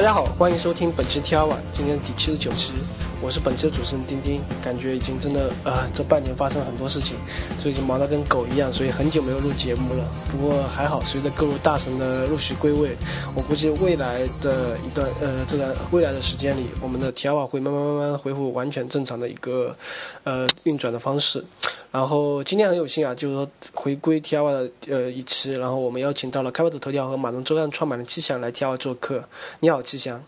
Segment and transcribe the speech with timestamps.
[0.00, 2.72] 大家好，欢迎收听本期 T R 晚，今天第七十九期，
[3.20, 4.40] 我是本期的主持人丁丁。
[4.62, 7.18] 感觉已经真的呃，这半年发生了很多事情，
[7.58, 10.02] 最近忙得跟狗一样，所以很久没有录节目了。
[10.30, 12.96] 不过还好，随着各路大神的陆续归位，
[13.34, 19.76] 我估计未来的一段呃这段未来的时间里，我们的 T R 晚会慢慢慢慢恢复完全正常的一个
[20.24, 21.44] 呃运转的方式。
[21.92, 29.28] 然后今天很有幸啊，就是说回归 T R 的呃一期，然后我们邀请到了开发者头条和马龙周刊创办人七祥来 T R 做客。
[29.58, 30.24] 你好，七祥。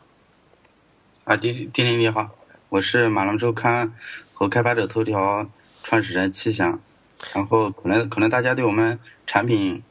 [1.25, 2.31] 啊，丁丁丁你好，
[2.69, 3.95] 我是马龙周刊
[4.35, 5.49] 和开发者头条
[5.85, 6.81] 创始人七祥。
[7.33, 8.99] 然后可能可能大家对我们
[9.29, 9.85] 产品，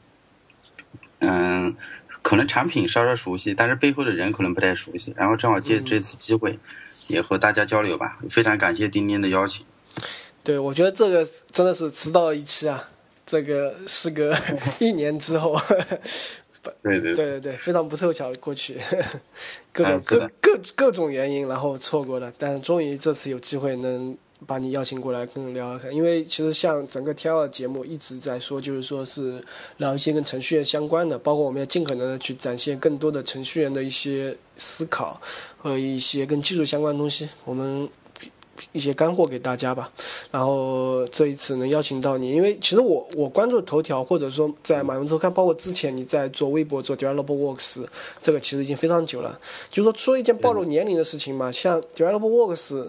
[1.19, 1.73] 嗯，
[2.21, 5.13] 可能产品稍稍熟悉，但是背后的人可能不太熟悉。
[5.15, 6.59] 然后正好借这次机会，
[7.07, 8.19] 也和大家交流吧。
[8.29, 9.65] 非常感谢丁丁的邀请。
[10.43, 12.89] 对，我觉得这个真的是迟到一期啊！
[13.25, 14.35] 这个是个
[14.79, 15.55] 一年之后，
[16.81, 18.81] 对对 对对对，非常不凑巧过去，
[19.71, 22.33] 各种各各各种原因，然后错过了。
[22.37, 24.17] 但终于这次有机会能
[24.47, 29.39] 把你邀请过来跟聊聊看，因为其实像整个 T 二节目一直在说，就是说是
[29.77, 35.21] 聊一些跟程序员相关的，包括我们要尽可能的去展现更多的程序员的一些思考
[35.57, 37.29] 和一些跟技术相关的东西。
[37.45, 37.87] 我们。
[38.71, 39.91] 一些干货给大家吧，
[40.31, 47.85] 然后这一次能邀请到你，因为其实我我关注头条或者说在马云周刊，包括之前你在做微博做 Develop Works，
[48.19, 49.39] 这个其实已经非常久了。
[49.69, 52.87] 就是说出一件暴露年龄的事情嘛，像 Develop Works。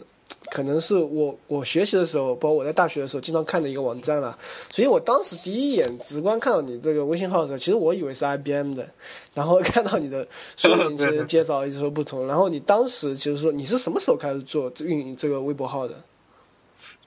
[0.53, 8.87] 可能是我我学习的时候，包括我在大学的时候经常看的一个网站了，所以我当时第一眼直观看到你这个微信号的时候，其实我以为是 IBM 的，
[9.33, 10.29] 然后看到你的
[10.59, 15.95] 说明其实介绍一直说不同，然后你当时其实说你是什么时候开始做运营这个微博号的？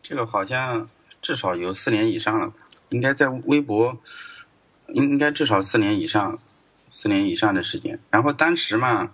[0.01, 0.89] 这个好像
[1.21, 2.51] 至少有四年以上了，
[2.89, 3.95] 应该在微博
[4.87, 6.39] 应应该至少四年以上，
[6.89, 7.99] 四年以上的时间。
[8.09, 9.11] 然后当时嘛，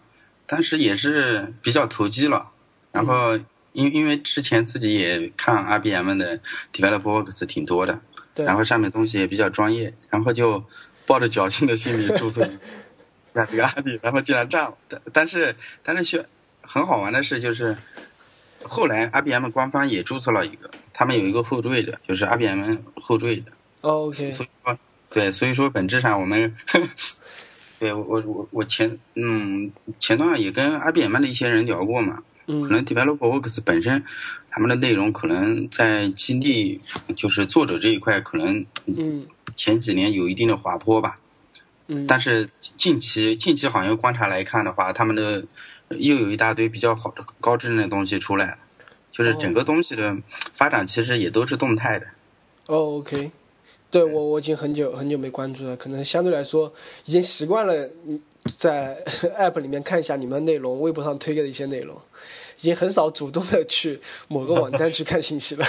[0.48, 2.48] 当时也是比较投机了，
[2.94, 3.38] 然后。
[3.74, 6.40] 因因为之前自己也看 IBM 的
[6.74, 8.00] Developer Works 挺多的，
[8.36, 10.64] 然后上面东西也比较专业，然后就
[11.06, 12.42] 抱着侥幸的心理注册
[13.34, 14.78] 在这个 ID，然后竟然占了。
[14.90, 16.26] 但但是但是学
[16.62, 17.76] 很好玩的是，就是
[18.64, 23.52] 后来 IBM 官方也注册了一个，他们有一个后缀的，就是 IBM 后缀的。
[23.82, 24.32] OK。
[24.32, 24.78] 所以说，
[25.10, 26.56] 对，所以说本质上我们，
[27.80, 32.22] 对我我我前嗯前段也跟 IBM 的一些人聊过嘛。
[32.60, 34.04] 可能 Developer Works 本身，
[34.50, 36.82] 他们的内容可能在基地，
[37.16, 39.26] 就是作者这一块，可能嗯
[39.56, 41.20] 前几年有一定的滑坡吧。
[41.88, 42.06] 嗯。
[42.08, 45.46] 但是近期近期好像观察来看的话，他们的
[45.90, 48.58] 又有一大堆比较好的高质量的东西出来了，
[49.12, 50.18] 就是整个东西的
[50.52, 52.08] 发展其实也都是动态的。
[52.68, 53.32] 哦，OK，
[53.90, 56.74] 对我我已经很久很久没关注了，可能相对来说
[57.06, 57.90] 已经习惯了。
[58.58, 59.04] 在
[59.38, 61.96] App 里面看一下你们内容，微博上推的一些内容，
[62.58, 65.66] 已经很少主动的去某个网站去看信息了。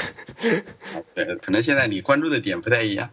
[1.14, 3.10] 对， 可能现在你关注的点不太一样。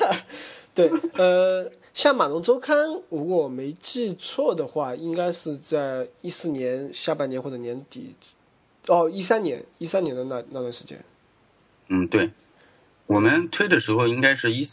[0.74, 2.76] 对，呃，像马龙周刊，
[3.10, 8.14] 如果我没记错的话，应该是在一四年下半年或者年底，
[8.86, 11.04] 哦，一三年，一三年的那那段时间。
[11.88, 12.30] 嗯，对，
[13.06, 14.66] 我们推的时候应该是一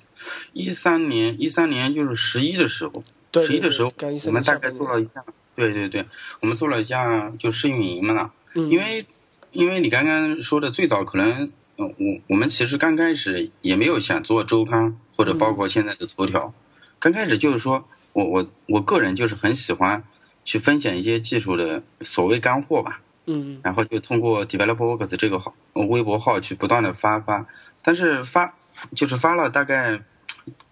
[0.54, 3.04] 一三年，一三年就是十一的时候。
[3.44, 3.92] 十一的时候，
[4.28, 5.24] 我们大概做了一下，
[5.56, 6.06] 对对对，
[6.42, 8.32] 我们做了一下就试运营嘛。
[8.54, 8.70] 嗯。
[8.70, 9.06] 因为，
[9.52, 11.92] 因为你刚刚说的最早可能，我
[12.28, 16.54] 我们其实刚开始也没有想做周刊或者包括现在的头条，
[17.00, 20.04] 刚开始就是说我我我个人就是很喜欢
[20.44, 23.02] 去分享一些技术的所谓干货吧。
[23.26, 23.60] 嗯。
[23.64, 27.46] 然后就通过 Developer Works 这个号微博号去不断的发发，
[27.82, 28.56] 但是发
[28.96, 30.02] 就是发了大概。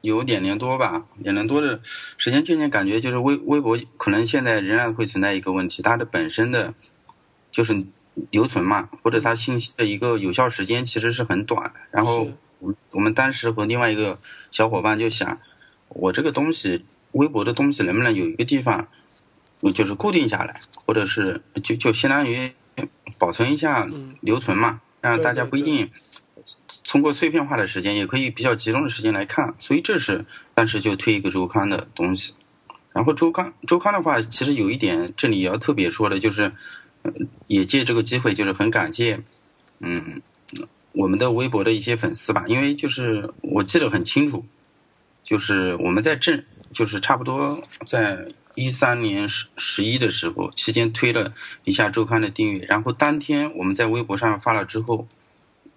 [0.01, 1.79] 有两年多吧，两年多的
[2.17, 6.73] 时间，渐渐感觉就是微微博可能现在仍然会存在一个问题，它的本身的，
[7.51, 7.85] 就是
[8.29, 11.79] 留存嘛，或者它信息的一个有效时间其实是很短的。
[11.91, 14.19] 然后我我们当时和另外一个
[14.51, 15.39] 小伙伴就想，
[15.89, 18.87] 我这个东西微博的东西能不能有一个地方，
[19.73, 22.51] 就是固定下来，或者是就就相当于
[23.17, 23.87] 保存一下
[24.19, 25.89] 留存嘛，让大家不一定。
[26.83, 32.33] 通过碎片化的时间，也可以比较集中的时间来看，所以这是当时就推一个周刊的东西。
[32.91, 36.51] 然后周刊周刊的话，其实有一点这里也要特别说的，就是
[37.47, 39.23] 也借这个机会，就是很感谢，
[39.79, 40.21] 嗯，
[40.91, 44.45] 我们的微博的一些粉丝吧，因为就是我记得很清楚，
[45.23, 55.07] 就是我们在正就是差不多在一三年十十一的时候期间推了一下周刊的订阅，然后当天我们在微博上发了之后。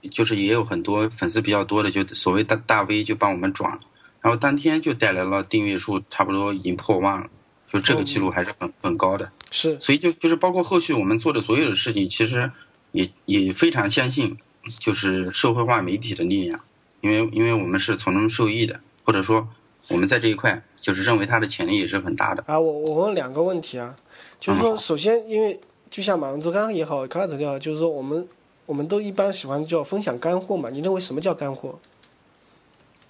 [0.07, 3.81] 就是也有很多粉丝比较多的，就所谓大大 V 就帮我们转了，
[4.21, 7.27] 然后当天就带来了订阅数差不多已经破万了，
[7.73, 9.31] 就这个记录还是很很高的。
[9.51, 12.51] 是，所以就就是包括后续我们做的所有的事情，其实
[12.93, 14.37] 也也非常相信
[14.81, 16.61] 就是社会化媒体的力量，
[17.01, 19.49] 因为因为我们是从中受益的，或者说
[19.89, 22.43] 我们在这一块就是认为它的潜力也是很大的。
[22.47, 23.95] 啊，我我问两个问题啊，
[24.41, 28.27] 就是说，首先因为就像马文周刊也好，卡卡头也好，就是说我们
[28.67, 31.79] 我们都一般喜欢叫分享干货嘛，你认为什么叫干货？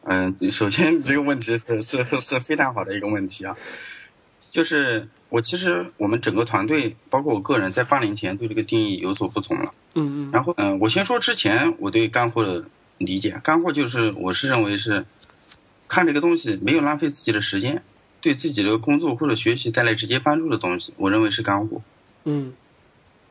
[0.02, 3.56] 嗯，首先这个问题是是是是非常好的一个问题啊，
[4.38, 9.74] 就是我其实我们整个团队，包括我个人，在八年前对这个定义有所不同了。
[9.94, 10.30] 嗯嗯。
[10.30, 12.66] 然后嗯，我先说之前我对干货的
[12.98, 15.04] 理解，干货就是我是认为是
[15.88, 17.82] 看这个东西没有浪费自己的时间，
[18.20, 21.82] 对自己的工作或者学习带来直接帮助的东西，我认为是干货。
[22.22, 22.52] 嗯。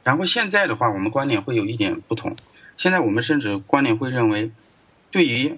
[0.05, 2.37] 然后现在的话，我们观点会有一点不同，
[2.77, 4.51] 现在我们甚至观点会认为，
[5.09, 5.57] 对于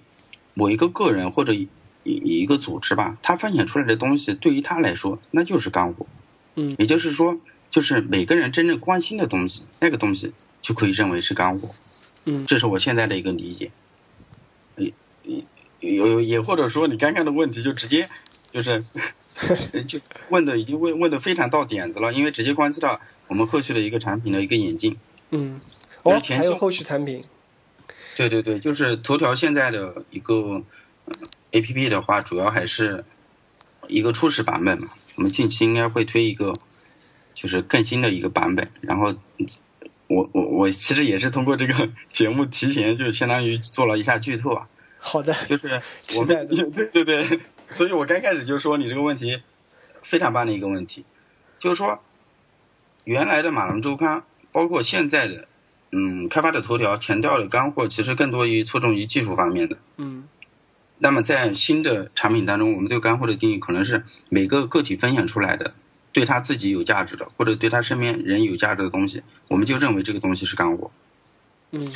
[0.53, 1.67] 某一个个人或者一
[2.05, 6.07] 一个组织吧，他分享出来的东西对于他来说那就是干货，
[6.55, 7.37] 嗯，也就是说，
[7.69, 11.75] 就是每个人真正关心的东西，那个东西就可以认为是干货，
[12.23, 13.71] 嗯，这是我现在的一个理解，
[14.77, 14.93] 也
[15.81, 18.09] 也也或者说你刚刚的问题就直接
[18.51, 18.85] 就是
[19.85, 24.97] 就问的已经问问的非常到点子了，因为直接关系到我们后续的一个产品的一个演进，
[25.31, 25.59] 嗯，
[26.03, 27.23] 哦，还有后续产品。
[28.15, 30.63] 对对对，就是头条现在的一个
[31.51, 33.05] A P P 的话，主要还是
[33.87, 34.89] 一个初始版本嘛。
[35.15, 36.57] 我们近期应该会推一个，
[37.35, 38.71] 就是更新的一个版本。
[38.81, 39.13] 然后
[40.07, 44.67] 我我我其实也是通过这个 节目提前就相当于做了一下剧透啊。
[44.97, 45.79] 好的，就是
[46.17, 47.39] 我们 对对对，
[47.69, 49.41] 所以我刚开始就说你这个问题
[50.01, 51.05] 非常棒的一个问题，
[51.59, 52.01] 就是说
[53.07, 55.47] 原来的马龙周刊，包括现在的。
[55.89, 59.77] 嗯，开发者头条强调的干货其实更多于侧重于技术方面的。
[59.95, 60.27] 嗯，
[60.97, 65.73] 那么在新的产品当中，我们对干货的定义可能是每个个体分享出来的，
[66.11, 70.91] 对他自己有价值的，或者对他身边人有价值的东西，我们就认为这个东西是干货。
[71.71, 71.87] 嗯，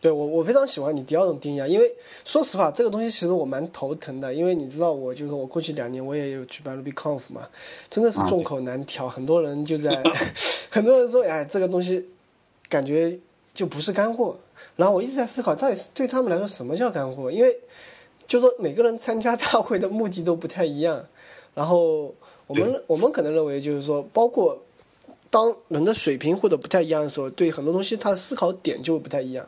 [0.00, 7.48] 对我我非常喜欢你第二种定义啊，因为说实话，这个东西其实我蛮头疼的，因为你知道，我就是我过去两年我也有举办 RubyConf 嘛，
[7.90, 10.02] 真的是众口难调，很多人就在
[10.70, 12.06] 很多人说，哎，这个东西。
[12.70, 13.18] 感觉
[13.54, 14.36] 就不是干货，
[14.76, 17.32] 然后我一直在思考，到底是对他们来说什么叫干货？
[17.32, 17.58] 因为
[18.26, 21.02] 就说每个人参加大会的目的都不太一样，
[21.54, 22.14] 然后
[22.46, 24.62] 我们我们可能认为就是说，包括
[25.30, 29.46] 当人的水平或者不太一样的时候，对很多东西他的思考点就不太一样。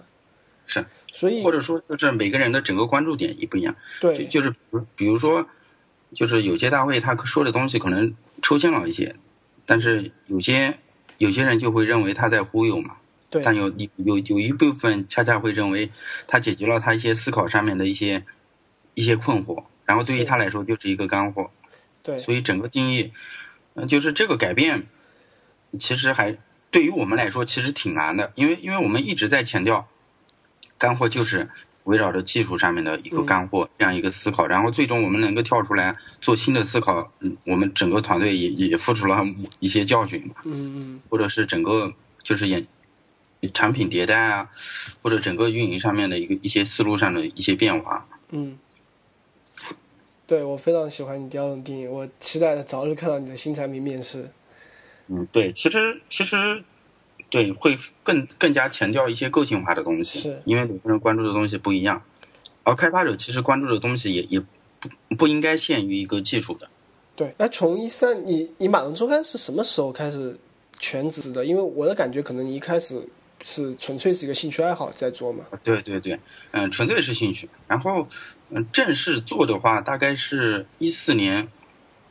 [0.71, 3.75] 是，所以或者说就是每个人的整个关注点也不一样。
[4.01, 4.55] 对，就是
[4.95, 5.49] 比如说，
[6.15, 9.17] 就是有些大会他说的东西可能抽象了一些，
[9.67, 10.79] 但是有些
[11.19, 12.97] 有些人就会认为他在忽悠嘛。
[13.31, 15.91] 对但有有有一部分恰恰会认为，
[16.27, 18.25] 他解决了他一些思考上面的一些
[18.95, 21.51] 一些困惑，然后对于他来说就是一个干货。
[22.03, 23.13] 对，所以整个定义，
[23.75, 24.87] 嗯，就是这个改变，
[25.79, 26.39] 其实还
[26.73, 29.89] 对于我们来说其实挺难的，因为因为我们一直在强调，
[30.81, 31.49] 干货就是
[31.85, 39.25] 围绕着技术上面的一个干货这样一个思考，然后最终我们能够跳出来做新的思考，嗯，我们整个团队也也付出了
[39.61, 41.94] 一些教训嘛，嗯嗯，或者是整个
[42.25, 42.67] 就是演。
[43.55, 44.50] 产品迭代啊，
[45.00, 48.06] 或者整个运营上面的一个一些思路上的一些变化。
[48.33, 48.59] 嗯，
[50.26, 54.28] 对我非常喜欢你第二种定义，我期待着早日看到你的新产品面世。
[55.09, 56.62] 嗯，对，其实其实
[57.31, 62.03] 对会更更加强调一些个性化的东西，是因为每个人关注的东西不一样，
[62.65, 64.41] 而开发者其实关注的东西也也
[64.79, 66.69] 不不应该限于一个技术的。
[67.17, 70.39] 对，那从一三，你你马龙周刊是什么时候开始
[70.79, 71.47] 全职的？
[71.47, 73.09] 因为我的感觉，可能你一开始。
[73.43, 75.47] 是纯粹是一个兴趣爱好在做嘛？
[75.63, 76.21] 对对对，
[76.51, 77.49] 嗯，纯粹是兴趣。
[77.67, 78.07] 然后，
[78.51, 81.49] 嗯，正式做的话，大概是一四年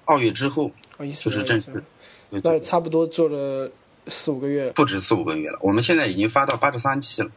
[0.06, 1.84] 二月之后，就是正式。
[2.32, 3.70] 那差不多做了
[4.10, 5.58] 四五个月，不止四五个月了。
[5.62, 7.30] 我们现在已经发到八十三期了。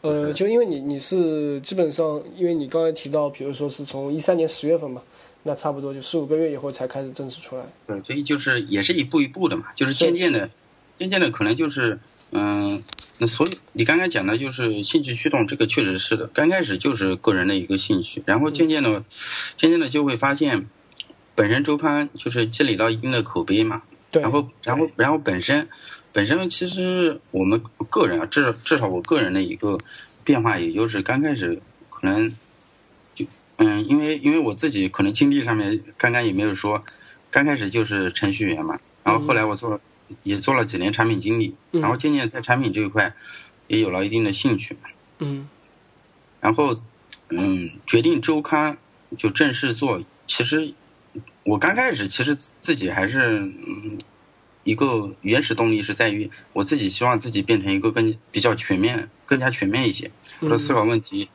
[0.00, 5.02] 呃，就因为你你是基本上，因为你刚才提到，比如说是从一三年十月份嘛，
[5.42, 7.64] 那差不多就四五个月以后才开始正式出来。
[7.86, 10.50] 对，所以就是也是一步一步的嘛，就是渐渐的，
[10.98, 12.00] 渐渐的可能就是。
[12.32, 12.82] 嗯，
[13.18, 16.26] 那所以你刚刚讲的就是兴趣驱动，这个确实是的。
[16.26, 19.04] 刚开始就是个人的一个兴趣，然后渐渐的，
[19.56, 20.66] 渐渐的就会发现，
[21.36, 23.82] 本身周刊就是积累到一定的口碑嘛。
[24.16, 24.22] 对。
[24.22, 25.68] 然后，然后，然后本身，
[26.12, 29.78] 本身其实我们个人啊，至至少我个人的一个
[30.24, 32.32] 变化，也就是刚开始可能
[33.14, 36.84] 就嗯，因为因为我自己可能经历上面刚刚也没有说，
[37.30, 39.80] 刚开始就是程序员嘛，然后后来我做。
[40.22, 43.16] 也做了几年产品经理，然后渐渐在产品这一块
[43.66, 44.76] 也有了一定的兴趣。
[45.18, 45.48] 嗯，
[46.40, 46.80] 然后
[47.28, 48.78] 嗯，决定周刊
[49.18, 50.00] 就正式做。
[50.28, 50.74] 其实
[51.44, 53.98] 我刚开始其实自己还是嗯
[54.64, 61.28] 一个原始动力是在于我自己希望自己变成一个更比较全面、更加全面一些，或者思考问题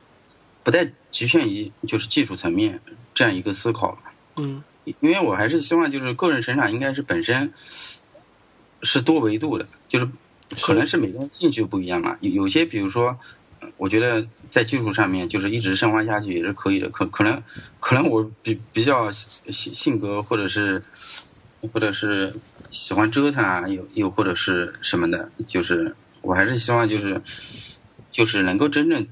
[0.62, 2.80] 不再局限于就是技术层面
[3.14, 3.98] 这样一个思考。
[4.36, 7.52] 嗯，因为我还是希望就是个人成长应该是本身
[8.82, 10.08] 是多维度的，就是
[10.60, 12.18] 可能是每个人兴趣不一样嘛。
[12.20, 13.18] 有有些比如说，
[13.76, 16.88] 我觉得在技术上面就是一直深挖下去也是可以的。
[16.90, 17.42] 可可能
[17.80, 20.82] 可能我比比较性性格或者是
[21.72, 22.34] 或者是
[22.70, 27.22] 喜欢折腾啊，又又或者是什么的，就是我还是希望就是
[28.10, 29.06] 就是能够真正。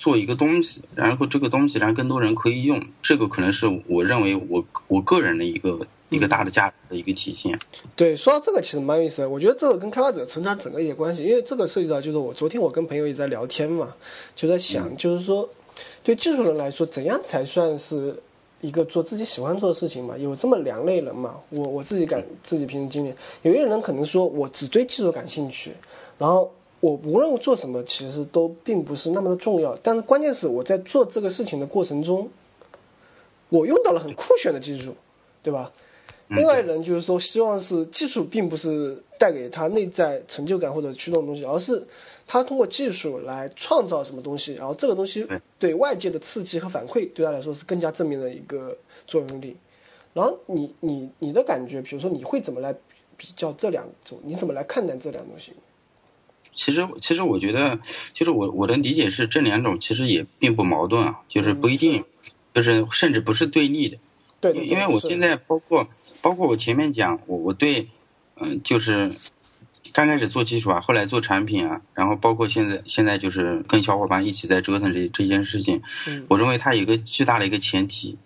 [0.00, 7.58] 做一个东西，然后这个东西让更多人可以用，这个可能是我认为我我个人的一个一个大的价值的一个体现。
[7.96, 13.94] 对，说到这个其实蛮有意思的，我觉得这个跟开发者成长整个也关系，因为这个涉及到就是我昨天我跟朋友也在聊天嘛，
[14.34, 15.48] 就在想，就是说
[16.02, 18.14] 对技术人来说，怎样才算是
[18.60, 20.16] 一个做自己喜欢做的事情嘛？
[20.16, 21.36] 有这么两类人嘛？
[21.50, 25.72] 我我自己感自己平时经历，有些人可能说我只对技术感兴趣，
[26.18, 26.50] 然后。
[26.80, 29.76] 我无论做什么，其实都并不是那么的重要。
[29.82, 32.30] 但是关键是我在做这个事情的过程中，
[33.48, 34.94] 我用到了很酷炫的技术，
[35.42, 35.72] 对吧？
[36.28, 41.86] 另外一人就是说，希望是技术并不是带给他内在成就感或者驱动的东西，而是
[42.26, 45.26] 他通过技术来创造什么东西，然后这个东西
[45.58, 49.56] 对外界的刺激和反馈对他来说是更加正面的一个作用力。
[50.12, 52.74] 然后你你你的感觉，比如说你会怎么来
[53.16, 54.20] 比较这两种？
[54.24, 55.52] 你怎么来看待这两种东西？
[56.54, 57.78] 其实，其实我觉得，
[58.12, 62.04] 就是我我的理解是，这两种其实也并不矛盾啊，就是不一定，
[62.52, 63.98] 就是甚至不是对立的。
[64.40, 65.88] 对，因为我现在包括
[66.22, 67.88] 包括我前面讲，我我对，
[68.36, 69.16] 嗯，就是
[69.92, 75.82] 刚开始做技术啊，后来做产品啊，然后包括现在现在就是跟小伙伴一起在折腾这这件事情，
[76.28, 78.16] 我认为它有一个巨大的一个前提，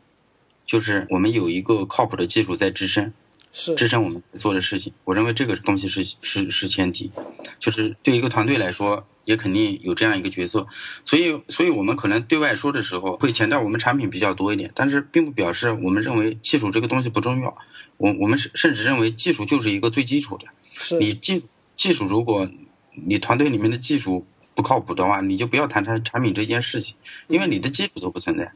[0.66, 3.12] 就是我们有一个靠谱的技术在支撑。
[3.54, 3.74] 是。
[3.74, 7.12] 支撑我们做的事情，我认为这个东西是是是前提，
[7.58, 10.66] 就是对一个团队来说，也肯定有这样一个角色，
[11.04, 17.56] 所以所以我们可能对外说的时候会强调我们产品比较多一点，但是并不表示我们认为技术这个东西不重要，
[17.96, 20.46] 我我们甚甚至认为技术就是一个最基础的，
[20.98, 21.44] 你技
[21.76, 22.48] 技术如果
[22.94, 26.96] 你团队里面的技术不靠谱的话，你就不要谈产产品这件事情，
[27.28, 28.52] 因为你的基础都不存在，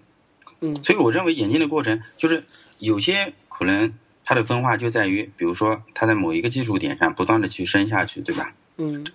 [0.61, 2.45] 嗯，所以我认为演进的过程就是
[2.79, 3.93] 有些可能。
[4.29, 8.53] 它的分化就在于，比如说，它在某一个技术点上不断的去升下去，对吧？
[8.77, 9.07] 嗯，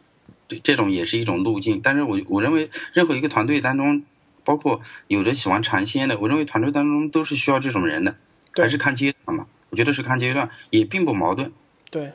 [0.51, 1.79] 这这种也是一种路径。
[1.81, 4.03] 但是我我认为，任何一个团队当中，
[4.43, 8.15] 包括有着喜欢尝鲜的，我认为团队当中都是需要这种人的，
[8.55, 9.47] 还是看阶段嘛？
[9.69, 11.51] 我觉得是看阶段，也并不矛盾。
[11.89, 12.13] 对，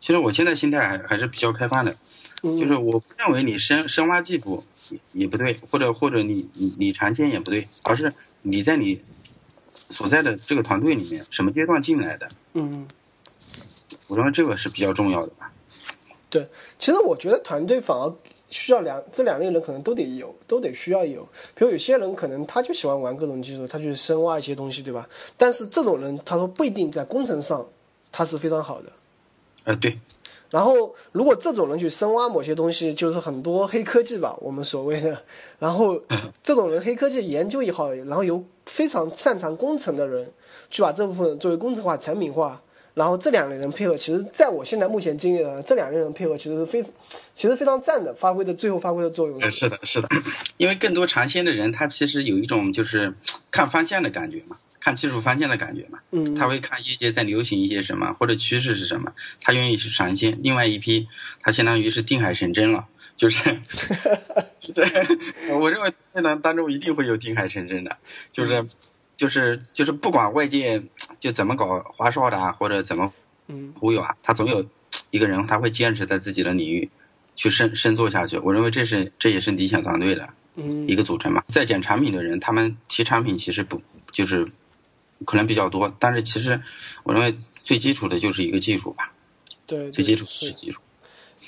[0.00, 1.96] 其实我现在心态还还是比较开放的，
[2.42, 4.64] 就是我不认为你深深挖技术
[5.12, 9.00] 也不对，或者或者你你你尝鲜也不对，而是你在你。
[9.88, 12.28] 所在的这个团队里面，什么阶段进来的？
[12.54, 12.88] 嗯，
[14.08, 15.52] 我认为这个是比较重要的吧。
[16.28, 16.46] 对，
[16.78, 18.12] 其实我觉得团队反而
[18.48, 21.22] 需要两这两类人可能都得有，都得需要有。
[21.54, 25.08] 比如有些人可能他就喜欢玩各种技术，他去深挖一些东西，对吧？
[25.36, 27.66] 但是这种人他说不一定在工程上
[28.10, 28.92] 他是非常好的。
[29.64, 29.98] 呃，对。
[30.48, 35.20] 然后，如果这种人去深挖某些东西，就是很多黑科技吧，我们所谓的。
[35.58, 36.00] 然后，
[36.42, 40.32] 这种人黑科技研究也好，然后有非常擅长工程的人，
[40.70, 42.62] 去把这部分作为工程化、产品化。
[42.96, 46.82] 然后这两类人配合，其实在我现在目前经历的这两类人配合，其实是非，
[47.34, 49.42] 其实非常赞的，发挥的最后发挥的作用。
[49.42, 50.08] 是的，是的，
[50.56, 53.12] 因为更多尝鲜的人，他其实有一种就是
[53.50, 54.56] 看方向的感觉嘛。
[54.78, 60.38] 看技术方向的感觉嘛，嗯，他会看业界在流行一些什么或者趋势是什么，他愿意去尝鲜。
[60.44, 61.08] 另外一批，
[61.40, 62.86] 他相当于是定海神针了，
[63.16, 63.60] 就是，
[64.72, 64.88] 对，
[65.58, 67.96] 我认为这当当中一定会有定海神针的，
[68.30, 68.64] 就是，
[69.16, 70.82] 就是就是不管外界
[71.18, 73.12] 就怎么搞花哨的啊，或者怎么
[73.78, 74.66] 忽悠啊，他总有
[75.10, 76.90] 一个人他会坚持在自己的领域
[77.34, 78.38] 去深深做下去。
[78.38, 80.28] 我认为这是这也是理想团队的
[80.86, 81.42] 一个组成嘛。
[81.48, 83.82] 在讲产品的人，他们提产品其实不
[84.12, 84.46] 就是。
[85.24, 86.60] 可能比较多，但是其实
[87.02, 89.14] 我认为最基础的就是一个技术吧。
[89.66, 90.78] 对，最基础是技术。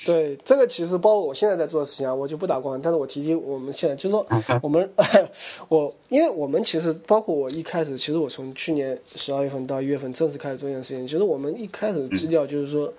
[0.07, 2.81] 对，这个其实包括我现在在做的事情啊，我就不打光。
[2.81, 4.26] 但是我提提我们现在，就是说
[4.62, 4.88] 我们
[5.69, 11.07] 我，因为我们其实包括我一开始，其实我从去年十二月份到一月份正式开始做这件事情。
[11.07, 12.93] 其实我们一开始基调就是说，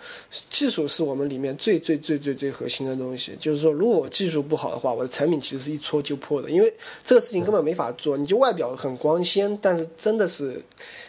[0.49, 3.35] 技术是我们里面最最最最最核心的东西。
[3.39, 8.17] 就是说，如果我技术不好的话，我的产品其实是一戳就破的，因为这个事情根本没法做。
[8.17, 10.61] 你就外表很光鲜，但是真的是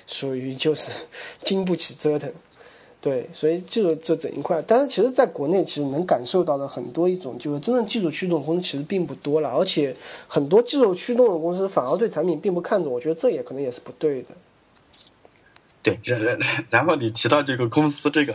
[0.07, 0.93] 属于就是
[1.43, 2.33] 经不起折腾。
[3.01, 9.97] 对，所以就这整一块，但是其实在国内，其实能感受到的很多一种，就是真正技术驱动公司其实并不多了，而且
[10.29, 14.29] 很多技术驱动的公司反而对产品并不看重，我觉得这也可能也是不对的。
[15.83, 16.39] 对，然然
[16.69, 18.35] 然后你提到这个公司，这个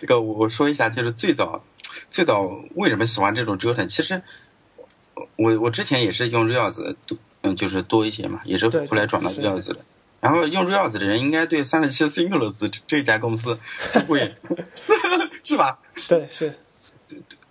[0.00, 1.64] 这个我说一下，就是最早
[2.08, 3.88] 最早为什么喜欢这种折腾？
[3.88, 4.22] 其实
[5.34, 9.78] 我我之前也是用 Rails 多，嗯，就是多一些嘛，也是后来转到 Rails 的。
[10.24, 13.58] 然后用 Rails 的人应该对三十七 Singles 这这家公司
[13.92, 14.34] 不会，
[15.44, 15.78] 是吧？
[16.08, 16.54] 对，是，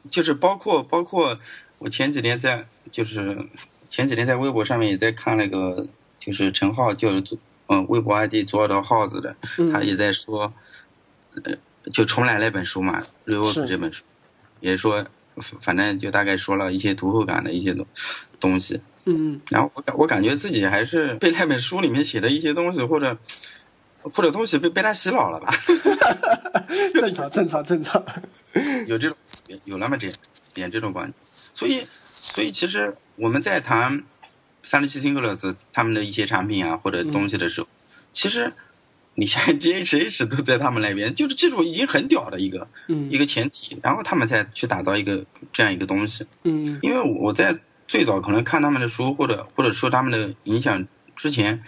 [0.10, 1.38] 就是包括包括
[1.78, 3.48] 我前几天在就是
[3.90, 5.86] 前几天在微博上面也在看那个
[6.18, 7.38] 就是陈浩就是
[7.68, 9.72] 嗯微博 ID 左耳朵耗子的，嗯。
[9.72, 10.52] 他也在说，
[11.36, 11.54] 呃
[11.92, 13.54] 就重来那本书嘛，瑞欧是。
[13.62, 14.04] 斯这本书，
[14.62, 15.06] 也说
[15.62, 17.86] 反正就大概说了一些读后感的一些东
[18.40, 23.18] 东西，嗯然后我感我感觉自己还是被那本书里面写的一些东西或者
[24.02, 25.54] 或者东西被被他洗脑了吧。
[26.68, 28.04] 嗯，正常正常正常，
[28.88, 29.18] 有这种
[29.48, 30.14] 有有那么点
[30.54, 31.14] 点这种观点，
[31.54, 31.88] 所以
[32.22, 34.04] 所以其实我们在谈
[34.64, 37.68] 三十七 Singles 他们的一些产品啊或者东西的时候，
[38.14, 38.54] 其实
[39.16, 43.12] 你像 DHH 都在他们那边，就是技术已经很屌的一个嗯。
[43.12, 46.26] 一个前提，然后他们才去打造一个这样一个东西。
[46.44, 46.80] 嗯。
[46.82, 47.58] 因为我在
[47.94, 51.62] 最早可能看他们的书或者或者受他们的影响之前，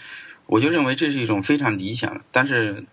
[0.47, 2.83] 我就认为这是一种非常理想的，但是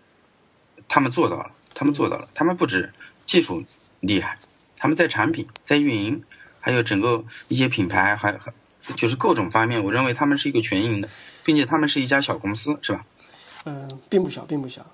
[0.87, 2.93] 他们做到了，他们做到了，他们不止
[3.25, 3.65] 技术
[4.01, 4.39] 厉害，
[4.77, 6.23] 他们在产品、在运营，
[6.61, 8.53] 还有整个一些品牌，还还
[8.97, 11.09] 就是各种方面，我认为他们是一个全赢的，
[11.43, 13.07] 并且他们是一家小公司，是吧？
[13.65, 14.85] 嗯，并不小，并不小，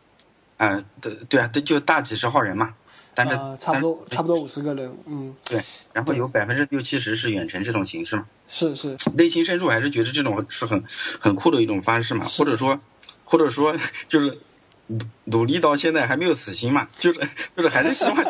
[0.58, 2.76] 啊、对对啊，对，就大几十号人嘛，
[3.18, 5.60] 但是、啊，差不多差不多五十个人，嗯，对，
[5.92, 8.24] 然后有百分之六七十是远程这种形式嘛。
[8.46, 10.84] 是是，内心深处还是觉得这种是很
[11.18, 12.78] 很酷的一种方式嘛，或者说，
[13.24, 14.38] 或者说 就是
[14.86, 17.18] 努努力到现在还没有死心嘛， 就是
[17.56, 18.24] 就是还是希望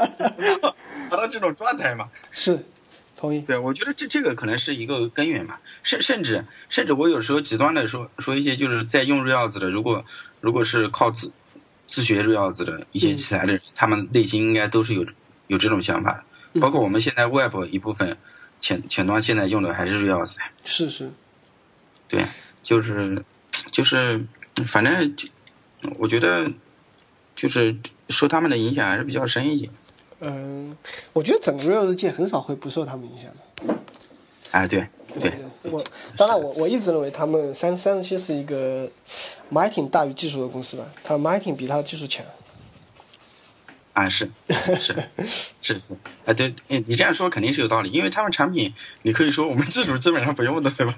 [1.10, 2.08] 达到这种状态嘛。
[2.30, 2.64] 是，
[3.14, 10.06] 同意，对，我觉得这这个可能是一个根源嘛，甚甚至甚至我有时候极端的说说一些就是在用 Rails 的，如果
[10.40, 11.30] 如果是靠自
[11.88, 15.04] 自学 Rails 的一些起来的人，他们内心应该都是有
[15.48, 18.16] 有这种想法的，包括我们现在 Web 一部分
[18.60, 20.36] 前前端现在用的还是 Rails。
[20.64, 21.10] 是是，
[22.06, 22.24] 对，
[22.62, 23.24] 就是
[23.72, 24.26] 就是，
[24.66, 25.28] 反正就
[25.98, 26.52] 我觉得
[27.34, 27.76] 就是
[28.10, 29.70] 受他们的影响还是比较深一些。
[30.20, 30.76] 嗯，
[31.12, 33.76] 我觉得整个 Rails 界很少会不受他们影响的。
[34.50, 35.32] 哎，对对，
[35.70, 35.82] 我
[36.16, 38.90] 当然我我一直认为他们三三十七是一个
[39.50, 42.24] marketing 大于技术的公司吧，它 marketing 比它技术强。
[43.94, 44.30] 啊是
[44.78, 44.94] 是
[45.60, 45.82] 是，
[46.24, 50.94] 啊 对，哎你这样说肯定是有道理，因为他们产品你可以说我们技术基本上不用的，对吧？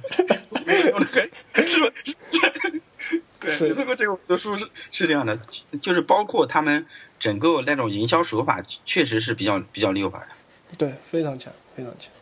[0.90, 1.90] 用的很是吧？
[3.40, 5.38] 对，是你通过这个我的书是是这样的，
[5.80, 6.84] 就是包括他们
[7.18, 10.76] 整个那种营销手法，确实是比较比较溜吧的。
[10.76, 12.12] 对，非常强，非常强。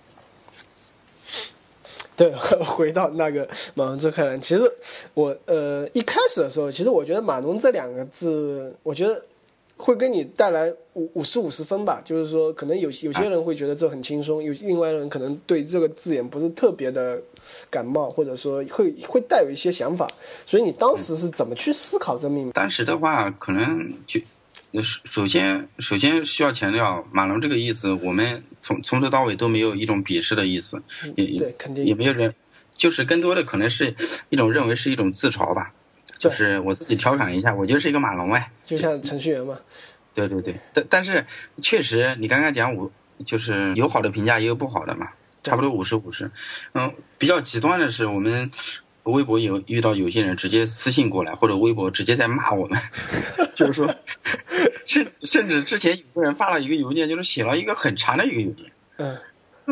[2.18, 2.30] 对，
[2.66, 4.62] 回到那个马龙这客人，其实
[5.14, 9.24] 我呃一开始的时候，其实我觉得马龙这两个字，我觉得
[9.76, 17.22] 会给你带来五五十五十分吧，就是说可能有有些人会觉得这很轻松，有另外人可能对这个字眼不是特别的
[17.70, 20.08] 感冒，或者说会会带有一些想法，
[20.44, 22.50] 所以你当时是怎么去思考这个命？
[22.50, 24.20] 当时的话，可能就
[24.74, 30.82] 首首先首先需要强调，马龙这个意思，我们从从头到尾都没有一种鄙视的意思，
[31.16, 32.34] 也也对，肯定也没有人，
[32.74, 33.94] 就是更多的可能是
[34.28, 35.72] 一种认为是一种自嘲吧，
[36.18, 39.58] 就是我自己调侃一下，我就是一个马龙哎，就像程序员嘛，
[40.12, 41.24] 对对对，但但是
[41.62, 42.92] 确实你刚刚讲我
[43.24, 45.08] 就是有好的评价也有不好的嘛，
[45.42, 46.30] 差不多五十五十，
[46.74, 48.50] 嗯，比较极端的是我们。
[49.04, 52.80] 微博有遇到有些人直接私信过来，或者微博直接在骂我们，
[53.56, 53.94] 就是说，
[54.84, 59.16] 甚甚至之前有个人发了一个邮件，就是写了一个很长的一个邮件，嗯。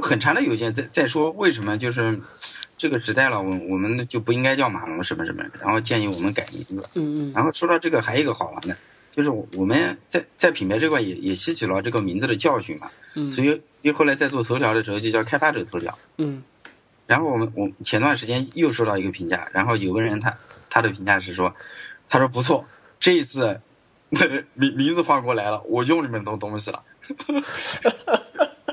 [0.03, 2.21] 很长的邮件，在在说为什么就是
[2.77, 6.87] 这个时代了，我我们就不应该叫马龙什么什么，然后建议我们改名字。
[6.93, 7.33] 嗯嗯。
[7.35, 8.77] 然后说到这个，还有一个好玩的，
[9.11, 13.33] 就是我我们在在品牌这块也也吸取了这个名字的教训嘛，嗯。
[13.33, 15.99] 所以所以后来在做头条的时候就叫开发者头条。
[16.19, 16.43] 嗯
[17.07, 20.37] 然后我们我前段时间又收到一个评价，然后有个人他
[20.69, 21.55] 他的评价是说，
[22.09, 22.67] 他说不错，
[22.99, 23.61] 这一次
[24.55, 26.83] 名名字换过来了，我用你们的东西了，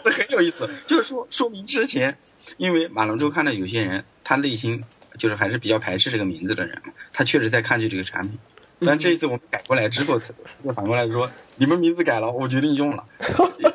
[0.04, 2.18] 这 很有意思，就是说说明之前，
[2.58, 4.84] 因为马龙周刊的有些人他内心
[5.18, 8.38] 就是还是比较排斥这个名字的人嘛，他确实在抗拒这个产品，
[8.80, 10.26] 但这一次我们改过来之后，他
[10.64, 13.06] 就反过来说你们名字改了，我决定用了。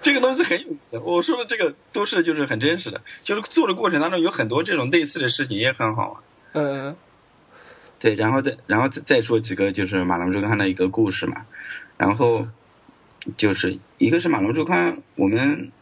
[0.00, 6.22] 这个东西很有意思，我说的这个都是就是很真实的，就是做的过程当中有很多这种类似的事情也很好玩。
[6.52, 6.96] 嗯
[8.00, 11.44] 对，然后再然后再再说几个就是马龙周刊的一个故事嘛，
[11.96, 12.46] 然后
[13.36, 15.72] 就是一个是马龙周刊，我们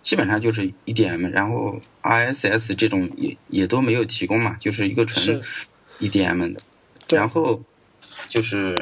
[0.00, 5.42] 基本上就是 EDM，然后 RSS 这种也也都没有提供嘛，就是一个纯
[6.00, 6.62] EDM 的，
[7.10, 7.62] 然后
[8.28, 8.74] 就是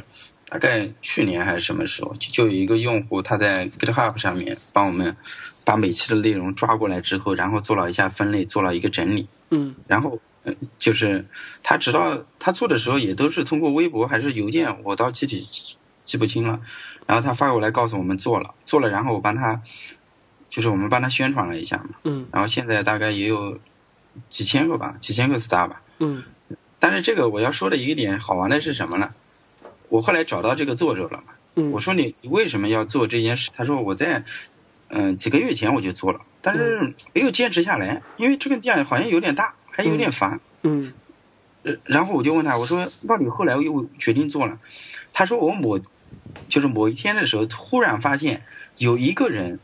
[0.54, 5.16] 大概去年还是什么时候，就就有一个用户他在 GitHub 上面帮我们
[5.64, 9.26] 把每期的内容抓过来之后，然后做了一下分类，做了一个整理。
[9.50, 11.26] 嗯然后，呃，就是
[11.64, 15.48] 他直到他做的时候，也都是通过微博还是邮件，我倒具体
[16.04, 16.60] 记不清了。
[17.04, 19.60] 然后他发过来告诉我们做了，做了，然后我帮他，
[20.48, 21.96] 就是我们帮他宣传了一下嘛。
[22.04, 23.58] 嗯然后现在大概也有
[24.30, 25.82] 几千个吧，几千个 star 吧。
[25.98, 26.22] 嗯
[26.78, 29.12] 但是这个我要说的一个点好玩的是什么呢？
[29.88, 31.22] 我后来找到这个作者了
[31.72, 33.50] 我说你你为什么要做这件事？
[33.54, 34.24] 他说我在
[34.88, 40.40] 嗯、几个月前我就做了，但是没有坚持下来，因为这个店好像有点大，还有点烦。
[40.62, 40.94] 嗯。
[41.64, 44.58] 呃，然后我就问他，我说那你后来又决定做了，
[45.12, 45.80] 他说我某
[46.48, 48.44] 就是某一天的时候，突然发现
[48.76, 49.58] 有一个人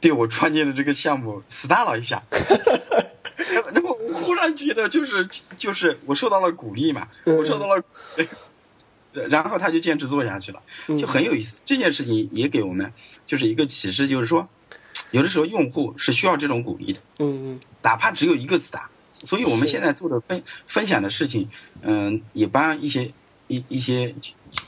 [0.00, 2.22] 对我创建的这个项目 star 了一下，
[3.54, 7.82] 然后然后我忽然觉得就是就是我受到了鼓励嘛，我受到了，
[9.12, 11.56] 然后他就坚持做下去了，嗯就很有意思。
[11.64, 12.92] 这件事情也给我们
[13.26, 14.48] 就是一个启示，就是说
[15.10, 17.00] 有的时候用户是需要这种鼓励的。
[17.18, 18.82] 嗯嗯哪怕只有一个 star。
[19.22, 21.50] 所以我们现在做的分分享的事情，
[21.82, 23.12] 嗯，也帮一些
[23.48, 24.14] 一一些，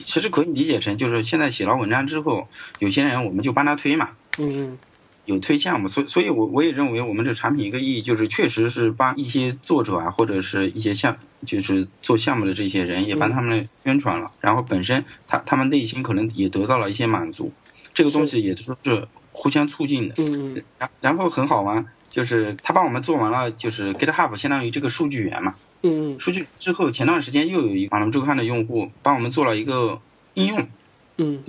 [0.05, 2.47] 其实可以理解成就是现在写了文章之后，
[2.79, 4.77] 有些人我们就帮他推嘛，嗯
[5.25, 17.53] 有推项目，所以所以我我也认为我们这产品一个意义就是确实是帮一些作者啊，或者是一些项就是做项目的这些人也帮他们宣传了，然后本身他他们内心可能也得到了一些满足，
[17.95, 20.15] 这个东西也都是互相促进的。
[20.19, 25.55] 嗯嗯然然后很好玩，就是他帮我们做完了，就是 GitHub 相当于这个数据源嘛。
[25.85, 30.01] 嗯数据之后，前段时间又有一个马龙周刊的用户帮我们做了一个
[30.35, 30.69] 应用
[31.17, 31.43] 嗯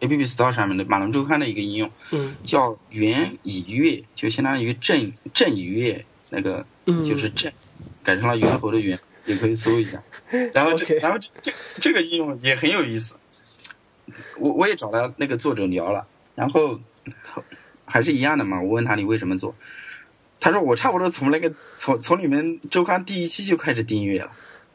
[0.00, 7.52] ，App Store 上面的马龙周刊的一个应用，嗯叫元以月，就相当于正正以月那个嗯，就是正，
[8.02, 10.02] 改成了猿猴的猿，也可以搜一下。
[10.52, 13.16] 然后这然后这这这个应用也很有意思，
[14.38, 16.80] 我我也找到那个作者聊了，然后
[17.84, 18.60] 还是一样的嘛。
[18.60, 19.54] 我问他你为什么做，
[20.38, 24.32] 他说我差不多从那个从从你们周刊第一期就开始订阅了，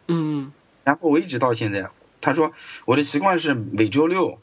[0.07, 0.51] 嗯
[0.83, 1.89] 然后我一直到现在。
[2.19, 2.53] 他说
[2.85, 4.39] 我的习惯是每周六。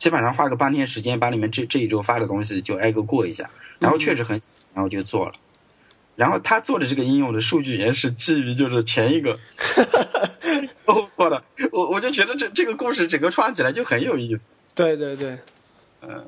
[0.00, 4.40] 基本上花个半天时间，把你们这这一周发的东西就挨个过一下，然后确实很，
[4.74, 5.32] 然后就做了。
[6.16, 9.38] 然后他做的这个应用的数据也是基于就是前一个
[11.16, 14.50] 做的，我我就觉得这这个故事整个串起来就很有意思。
[14.74, 15.38] 对对对，
[16.00, 16.26] 嗯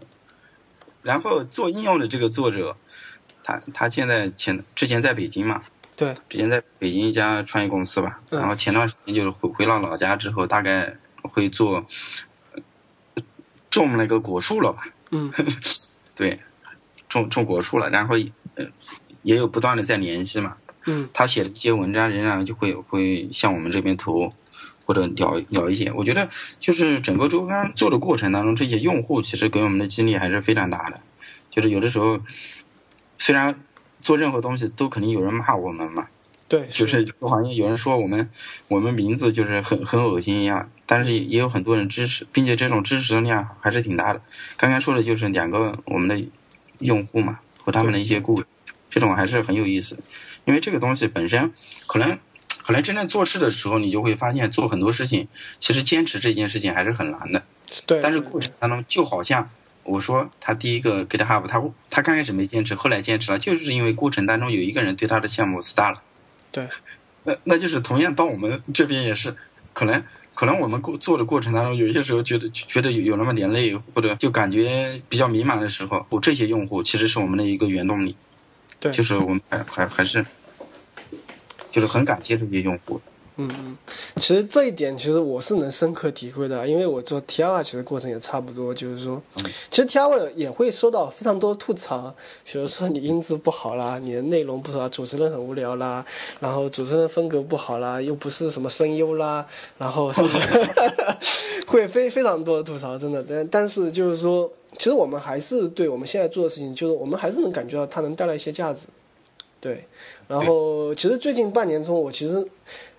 [1.02, 2.76] 然后做应用的这个作者，
[3.42, 5.60] 他他现在前之前在北京嘛，
[5.96, 11.84] 对，之前在北京一家创业公司吧，嗯然后前段时间就是回回到老家之后，大概会做呃
[13.72, 15.32] 种那个果树了吧，嗯
[16.14, 16.38] 对，
[17.08, 18.14] 种种果树了，然后
[18.54, 18.66] 呃
[19.22, 20.56] 也有不断的在联系嘛，
[20.86, 24.32] 嗯他写的一些文章仍然就会会向我们这边投，
[24.84, 25.90] 或者聊聊一些。
[25.92, 26.28] 我觉得
[26.60, 31.00] 就是整个周刊做的过程当中，这些用户其实给我们的激励还是非常大的。
[31.48, 32.20] 就是有的时候，
[33.18, 33.58] 虽然
[34.00, 36.08] 做任何东西都肯定有人骂我们嘛，
[36.52, 38.28] 对，就是好像有人说我们
[38.68, 44.20] 我们名字就是很很恶心一样，但是也有很多人支持，并且这种支持的量还是挺大的。
[44.58, 46.22] 刚刚说的就是两个我们的
[46.78, 48.46] 用户嘛和他们的一些故事，
[48.90, 49.98] 这种还是很有意思。
[50.44, 51.54] 因为这个东西本身
[51.86, 52.18] 可能
[52.62, 57.42] 可能真正做事的时候，你就会发现做很多事情，其实坚持这件事情还是很难的。
[57.86, 59.48] 对，但是过程当中就好像。
[59.84, 61.60] 我说他第一个 GitHub，他
[61.90, 66.02] 他刚开始没坚持，后来坚持了，就是因为过程当中有一个人对他的项目 star 了。
[66.52, 66.68] 对，
[67.24, 69.34] 那那就是同样到我们这边也是，
[69.72, 78.16] 可能可能我们过做的过程当中，有些时候觉得觉得有有那么点累，或者就感觉比较迷茫的时候，我这些用户其实是我们的一个原动力。
[78.78, 80.24] 对，就是我们还还还是，
[81.70, 83.00] 就是很感谢这些用户。
[83.36, 83.76] 嗯嗯，
[84.16, 89.22] 其实这一点其实我是能深刻体会的，因为我做 T R 其实过程也差不多，就是说，
[89.70, 92.14] 其实 T R 也会收到非常多吐槽，
[92.44, 96.04] 比如说你音质不好啦，你的内容不好，主持人很无聊啦，
[96.40, 99.46] 然后主持人风格不好啦，又不是什么声优啦，
[99.78, 100.38] 然后什么，
[101.66, 108.86] 会非非常多的吐槽，真的，但但是就是说，其实我们还是对我们现在做的事情，就是我们还是能感觉到它能带来一些价值，
[109.58, 109.86] 对，
[110.28, 112.46] 然后其实最近半年中，我其实。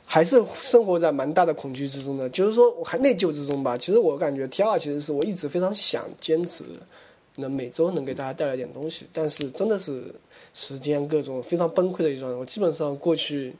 [0.06, 3.78] 还是生活在蛮大的恐惧之中的，就是说我还内疚之中吧。
[3.78, 6.64] 其实我感觉 T 二其实是我一直非常想坚持，
[7.38, 10.04] 能每周能给大家带来点东西，但是真的是
[10.54, 12.32] 时间各种非常崩溃的一段。
[12.38, 13.54] 我基本上过去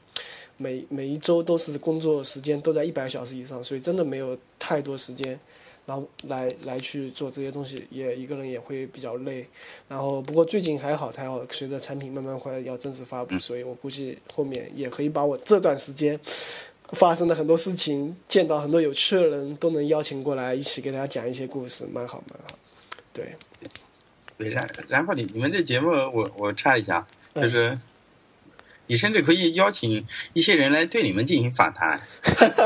[0.56, 5.38] 每每一周都是工作时间都在一百小时以上，所以真的没有太多时间。
[5.86, 9.46] 然后来来去做这些东西，也一个人也会比较累。
[9.88, 16.18] 然后不过最近还好，还好，随着产品慢慢会要正式发布，所以我估计后面也可以把我这段时间
[16.92, 22.58] 发生的很多事情，见到很多有趣的人，都能邀请过来一起给大家讲一些故事，蛮好蛮好。
[23.12, 23.36] 对，
[24.38, 27.78] 对，然然后你你们这节目，我我插一下，就是
[28.86, 32.00] 你甚至可以邀请一些人来对你们进行访谈。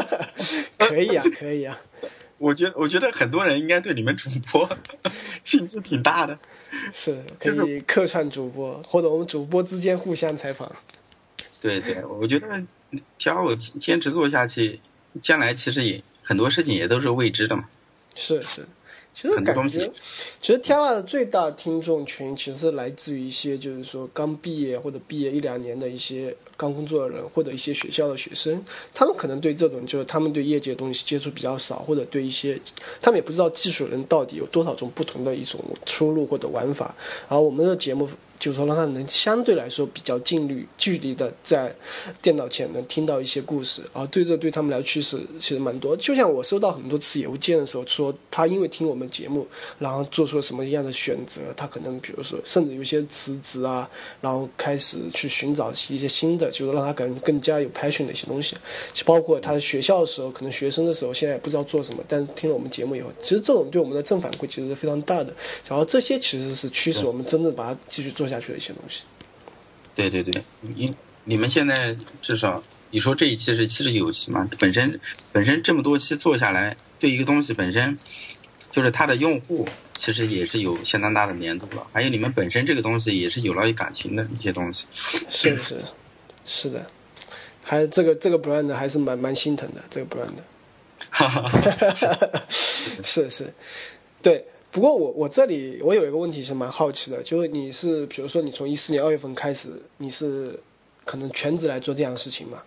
[0.79, 1.79] 可以啊，可以啊。
[2.39, 4.69] 我觉我觉得很多人应该对你们主播
[5.45, 6.39] 兴趣挺大的。
[6.93, 10.71] 是， 可以客串主播，或者我们主播之间互相采访。
[11.61, 12.47] 对对，我觉得
[13.19, 14.81] 只要我坚持做下去，
[15.21, 17.69] 将来其实也很多事情也都是未知的嘛。
[18.15, 18.65] 是是。
[19.15, 19.91] 其实感觉，
[20.41, 32.61] 其实 Tara 的最大听众群其实是来自于一些就是说刚毕业或者毕业一两年的一些刚工作的人，或者一些学校的学生，他们可能对这种就是他们对业界的东西接触比较少，或者对一些
[33.01, 36.95] 他们也不知道技术人到底有多少种不同的一种出路或者玩法，
[37.29, 38.07] 然后我们的节目。
[38.39, 41.75] 就是说，让他能相对来说比较近距距离的在
[42.23, 45.97] 电脑前能听到一些故事，啊，对这对他们来趋势其实蛮多。
[45.97, 49.45] 就像我收到很多次邮件的时候，说他因为听我们节目，
[49.81, 53.91] 然后做出了什么样的选择，他可能比如说甚至有些辞职啊，
[54.21, 58.57] 然后开始去寻找一些新的，就是让他感觉更加有 passion 的一些东西。
[59.05, 65.35] 包括他在学校的时候，可能学生的时候，现在也不知道做什么，但是听了我们节目以后，其实这种对我们的正反馈其实是非常大的。
[65.69, 68.29] 然后这些其实是驱使我们真正把它继续做。
[68.29, 69.05] 下去的一些东西，
[69.95, 74.47] 对对对，你你们现在至少你说这一期是七十九期嘛？
[74.59, 75.01] 本身
[75.33, 77.99] 本身这么多期做下来，对一个东西本身，
[78.71, 81.87] 就是它的用户其实也是有相当大的粘度了。
[81.91, 84.85] 还有你们本身这个东西也是有了感情的一些东西。
[85.31, 85.81] 是是
[86.49, 86.85] 是的，
[87.63, 90.31] 还这个这个 brand 还是蛮蛮心疼的，这个 brand。
[91.11, 92.43] 哈哈哈哈哈！
[92.49, 93.53] 是是，
[94.23, 94.45] 对。
[94.71, 100.59] 不过我我这里我有一个问题是蛮好奇的，就是你是比如说你从一四年二月份开始，你是
[101.05, 102.63] 可能全职来做这样的事情嘛？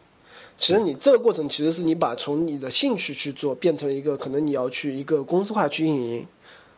[0.58, 6.26] 其实你这个过程其实是你把从你的兴趣去做变成了一个可能你要去一个公司化去运营。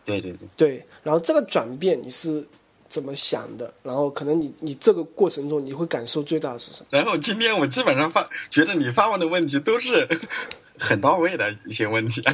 [0.06, 0.48] 对对对。
[0.58, 2.46] 对，然后这个转变你是
[2.93, 3.73] 怎么想的？
[3.82, 6.88] 然后可能你你这个过程中你会感受最大的是什么？
[6.91, 10.08] 然后今天我基本上发觉得你发问的问题都是
[10.77, 12.21] 很到位的一些问题。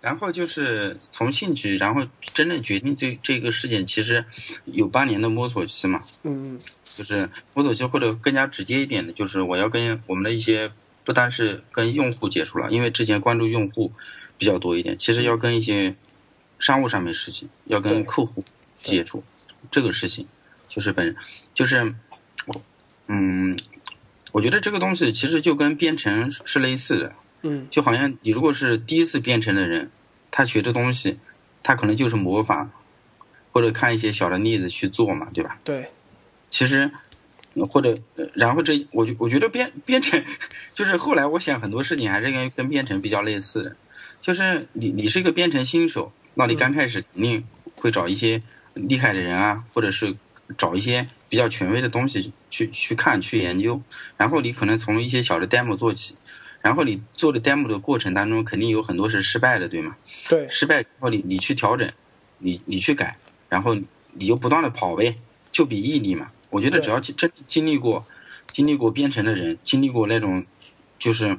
[0.00, 4.24] 然后就是从兴趣，然后真正决定这这个事件，其实
[4.64, 6.04] 有八年的摸索期嘛。
[6.22, 6.60] 嗯
[6.96, 10.70] 就是摸索期，或者更加直接一点的，就是我要跟我们的一些，
[11.04, 13.90] 不单是跟用户接触了，因为之前关注用户
[14.38, 15.96] 比较多一点，其实要跟一些
[16.58, 18.44] 商务上面事情，要跟客户
[18.82, 19.22] 接触，
[19.70, 20.26] 这个事情
[20.68, 21.16] 就是本
[21.54, 21.94] 就是，
[23.08, 23.58] 嗯，
[24.32, 27.14] 我觉得这个东西其实就跟编程是类似的。
[27.42, 29.90] 嗯，就好像你如果是第一次编程的人。
[30.28, 31.18] 他学这东西，
[31.62, 32.70] 他可能就是模仿，
[33.52, 35.58] 或者看一些小的例子去做嘛，对吧？
[35.64, 35.90] 对。
[36.50, 36.90] 其实，
[37.70, 37.96] 或者
[38.34, 40.22] 然后这，我我觉得编编程，
[40.74, 43.76] 就是后来我想很多事情还是跟跟编程比较类似的，
[44.20, 47.46] 就是你你是一个编程新手，那你刚开始肯定
[47.76, 48.42] 会找一些
[48.74, 50.14] 厉害的人啊，或者是
[50.58, 53.80] 找一些比较权威的东西去去看去研究，
[54.18, 56.14] 然后你可能从一些小的 demo 做起。
[56.60, 59.96] 然后你做的 demo 的过程当中，肯定有很多是失败的，对吗？
[60.28, 60.46] 对。
[60.50, 61.90] 失败之后，你你去调整，
[62.38, 63.16] 你你去改，
[63.48, 63.74] 然后
[64.12, 65.16] 你就不断的跑呗，
[65.50, 66.30] 就比毅力嘛。
[66.50, 68.04] 我觉得只要真经历过，
[68.52, 70.44] 经历过编程的人，经历过那种，
[70.98, 71.38] 就是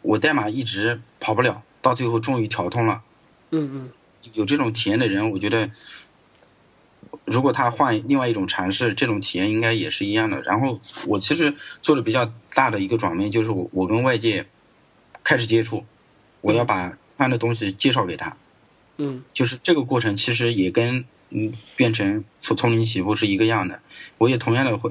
[0.00, 3.02] 我代码一直跑不了，到最后终于调通了。
[3.50, 3.90] 嗯嗯。
[4.34, 5.70] 有这种体验的人，我觉得，
[7.24, 10.40] 如果他换另外一种尝试，这种体验应该也是一样的。
[10.42, 14.46] 然后我其实做的比较大的一个转变，就是我我跟外界。
[15.22, 15.84] 开始接触，
[16.40, 18.38] 我要把换的东西介绍给他，
[18.96, 23.82] 嗯，就是这个过程其实也跟嗯变成从从零起步是一个样的，
[24.16, 24.90] 我也同样的会，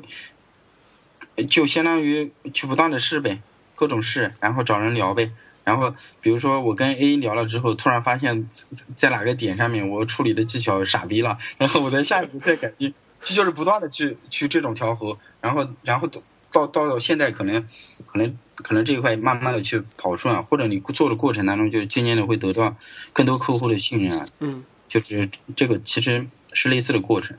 [1.49, 3.41] 就相当于去不断的试呗，
[3.73, 5.31] 各种试，然后找人聊呗，
[5.69, 8.49] 然后比如说我跟 A 聊了之后，突然发现，
[8.95, 16.09] 在哪个点上面我处理的技巧傻逼了，然后我在下一步再改进，这就是不断的去去这种调和，然后然后
[16.51, 17.67] 到到现在可能
[18.07, 18.37] 可能。
[18.61, 22.75] 可能这一块慢慢的去跑顺啊，或者你做的过程当中，就渐渐的会得到
[23.13, 24.27] 更多客户的信任啊。
[24.39, 27.37] 嗯，就是这个其实是类似的过程。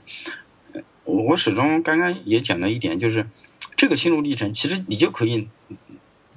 [1.04, 3.26] 我我始终刚刚也讲了一点，就是
[3.76, 5.46] 这个心路历程，其实你就可以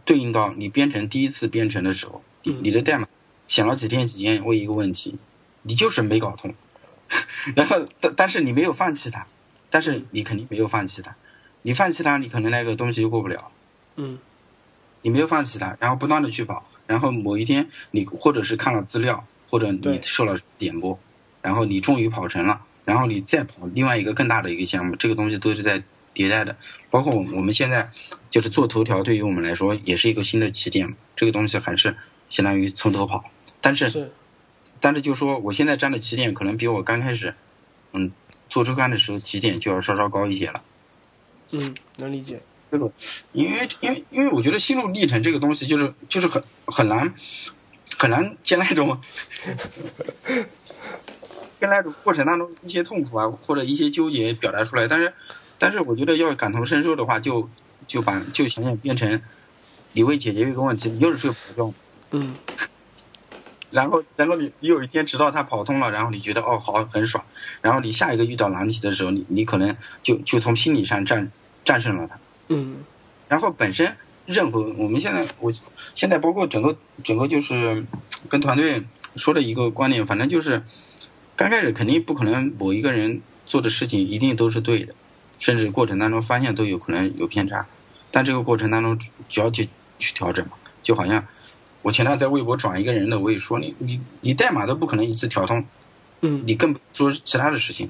[0.05, 3.07] 对应到你编程第一次编程的时候，你你的代码
[3.47, 5.17] 想了几天几夜为一个问题，
[5.61, 6.53] 你就是没搞通，
[7.55, 9.27] 然后但但是你没有放弃它，
[9.69, 11.15] 但是你肯定没有放弃它，
[11.61, 13.51] 你放弃它，你可能那个东西就过不了。
[13.95, 14.17] 嗯。
[15.05, 20.97] 你没有放弃它，然后不断的去跑，然后某一天你或者是看了资料，或者你受了点播，
[21.41, 25.83] 然后你终于跑成了，然后你再跑另外一个更大的一个项目，这个东西都是在
[26.13, 26.55] 迭代的。
[26.89, 27.91] 包括我们现在
[28.29, 30.95] 就是做头条，对于我们来说也是一个新的起点。
[31.15, 31.95] 这个东西还是
[32.29, 33.23] 相当于从头跑，
[33.61, 34.11] 但是，
[34.79, 37.33] 但是就说我现在站的起点可能比我刚开始，
[37.93, 38.11] 嗯，
[38.49, 40.61] 做周刊的时候起点就要稍稍高一些了。
[41.51, 42.41] 嗯，能理解。
[42.71, 42.91] 这个，
[43.33, 47.13] 因为因为因为我觉得心路历程这个东西就是就是很很难
[47.99, 48.99] 很难将那种，
[51.59, 55.13] 跟那种过程当中一些痛苦啊或者一些纠结表达出来，但是
[55.63, 57.49] 但是我觉得要感同身受的话，就
[57.87, 59.21] 就把就想想变成
[59.93, 61.73] 你为解决一个问题，你又是去跑用，
[62.11, 62.35] 嗯，
[63.71, 67.23] 然后然后你你有一天直到他跑通了，然后你觉得哦好很爽，
[67.61, 71.31] 然后你下一个遇到难题的时候，你你可能就就从心理上战
[71.63, 72.19] 战胜了他。
[72.49, 72.83] 嗯，
[73.29, 73.95] 然后本身
[74.25, 75.53] 任何我们现在我
[75.95, 77.85] 现在包括整个整个就是
[78.27, 78.83] 跟团队
[79.15, 80.61] 说的一个观点，反正就是
[81.37, 84.93] 刚开始肯定不可能某一个人做的事情一定都是对的，
[85.43, 87.67] 甚至过程当中发现都有可能有偏差，
[88.11, 89.67] 但这个过程当中只要去
[89.99, 91.27] 去调整嘛，就好像
[91.81, 95.65] 我前段在微博转一个人的，我也说你你你代码都不可能一次调通，
[96.21, 97.89] 嗯，你更不说其他的事情，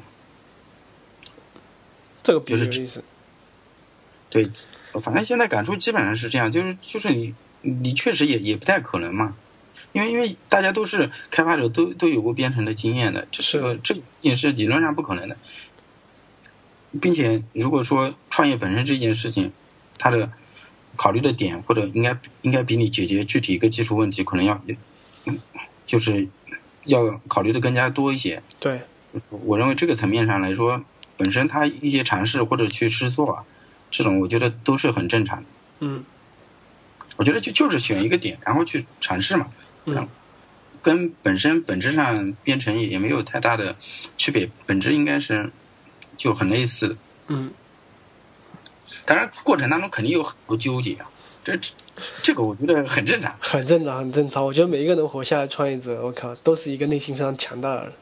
[2.24, 3.04] 这个比较有意思。
[4.32, 4.50] 对，
[5.00, 9.36] 反正现在感触基本上是这样，就是就是你你确实也也不太可能嘛，
[9.92, 15.38] 因为因为大家都是开发者，都都有过编程的经验的，这是这也是理论上不可能的，
[17.02, 19.52] 并且如果说创业本身这件事情，
[19.98, 20.32] 它的
[20.96, 24.62] 考虑的点或者应该应该比你解决具体一个技术问题可能要，
[25.86, 26.28] 就是
[26.86, 28.42] 要考虑的更加多一些。
[28.60, 28.82] 对，
[29.30, 30.84] 我认为这个层面上来说，
[31.18, 33.44] 本身它一些尝试或者去试做啊。
[33.90, 35.46] 这种我觉得都是很正常的。
[35.82, 36.04] 嗯，
[37.16, 39.48] 我觉得就就是选一个点，然后去尝试嘛。
[39.86, 40.08] 嗯，
[40.82, 43.76] 跟本身本质上编程也没有太大的
[44.18, 45.52] 区别，本质应该是
[46.18, 46.96] 就很类似的。
[47.28, 47.52] 嗯，
[49.06, 51.10] 当然过程当中肯定有很多纠结啊，
[51.44, 51.60] 这
[52.22, 53.36] 这个我觉得很正常。
[53.40, 54.46] 很正常，很正常。
[54.46, 57.94] 我觉得每一个能活下来创业者，我靠，都是一个内心非常强大的人。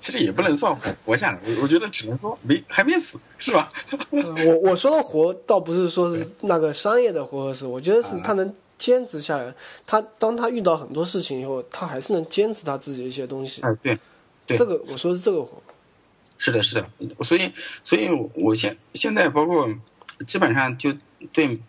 [0.00, 3.70] 其实也不能算活活下来，我我觉得只能说没还没死，是吧？
[4.10, 9.54] 我我说的活，倒不是说是那个商业的活和死，我觉得是他能坚持下来。
[9.86, 13.60] 他当他遇到很多事情以后，他还是能坚持他自己的一些东西。
[13.60, 13.98] 哎，对，
[14.46, 15.62] 对，这个我说是这个活。
[16.40, 16.90] 是的，是的。
[17.22, 17.52] 所以，
[17.84, 19.68] 所以我现现在包括
[20.26, 20.94] 基本上就
[21.32, 21.60] 对，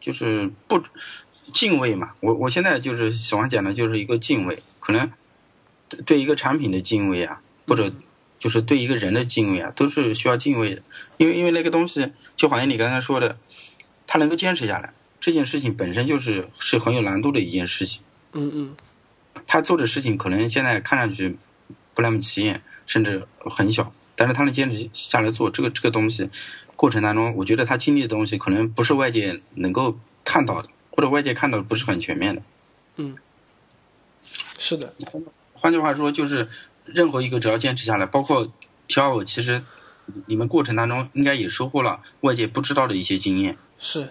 [0.00, 0.80] 就是不
[1.52, 2.12] 敬畏嘛。
[2.20, 5.10] 我我现在就是喜欢讲的就是一个敬畏，可能
[6.06, 7.40] 对一个产品的敬畏啊。
[7.64, 7.92] 或者
[8.40, 10.82] 就是对一个人的敬畏啊，都是需要敬畏的，
[11.16, 13.38] 因为因为那个东西就好像你刚才说的，
[14.04, 18.02] 他能够坚持下来，这件事情本身就是是很有难度的一件事情。
[18.32, 18.76] 嗯嗯，
[19.46, 21.36] 他做的事情可能现在看上去
[21.94, 26.30] 不那么起眼，甚至很小，但是他能坚持下来做这个这个东西，
[26.76, 32.42] 过程当中，我觉得他经历的东西可能不是外界能够看到的，或者外界看到的不是很全面的。
[32.98, 33.16] 嗯，
[34.58, 34.94] 是的。
[35.54, 36.48] 换句话说，就是。
[36.84, 38.52] 任何一个只要坚持下来，包括
[38.88, 39.62] 跳舞，其实
[40.26, 43.56] 你们过程当中应该也收获了外界不知道的一些经验。
[43.78, 44.08] 是，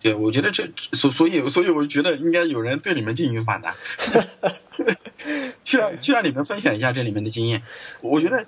[0.00, 3.74] 对，我觉得这所所以所以我觉得应该有人对你们进行访谈，
[5.62, 7.62] 去让去让你们分享一下这里面的经验。
[8.00, 8.46] 我觉得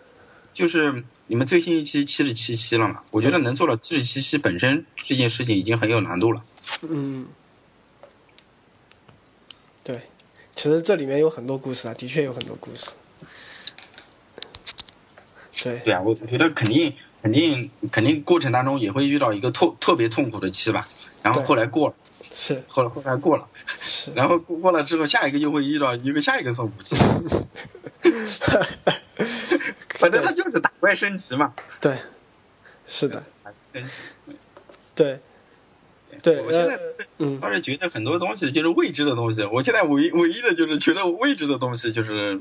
[0.52, 6.42] 就是你们最新一期七十七期了嘛，我觉得能做到七十七期本身这件事情已经很有难度了。
[6.82, 7.26] 嗯，
[9.82, 10.00] 对，
[10.54, 12.90] 其实这里面有很多故事啊，的确有很多故事。
[15.62, 20.88] 对对啊，我觉得肯定肯定肯定过程当中也会遇到一个特特别痛苦的期吧，
[21.22, 21.94] 然后后来过了，
[22.30, 22.62] 是。
[22.66, 23.46] 后来后来过了，
[23.78, 26.96] 是，然后过了之后，下一个又会遇到一个下一个痛苦期，
[30.02, 31.54] 反正他就是打怪升级嘛。
[31.80, 31.96] 对，
[32.86, 33.24] 是的，
[34.94, 35.18] 对，
[36.20, 36.78] 对，我现在
[37.18, 42.40] 嗯，倒是觉得很多东西就是未知的东西，我现在唯唯一的就是觉得未知的东西就是。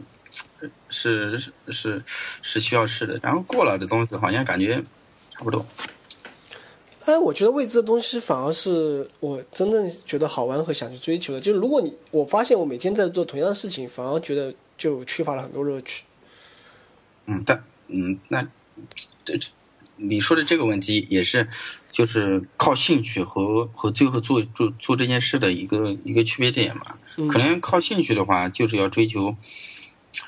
[0.87, 2.01] 是是是
[2.41, 4.81] 是需要试的，然后过了的东西好像感觉
[5.31, 5.65] 差不多。
[7.03, 11.41] 哎，我觉得未知的东西反而是我真正觉得好玩和想去追求的。
[11.41, 16.05] 就是如果你我发现我每天在做同样的事情，反而觉得就缺乏了很多乐趣。
[17.31, 18.47] 嗯，但嗯，那
[19.25, 19.49] 这这
[19.95, 21.47] 你说的这个问题也是，
[21.91, 26.97] 就是靠兴趣和和最后做做做这件事的一个一个区别点嘛。
[27.29, 29.35] 可能靠兴趣的话，就是要追求。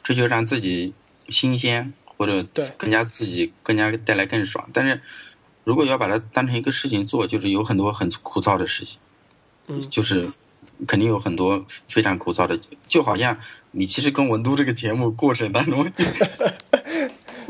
[0.01, 0.93] 追求让自己
[1.28, 2.47] 新鲜，或者
[2.78, 4.70] 更加自己更加带来更爽。
[4.72, 5.01] 但是，
[5.66, 8.99] 如果要把它当成一个事情做，就是有很多很枯燥的事情。
[9.68, 10.32] 嗯，就是
[10.88, 13.38] 肯定有很多非常枯燥的，就好像
[13.72, 15.91] 你其实跟我录这个节目过程当中，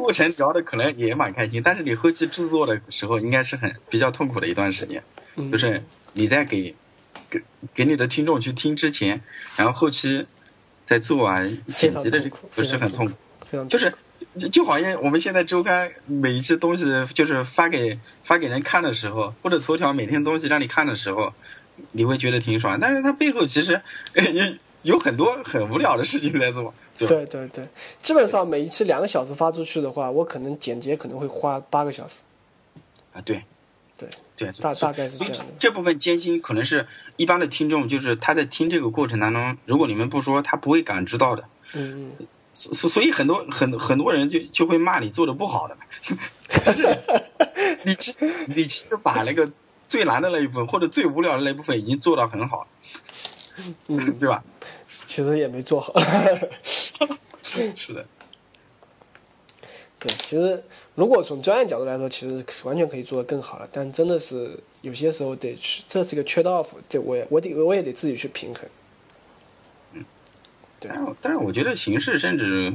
[0.04, 5.01] 过程聊的可能也蛮开心，但是你后期制作的时候应该是很比较痛苦的一段时间，
[5.49, 5.82] 就是
[6.12, 6.76] 你在给
[7.30, 7.41] 给
[7.74, 9.22] 给你的听众去听之前，
[9.56, 10.28] 然后后期
[10.84, 13.14] 在做啊剪辑的不是很痛苦，
[13.70, 13.93] 就是
[14.51, 16.84] 就好像我们现在周刊每一期东西
[17.14, 21.34] 就是发给发给人看的时候，或者头条每天东西让你看的时候，
[21.93, 23.82] 你会觉得挺爽，但是它背后其实
[24.16, 24.22] 有
[24.84, 26.73] 有很多很无聊的事情在做。
[26.97, 27.67] 对对对，
[27.99, 32.21] 基本上每一期两个小时发出去的话，我可能剪辑可能会花八个小时。
[33.13, 33.43] 啊，对，
[33.97, 34.07] 对
[34.38, 35.45] 对，大大概是这样的。
[35.57, 41.43] 这部分艰辛可能是一般的听众，就是他在听这个过程当中，如果你们不说，他不会感知到的。
[41.73, 42.27] 嗯嗯。
[42.55, 45.75] 所所以很多很很多人就就会骂你做的不好的。
[47.84, 48.13] 你其
[48.45, 49.51] 你其实把那个
[49.88, 52.67] 最难的那一部分或者最无聊的那一部分已经做到很好了。
[53.88, 54.43] 嗯，对吧？
[55.06, 55.93] 其实也没做好。
[57.76, 58.06] 是的。
[59.99, 60.64] 对，其实
[60.95, 63.70] 如果从专业角度来说，其实完全可以做得更好了。
[63.72, 68.68] 但真的是有些时候得去，这是个 trade off，这我也我得我也得自己去平衡。
[69.93, 70.04] 嗯，
[70.80, 70.91] 对。
[70.93, 72.74] 但是但是我觉得形式甚至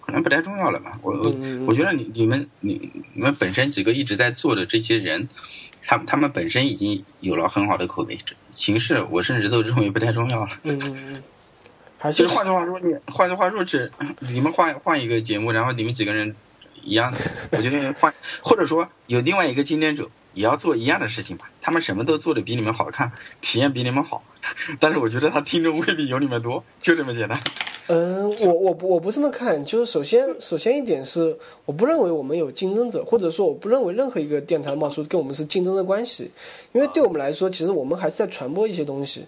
[0.00, 0.98] 可能不太重要了吧？
[1.02, 1.34] 我我
[1.66, 5.28] 我觉得你你们你你们本身几个一直在做的这些人，
[5.82, 8.18] 他他们本身已经有了很好的口碑，
[8.54, 10.50] 形式我甚至都认为不太重要了。
[10.62, 11.22] 嗯嗯
[12.02, 12.12] 嗯。
[12.12, 13.90] 其实换句话说，你换句话说，只
[14.20, 16.34] 你们换换一个节目，然后你们几个人
[16.82, 17.18] 一样的，
[17.52, 21.50] 我觉得换或者说有另外一个竞争者也要做一样的事情吧。
[21.60, 24.22] 他们什么都做的比你们好看，体验比你们好，
[24.80, 27.40] 但是我觉得他听众未必有你们多，就这么简单。
[27.88, 36.30] 嗯，我我我不这么看，就是首先首先一点是，我不认为我们有竞争者，或者说我不认为任何一个电台冒出跟我们是竞争的关系，
[36.72, 39.24] 因为对我们来说，其实我们还是在传播一些东西。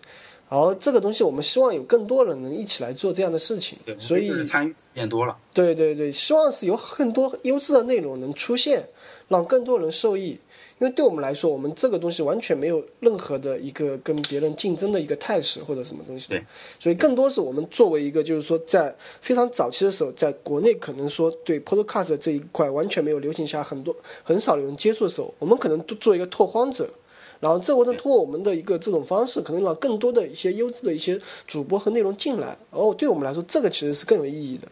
[0.49, 5.37] 然后这个东西，我们希望有更多人能一起来做这样的事情，所以参与变多了。
[5.55, 8.87] 对对对，希望是有很多优质的内容能出现，
[9.29, 10.39] 让更多人受益。
[10.83, 16.31] 因为对我们来说，我们这个东西完全没有任何的一个跟别人竞争的一个态势或者什么东西。
[16.31, 16.45] 对，
[16.81, 26.91] 所以更多是我们作为一个，就是说在非常早期的时候，在国内可能说对 Podcast 这一块完全没有流行下，很多很少有人接触的时候，我们可能都做一个拓荒者。
[27.39, 31.17] 然后这过程通过我们的一个这种方式，可能让更多的一些优质的一些
[31.47, 32.59] 主播和内容进来。
[32.73, 34.67] 然后对我们来说，这个其实是更有意义的。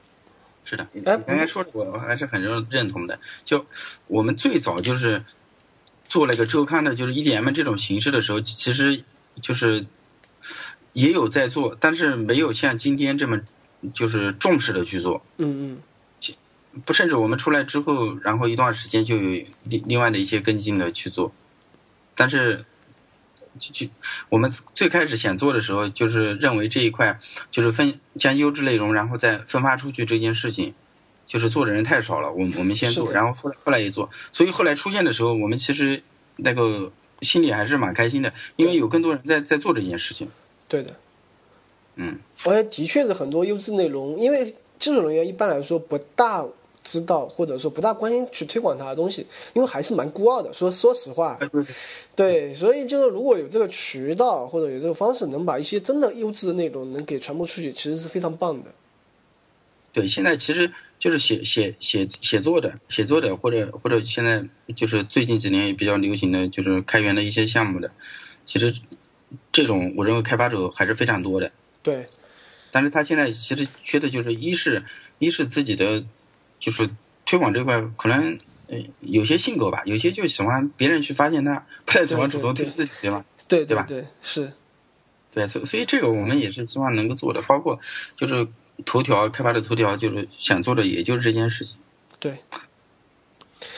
[0.65, 3.17] 是的，你刚才说的我还是很认认同的。
[3.45, 3.65] 就
[4.09, 5.23] 我们最早就是
[6.11, 9.05] 做了个周刊的，就是 EDM 这种形式的时候，其实
[9.41, 9.87] 就是
[10.93, 13.41] 也有在做，但是没有像今天这么
[13.95, 15.25] 就是重视的去做。
[15.39, 15.83] 嗯嗯。
[16.87, 21.33] 不，甚至我们出来之后，然后一段时间就有另另外的一些跟进的去做。
[22.15, 22.65] 但是，
[23.59, 23.93] 就就
[24.29, 27.19] 我们最开始想做的时候，就是认为这一块
[27.51, 30.75] 就是分将优质内容，然后再分发出去这件事情，
[31.31, 32.29] 就是做的人太少了。
[32.33, 36.03] 我我们先做，然后后来后来也做，所以后来出现的时候，我们其实
[36.35, 40.27] 那个心里还是蛮开心的，因为有更多人在在做这件事情。
[40.67, 40.97] 对的，
[41.95, 46.45] 嗯，而且的确是很多优质内容，因为技术人员一般来说不大。
[46.83, 50.51] 知道或者说不大关心去推广他的东西，因为还是蛮孤傲的。
[50.51, 51.39] 说说实话，
[52.17, 58.71] 对，所以就是如果有这个渠道或者有这个方式，能把一些真的优质的内容能给传播出去，其实是非常棒的。
[59.93, 67.91] 对，现在其实就是写写写写作的写作的，或者或者现在就是最近几年也比较流行的就是开源的一些项目的，
[68.45, 68.75] 其实
[69.53, 71.53] 这种我认为开发者还是非常多的。
[71.83, 72.07] 对，
[72.71, 74.85] 但是他现在其实缺的就是一是
[75.19, 76.05] 一是自己的。
[76.61, 76.91] 就是
[77.25, 78.39] 推广这块，可能
[78.69, 83.25] 呃有些性格吧，有些就喜欢别人去发现他，不太喜欢主动推自己，对吧？
[83.49, 83.87] 对对吧？
[83.89, 84.53] 对是，
[85.33, 87.81] 对，所所以这个我们也是希望能够做的，包括
[88.15, 88.47] 就是
[88.85, 91.79] 头条开发的头条，就是想做的也就是这件事情。
[92.19, 92.39] 对。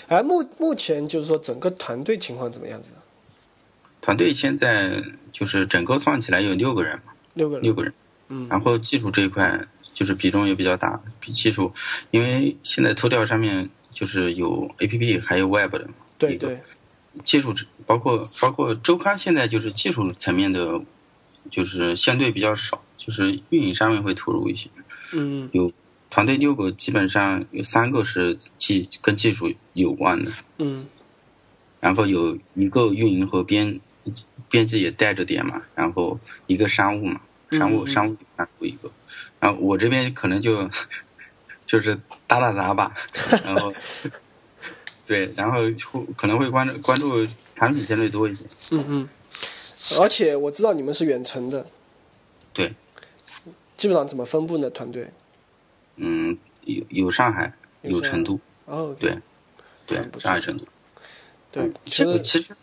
[0.08, 2.94] 而目目前就是说整个团队情况怎么样子？
[4.00, 7.92] 团队现在就是整个算起来有六个人嘛，六个人，六个人，
[8.28, 9.66] 嗯，然后技术这一块。
[9.94, 11.74] 就是比重也比较大，比技术，
[12.10, 15.86] 因为现在头条上面就是有 A P P 还有 Web 的，
[16.16, 16.62] 对对，
[17.24, 20.80] 技术包括包括周刊，现在就是技术层面的，
[21.50, 24.70] 就是相对比较少，就是运营上面会投入一些，
[25.12, 25.72] 嗯，有
[26.10, 30.86] 团队六个，基本上有三个是技跟技术有关的，嗯，
[31.80, 33.80] 然后有一个运营和编
[34.50, 38.90] 编辑也带着点嘛，然后一个商务嘛，商务商务然后一个。
[39.40, 40.68] 然后我这边可能就
[41.66, 42.94] 就是打打杂吧，
[43.44, 43.72] 然后
[45.06, 45.74] 对，然后会
[46.16, 48.44] 可能会关注关注产品相对多一些。
[48.70, 49.08] 嗯嗯，
[49.98, 51.66] 而且我知道你们是远程的。
[52.52, 52.72] 对。
[53.82, 54.70] 基本上怎么分布呢？
[54.70, 55.10] 团队？
[55.96, 57.52] 嗯，有有上海，
[57.82, 58.38] 有成都。
[58.66, 59.18] 哦，对，
[59.88, 60.64] 对上海成都。
[61.50, 62.56] 对，其这个实其实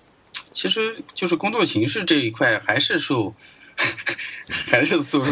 [0.53, 3.35] 其实就是工作形式这一块还是受
[4.71, 5.29] 还是苏州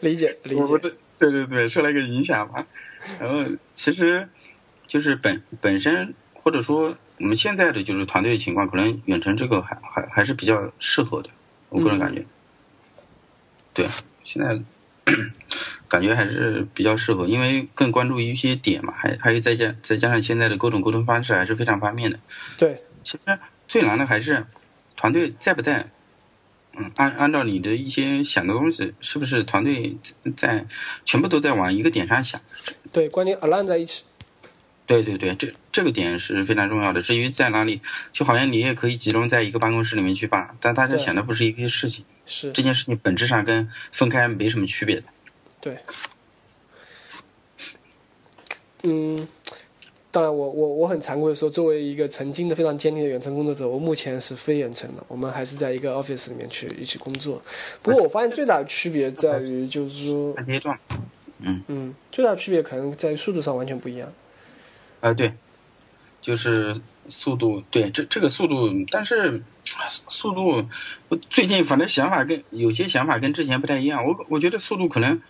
[0.00, 2.66] 理解理解， 这对对对受了一个影响吧。
[3.20, 4.28] 然后其实
[4.88, 11.30] 就是本本身或者说我们现在的就是团队情况，可能远程这个还还还是比较适合的，
[11.68, 12.26] 我个人感觉。
[13.72, 13.86] 对，
[14.24, 14.60] 现在
[15.88, 22.18] 感觉还是比较适合，因为更关注一些点嘛，还还有再加再加上现在的各种沟通方式还是非常方便的。
[22.56, 24.46] 对，其实最难的还是
[24.96, 25.90] 团队在不在，
[26.76, 29.98] 嗯，按按照你的一些想的东西，是不是团队
[30.36, 30.66] 在
[31.04, 32.40] 全部都在往一个点上想？
[32.92, 34.04] 对，关键 align 在一起，
[34.84, 37.00] 对对对，这这个点是非常重要的。
[37.00, 37.80] 至于在哪里，
[38.10, 45.04] 就好像你也可以集中在一个办公室里面去办，但大家对想的不是一个事情，是这件事情本质上跟分开没什么区别的。
[45.60, 45.78] 对，
[48.82, 49.28] 嗯，
[50.10, 57.40] 当然我，我我很惭愧的说，作为一个曾经的非常坚定的远程工作者，我目前是非远程的，我们还是在一个 office 里面去一起工作。
[57.80, 60.78] 不过我发现最大的区别在于，就是说，看阶段，
[61.38, 64.12] 嗯，最大的区别可能在于速度上完全不一样。
[65.02, 65.34] 啊、对，
[66.20, 66.80] 就是
[67.10, 69.42] 速度，对，这这个速度，但是
[69.76, 70.68] 啊速度，
[71.08, 74.06] 我最近反正想法跟有些想法跟之前不太一样。
[74.06, 75.20] 我我觉得速度可能，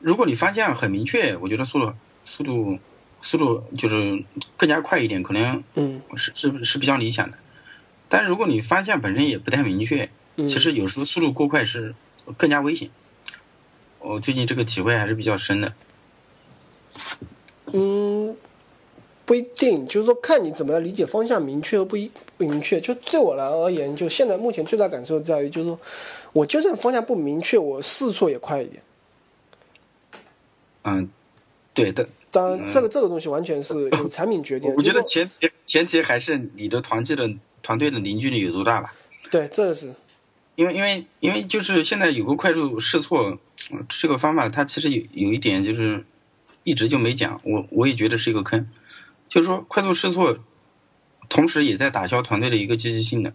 [0.00, 1.94] 如果你方向很明确，我觉得速度
[2.24, 2.80] 速度
[3.20, 4.24] 速度就是
[4.56, 7.38] 更加快一点，可能嗯是是是比较理想的。
[8.08, 11.94] 但是如果你方向本身也不太明确，嗯，其实有时候速度过快是
[12.36, 12.90] 更加危险。
[14.00, 15.72] 我最近这个体会还是比较深的。
[17.72, 18.36] 嗯，
[19.32, 22.78] 不一定，就是说看你怎么来理解方向明确和不一不明确。
[22.78, 25.80] 就对我来而言，就现在目前最大感受在于，就是说
[26.34, 28.82] 我就算方向不明确，我试错也快一点。
[30.84, 31.08] 嗯，
[31.72, 34.76] 对的，当然，这个这个东西完全是由产品决定的。
[34.76, 37.30] 我觉得前提前提还是你的团队的
[37.62, 38.92] 团队的凝聚力有多大吧。
[39.30, 39.94] 对，这个是
[40.56, 43.38] 因为因为因为就是现在有个快速试错
[43.70, 46.04] 呃这个方法，它其实有有一点就是
[46.64, 48.68] 一直就没讲，我我也觉得是一个坑，
[49.32, 50.40] 就是说快速试错，
[51.30, 53.32] 同时也在打消团队的一个积极性的。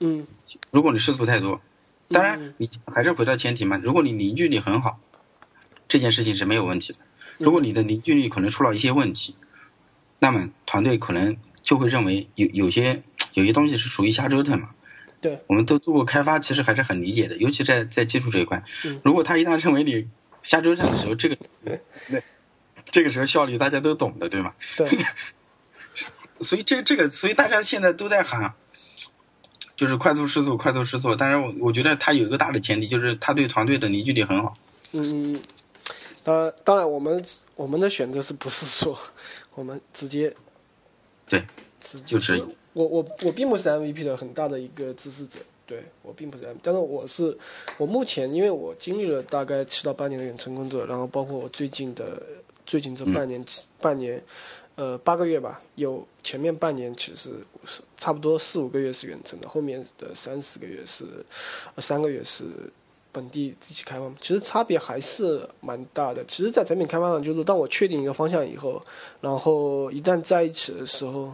[0.00, 0.26] 嗯
[0.70, 1.60] 如果你试错太多，
[2.08, 4.98] 当嗯然你还是回到前提嘛，如果你凝聚力很好，
[5.86, 6.98] 这件事情是没有问题的。
[7.36, 9.36] 如果你的凝聚力可能出了一些问题，
[10.18, 13.02] 那么团队可能就会认为有有些
[13.34, 14.70] 有些东西是属于瞎折腾嘛。
[15.20, 18.98] 对，我们都做过开发，其实还是很理解的，尤其在在技术这一块嗯。
[19.04, 20.08] 如果他一旦认为你
[20.42, 21.36] 瞎折腾的时候，这个
[22.08, 22.18] 那
[22.90, 24.54] 这个时候效率大家都懂的，对吗？
[24.76, 24.88] 对，
[26.40, 28.54] 所以这这个，所以大家现在都在喊，
[29.76, 31.16] 就是快速试错，快速试错。
[31.16, 34.54] 但是我我觉得他有一个大的前提，就是他对团队的凝聚力很好。
[34.92, 35.40] 嗯，
[36.22, 37.24] 当然当然，我们
[37.56, 38.96] 我们的选择是不是说
[39.54, 40.34] 我们直接
[41.28, 41.44] 对，
[41.82, 42.36] 直接就是
[42.72, 47.36] 我我我并不是 MVP 的很大的一个支持者，对我并不是 MVP，但是我是
[47.76, 52.22] 我目前因为我经历了大概七到八年的远程工作，然后包括我最近的
[52.66, 53.44] 最近这半年、
[53.80, 54.22] 半年，
[54.74, 57.30] 呃八个月吧，有前面半年其实
[57.64, 61.04] 是差不多四五个月是远程的，后面的三四个月是
[61.74, 62.44] 呃三个月是
[63.12, 66.24] 本地自己开发，其实差别还是蛮大的。
[66.24, 68.82] 其实，在产品开发上，就是当我确定一个方向以后，
[69.20, 71.32] 然后一旦在一起的时候，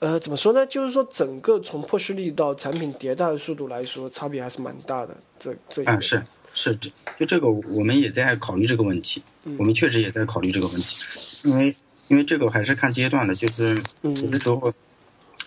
[0.00, 0.66] 呃，怎么说呢？
[0.66, 5.16] 就是说，整个从破虚力到产品迭代的速度来说，差别还是蛮大的。
[5.38, 6.24] 这这一点、啊，是
[6.60, 9.22] 是，这就这个我们也在考虑这个问题，
[9.58, 10.96] 我们确实也在考虑这个问题，
[11.44, 11.76] 因为
[12.08, 14.74] 因为这个还是看阶段的，就是有的嗯，时候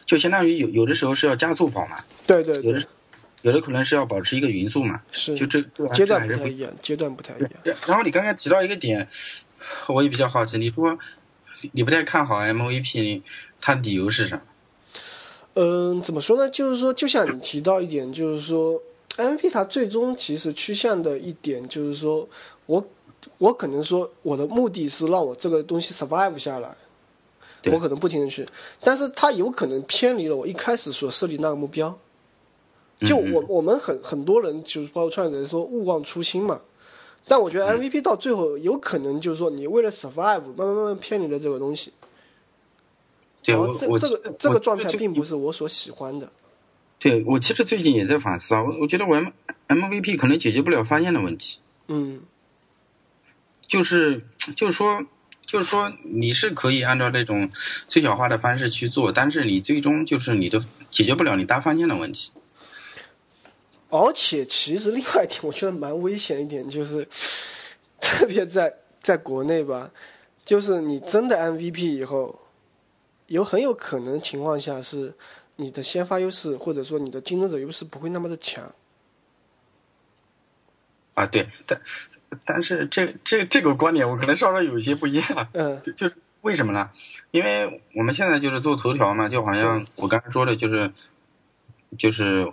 [0.05, 2.86] 就相当于有有的时候是要加速跑嘛，对对对有的，
[3.41, 7.51] 有的可能是要保持一个匀速嘛，是就这这阶段还是不一样，阶段不太一样。
[7.64, 9.05] 然然后你刚才提到一个点，
[9.89, 10.97] 我也比较好奇，你说
[11.74, 13.22] 你不太看好 MVP，
[13.59, 14.41] 它理由是什么？
[15.55, 16.49] 嗯，怎么说呢？
[16.49, 18.82] 就是说，就像你提到一点，就是说
[19.18, 22.28] ，MVP 它最终其实趋向的一点就是说，
[22.66, 22.84] 我
[23.38, 26.76] 我可能说我的目的是让我这个东西 survive 下来，
[27.72, 28.47] 我可能不停的去，
[28.82, 31.97] 但是它有可能偏离了我一开始所设立那个目标。
[33.01, 36.62] 就嗯我我们很很多人就是包括创业者说勿忘初心嘛，
[37.28, 41.91] 但我觉得 MVP 到最后有可能就是说你为了 survive 慢慢慢慢偏离了这个东西，
[43.43, 46.32] 然后这这个这个状态并不是我所喜欢的。
[47.02, 49.30] 对我其实最近也在反思啊，我我觉得我 M
[49.68, 52.22] MVP 可能解决不了发现的问题，嗯
[53.68, 54.24] 就是
[54.56, 55.04] 就是说
[55.43, 57.49] 就是说你是可以按照那种
[57.88, 62.32] 最小化的方式去做，但是你最终就是你的解决不了你大方向的问题。
[63.89, 67.08] 而且其实另外一点，我觉得蛮危险一点，就是
[67.99, 68.72] 特别在
[69.02, 69.89] 在国内吧，
[70.45, 72.39] 就是你真的 MVP 以后，
[73.26, 75.14] 有很有可能情况下是
[75.62, 78.74] 你的先发优势或者说你的竞争者优势不会那么的强。
[81.14, 81.82] 啊，对，但
[82.45, 85.49] 但是这这这个观点我可能稍稍有一些不一样。
[85.53, 86.89] 嗯， 就就是为什么呢？
[87.30, 90.91] 因为我们现在就是做头条嘛，就好像我刚才说的，就是
[91.97, 92.51] 就是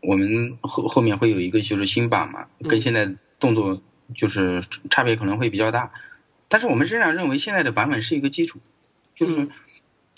[0.00, 3.80] 我们后后面会有一个就是新版嘛，跟现在动作
[4.14, 5.92] 就是差别可能会比较大。
[6.48, 8.58] 但是我们仍然认为现在的版本是一个基础，
[9.14, 9.48] 就是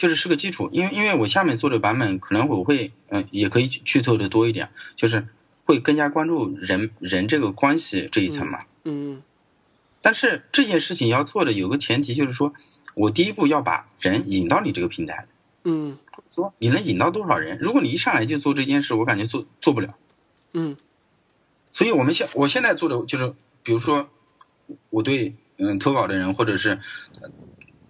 [0.02, 5.28] 就是是个基础，因为因为我下面做的版本可能我会嗯也可以剧透的多一点，就是
[5.64, 8.64] 会更加关注人人这个关系这一层嘛。
[8.82, 9.22] 嗯
[10.00, 12.52] 但是这件事情要做的有个前提就是说，
[12.96, 15.28] 我第一步要把人引到你这个平台，
[15.62, 15.96] 嗯
[16.28, 17.58] 说你能引到多少人？
[17.60, 19.94] 如果你一上来就做这件事，我感觉做做不了。
[20.52, 20.76] 嗯
[21.72, 24.08] 所以我们现我现在做的就是，比如说
[24.90, 26.80] 我对嗯投稿的人，或者是
[27.20, 27.30] 呃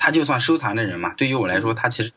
[0.02, 2.12] 他就算收藏的人嘛，对于我来说，他其实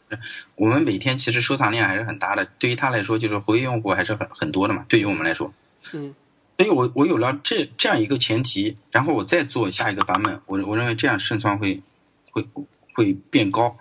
[0.55, 5.53] 我们每天其实收藏量还是很大的，对于他来说就是活跃用户还是很很多的嘛，对于我们来说，
[5.93, 6.15] 嗯。
[6.57, 11.83] 所以我我有了这这样一个前提，然后我再做下一个版本，我我认为这样胜算会
[12.31, 12.47] 会
[12.95, 13.77] 会变高，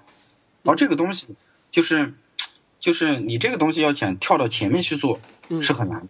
[0.64, 1.34] 而这个东西
[1.70, 2.12] 就是
[2.78, 6.08] 就是你这个东西要想跳到前面去做嗯，是很难的。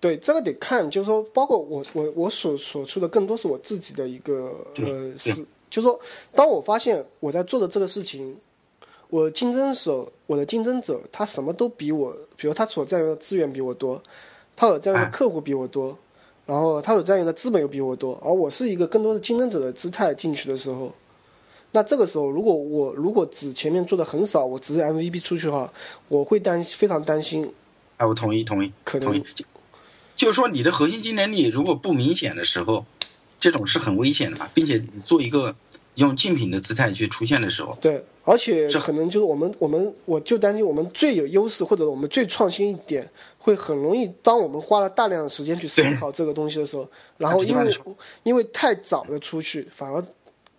[0.00, 6.00] 对，这个得看，就是说，包括我我我所所处的更多是我自己的一个呃是，就是说，
[6.34, 8.36] 当我发现我在做的这个事情，
[9.08, 14.02] 我竞争手我的竞争者他什么都比我，比如他所占用的资源比我多，
[14.56, 15.96] 他所占用的哎客户比我多，
[16.46, 20.92] 然后他所占用的资本又比我多，而我是一个更多的竞争者的姿态进去的时候。
[21.72, 25.70] 那这个时候，如果我如果只前面做的很少，我只是 MVP 出去的话，
[26.08, 27.52] 我会担非常担心，
[27.98, 29.22] 哎，我同意，同意，可能同意。
[29.34, 29.44] 就
[30.16, 32.86] 就是说，你的核心竞争力如果不明显的时候，
[33.40, 35.54] 这种是很危险的嘛，并且你做一个
[35.94, 43.08] 用竞品的姿态去出现的时候，对，而且是可能就是我们我们我就担心我们最有优势或者我们最创新一点，
[43.38, 47.76] 会很容易当我们花了大量的时间去思考这个东西的时候， 然后因为
[48.22, 50.04] 因为太早的出去，反而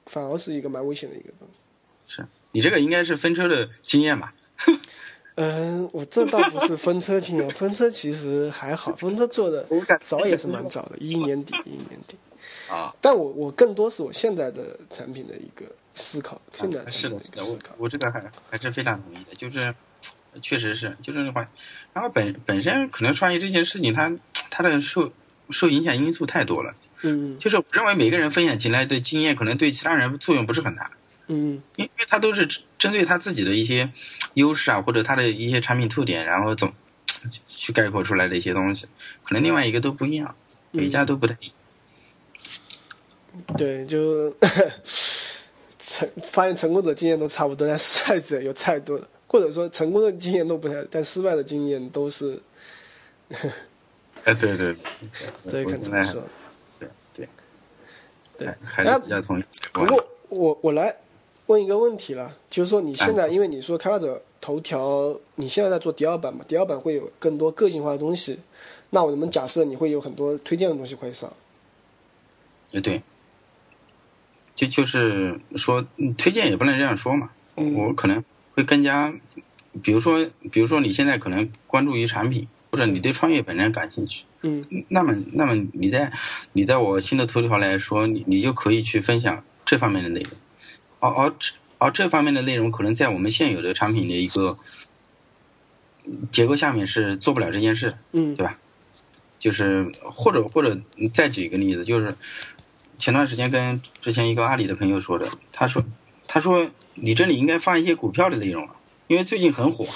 [0.07, 2.15] 反而是一个蛮危险的一个东西。
[2.15, 4.33] 是你这个应该是分车的经验吧？
[5.35, 9.65] 嗯， 我这倒不是分车经验，分车其实还好，分车做的
[10.03, 12.17] 早也是蛮早的，一一年底一一年底。
[12.69, 15.65] 啊，但我我更多是我现在的产品的一个
[15.95, 17.59] 思考，现在产是的，我。
[17.77, 19.73] 我这个还还是非常同意的，就是
[20.41, 21.47] 确实是就是那话，
[21.93, 24.11] 然后本本身可能创业这件事情它，
[24.49, 25.11] 它的受
[25.49, 30.91] 受影响因素太多了，嗯就是我认为每个人分享起来的经验可能对其他人作用不是很大。
[31.31, 33.91] 嗯因因为他都是针针对他自己的一些
[34.33, 36.73] 优势啊，或者他的一些产品特点，然后总
[37.47, 38.87] 去概括出来的一些东西，
[39.23, 40.35] 可能另外一个都不一样，
[40.71, 41.55] 每一家都不太一样。
[43.57, 44.33] 对，就
[45.79, 52.39] 成发现成功者经验都差不多，但失败者有太多了，或者说成功的经验都不太，但失败的经验都是，
[54.23, 54.75] 哎，对对。
[55.49, 56.21] 对， 这我现在看怎么说。
[56.79, 57.27] 对对。
[58.37, 59.43] 对还还是比较同意。
[59.73, 60.95] 不过我我来
[61.47, 68.39] 问一个问题了，就是说你现在，因为你说开发者头条，你现在在做第二版嘛，第二版会有更多个性化的东西，
[68.91, 71.31] 那我们假设你会有很多推荐的东西会上，
[72.71, 73.01] 也对，
[74.59, 77.73] 就就是说，嗯推荐也不能这样说嘛，嗯。
[77.75, 79.13] 我可能会更加，
[79.81, 84.25] 比如说，比如说你现在可能关注于产品，或者你对创业本身感兴趣。
[84.41, 84.65] 嗯。
[84.89, 86.11] 那么，那么你在
[86.51, 90.31] 你在我新的头条来说，你你就可以去分享这方面的内容，
[90.99, 94.59] 而而这而这方面的内容可能在我们现有的产品的一个
[96.31, 98.35] 结构下面是做不了这件事，嗯。
[98.35, 98.59] 对吧？
[99.39, 100.81] 就是或者或者
[101.13, 102.13] 再举一个例子，就是
[102.99, 105.83] 前段时间跟之前一个阿里的朋友说的，他说
[106.27, 108.75] 他说你这里应该发一些股票的内容了，
[109.07, 109.87] 因为最近很火，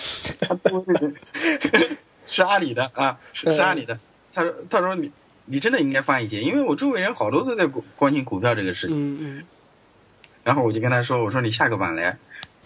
[2.26, 4.00] 是阿里的啊，是是阿里的。
[4.34, 5.12] 他说：“他说你
[5.46, 8.98] 你真的应该发一些，因为我周围人好多都在关关心股票这个事情。
[8.98, 9.44] 嗯嗯
[10.44, 12.18] 然后我就跟他说：“我说你下个版来，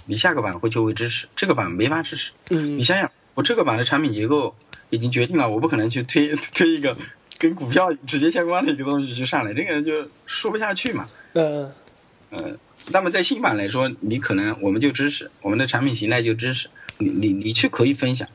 [0.06, 2.32] 你下个版会就会支持，这个版没法支持。
[2.50, 4.56] 嗯你想想，我这个版的产品结构
[4.90, 6.96] 已经决定了，我不可能去推推一个
[7.38, 11.08] 跟股票直接相关的一个东西去上来，这个人就说不下去嘛。
[11.34, 11.72] 嗯
[12.30, 12.58] 呃，
[12.92, 16.68] 那么在新版来说，你可能我们就支持我们的产品形态就支持
[16.98, 18.28] 你你你去可以分享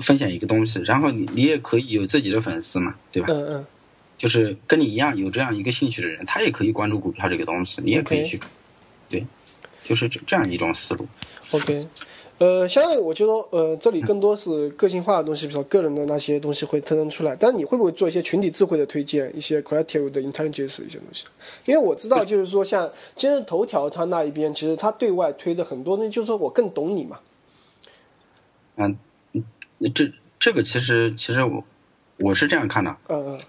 [0.00, 3.28] 分享一个东西，然后你你也可以有自己的粉丝嘛，对吧？
[3.30, 3.66] 嗯嗯
[4.16, 8.50] 就是跟你一样有这样一个兴趣的人，他也可以关注股票这个东西，你也可以去看。
[9.08, 9.24] 对，
[9.84, 11.06] 就是这这样一种思路。
[11.52, 11.86] ，OK，
[12.38, 17.34] 呃，相对我觉得，呃，这里更多是个性化的东西，比如说个人的那些东西会特征出来。
[17.34, 21.26] 但是你会不会做一些群体智慧的推荐，一些 collective 的 intelligence 一些东西？
[21.64, 27.18] 因为我知道，就是说像今日头条它那一边，其实它对外推的很多，东西就是说我更懂你嘛。
[28.76, 28.96] 嗯，
[29.92, 31.64] 这这个其实其实我
[32.20, 32.96] 我是这样看的。
[33.08, 33.40] 嗯嗯。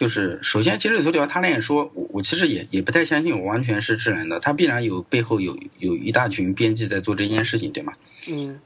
[0.00, 7.92] 就是首先，今日头条他那样说，我我其实也也不太相信，我完全是智能的，他必然有背后有有一大群编辑在做这件事情，对吗？
[8.30, 8.58] 嗯，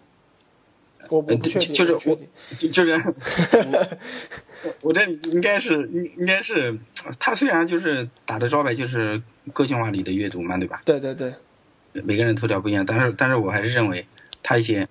[1.08, 2.16] 我不确定，就是我
[2.70, 2.92] 就是
[4.62, 6.78] 我我这应该是应应该是
[7.18, 9.20] 他虽然就是打的招牌就是
[9.52, 10.82] 个性化里的阅读嘛，对吧？
[10.84, 11.34] 对对对，
[12.04, 14.06] 每个人头条不一样，但是但是我还是认为
[14.40, 14.86] 他一些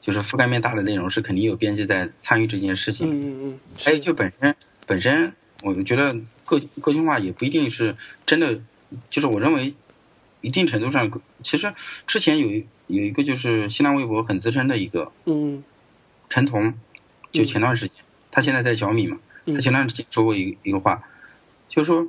[0.00, 3.10] 就是覆盖面大的内容是肯定有编辑在参与这件事情。
[3.10, 4.54] 嗯嗯嗯，还有就本身
[4.86, 5.32] 本身。
[5.62, 8.60] 我觉得个个性化也不一定是真的，
[9.10, 9.74] 就是我认为
[10.40, 11.10] 一定程度上，
[11.42, 11.74] 其实
[12.06, 15.64] 之前有有一个就是新浪微博很资深的一个，嗯，
[16.28, 16.74] 陈彤，
[17.32, 21.02] 就前段时间，他现在在小米嘛，他前段时间说过一一个话，
[21.68, 22.06] 就是说，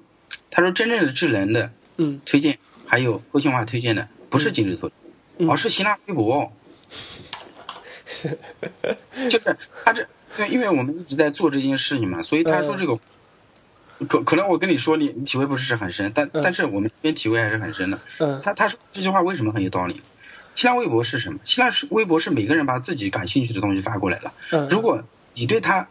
[0.51, 4.89] 他说真正的智能的，嗯，推荐还有个性化推荐的不是今日头
[5.37, 6.53] 条，而是新浪微博，
[8.05, 8.37] 是，
[9.27, 12.99] 就是他这，因为因为我们一直在做这件事情嘛，所以他说这个。
[14.07, 17.99] 可可能我跟你说，你你体会不是很深，但但是我们这边体会还是很深的。
[18.19, 20.01] 嗯，他他说这句话为什么很有道理？
[20.55, 21.39] 新浪微博是什么？
[21.43, 24.33] 新浪微博是每个人把自己感兴趣的东西发过来了。
[24.51, 25.87] 嗯，如果你对他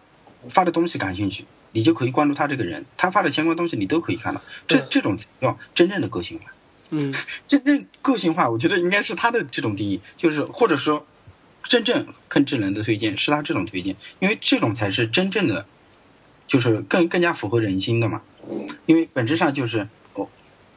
[0.48, 4.40] 发的东西感兴趣，你就可以关注他这个人，他发的相关东西你都可以看到。
[4.66, 6.52] 这这种叫真正的个性化。
[6.90, 7.14] 嗯，
[7.46, 11.06] 真正个性化，我觉得应该是他的这种定义，就是或者说
[11.64, 15.66] 真正更智能的推荐是他这种推荐，因为这种才是真正的。
[16.48, 18.22] 就是更更加符合人心的嘛，
[18.86, 20.28] 因为本质上就是我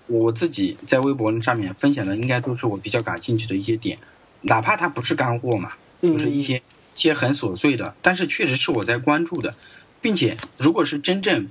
[0.08, 3.98] 我自己在微博上面分享的，应该都是我比较感兴趣的一些点，
[4.42, 9.56] 哪怕它不是干货嘛，就是一些一些很琐碎的，但是确实是我在关注的，
[10.02, 11.48] 并且如果是真正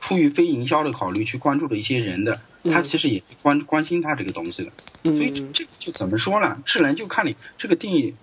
[0.00, 2.40] 出于非营销的考虑去关注的一些人的，
[2.70, 4.70] 他其实也关关心他这个东西的，
[5.02, 6.62] 所以这个就怎么说呢？
[6.64, 8.14] 智能就看你这个定义，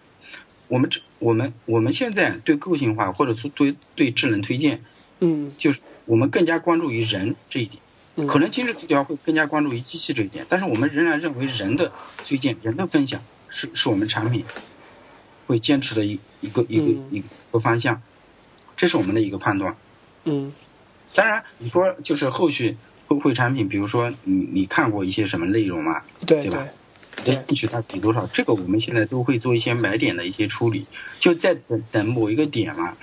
[0.69, 4.81] 我们这我们我们现在对个性化或者说对对智能推荐。
[5.19, 11.91] 嗯，就是我们更加关注于人这一点，可能今日头条会更加关注于机器这一点，但是我们仍然认为人的
[12.23, 14.45] 推荐、人的分享是是我们产品
[15.47, 18.01] 会坚持的一一个一个一个方向，
[18.75, 19.75] 这是我们的一个判断。
[20.25, 20.53] 嗯，
[21.13, 26.03] 当然你说就是后续会不会产品，比如说你你看过一些什么内容嘛？
[26.25, 26.67] 对对吧？
[27.25, 28.25] 对，进去它给多少？
[28.27, 30.85] 这个我们现在都会做一些买点的一些处理，
[31.19, 32.95] 就在等等某一个点嘛。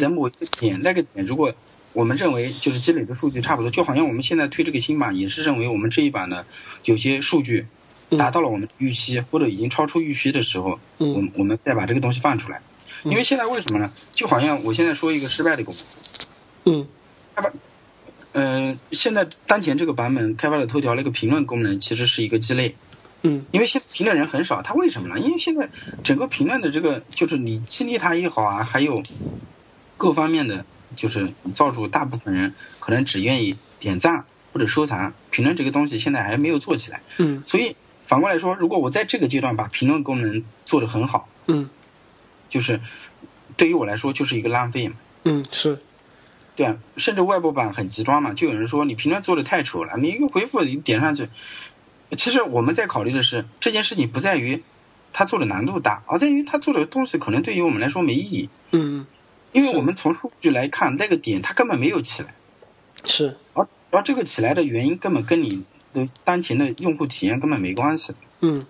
[0.00, 1.52] 等某一个点，那个点，如果
[1.92, 6.46] 我们认为就是积累的数据差不多，就好像我们现在推这个新版，也是认为我们这一版的
[6.84, 7.66] 有些数据
[8.16, 12.62] 达到了我们预期，或者已经超出预期的时候，我我们再把这个东西放出来。
[13.04, 13.92] 因为现在为什么呢？
[14.12, 15.74] 就好像我现在说一个失败的功
[16.64, 16.88] 能，嗯，
[17.34, 17.52] 开发，
[18.32, 22.74] 嗯，现在当前这个版本开发的头条那个评论功能其实是一个鸡肋，
[23.26, 25.18] 嗯，因为现评论人很少，他为什么呢？
[25.18, 25.68] 因为现在
[26.02, 29.02] 整个评论的这个就是你激励他也好啊，还有。
[29.98, 30.62] 各方面的
[30.94, 37.00] 就是造出大部分人可能只愿意点赞或者收藏评论这个东西，现在还没有做起来。
[37.16, 37.74] 嗯，所以
[38.06, 41.70] 反过来说，如果我在这个阶段把评论功能做得很好，嗯，
[42.50, 42.78] 就是
[43.56, 44.96] 对于我来说就是一个浪费嘛。
[45.24, 45.78] 嗯，是，
[46.54, 51.26] 对啊，甚至外部版很极端嘛，就有人说你评论做的太丑了，你一个回复你点上去。
[52.16, 54.62] 其实我们在考虑的是这件事情不在于
[55.12, 58.48] 他做的难度大，而在于他做的东西可能对于我们来说没意义。
[58.72, 59.06] 嗯。
[59.52, 62.28] 因为我们从数据来看，那个点它根本没有起来，
[63.06, 68.66] 是，而而这个起来的原因根本跟你的当前的用户体验根本没关系，嗯，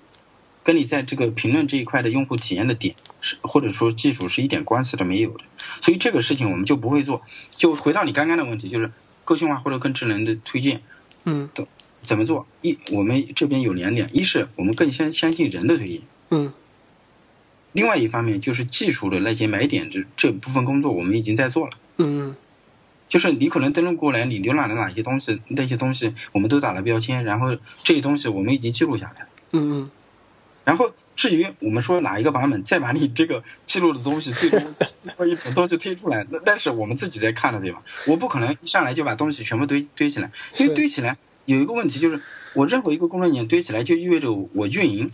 [0.62, 5.45] 跟你在这个评论这一块的用户体验的点是或者说技术是一点关系都没有的，
[5.80, 7.22] 所以这个事情我们就不会做。
[7.51, 8.93] 就回到你刚刚的问题，就是
[9.24, 10.82] 个性化或者更智能的推荐，
[11.24, 11.66] 嗯，的
[12.07, 12.47] 怎么做？
[12.63, 16.53] 一我们这边有两点，一是我们更相相信人的推演，嗯。
[17.73, 22.35] 另外一方面就是技术的那些买点这这部分工作我们已经在做了，嗯，
[23.07, 29.91] 就是你可能登录过来，你浏览了哪些东西，那些东西我们都打了标签，然后这些东西我们已经记录下来了，嗯嗯，
[30.65, 34.59] 然后至于我们说哪一个版本再把你这个记录的东西最终
[35.29, 37.83] 一种东西推出来，那但是我们自己在看的对吧？
[38.07, 42.21] 我不可能一上来就把东西全部堆堆起来，因为堆起来有一个问题就是，
[42.53, 45.11] 我任何一个功能点堆起来就意味着我运营，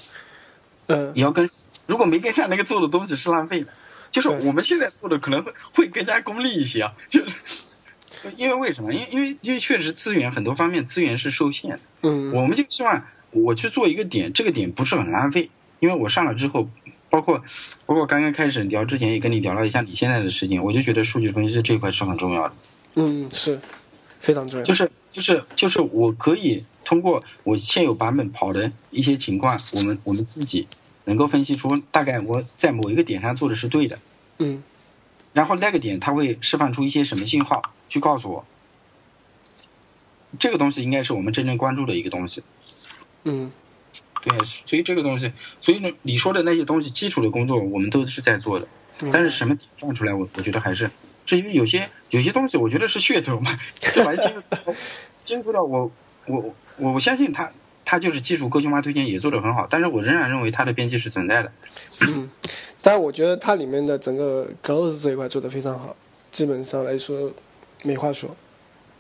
[0.89, 1.49] 嗯，也要跟。
[1.87, 3.73] 如果没跟上那个做的东西是浪费的，
[4.11, 7.35] 就是我们现在做的可能会会更加功利一些啊，就是
[8.37, 8.95] 因为为什么？
[8.95, 16.71] 因为因为因为确实资源很多方面资源是受限的，嗯，我们就希望我去做一个点，这个点不是很浪费，因为我上了之后
[17.11, 17.43] 包括
[17.85, 22.55] 包括刚刚开始聊之前也跟你聊了一下你现在的事情，我就觉得数据分析这一块是很重要的。
[22.95, 23.59] 嗯，是
[24.21, 24.65] 非常重要。
[24.65, 30.67] 就是就是就是我可以通过我现有版本跑的一些情况，我们我们自己
[31.05, 33.99] 能够分析出大概我在某一个点上做的是对的，
[34.39, 34.63] 嗯。
[35.33, 38.45] 然后那个点它会释放出一些什么信号，去告诉我，
[40.39, 42.43] 这个东西应该是我们真正关注的一个东西。
[43.25, 43.53] 嗯。
[44.25, 48.69] 对，所以这个东西，所以呢，你说的那些东西，基础的工作我们都是在做的，
[49.01, 49.11] 嗯。
[49.13, 50.89] 但是什么点放出来，我我觉得还是，
[51.33, 54.43] 至于有些有些东西，我觉得是噱头嘛，这玩意儿
[55.25, 55.91] 兼顾到我
[56.27, 57.51] 我我我相信他
[57.87, 61.51] 他就是技术个性化推荐也做得很好，但是我仍然认为他的编辑是存在的。
[62.03, 62.29] 嗯，
[62.83, 65.97] 但我觉得它里面的整个 close 这一块做得非常好，
[66.31, 67.33] 基本上来说
[67.83, 68.37] 没话说。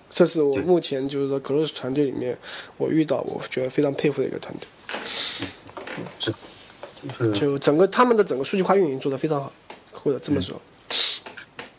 [0.08, 2.38] 这是我目前就是说 close 团队里面
[2.78, 4.66] 我遇到我觉得非常佩服的一个团队，
[6.18, 6.32] 是
[7.02, 9.52] 就是就整个他们的整个数据化运营做得非常好，
[9.92, 10.58] 或者这么说。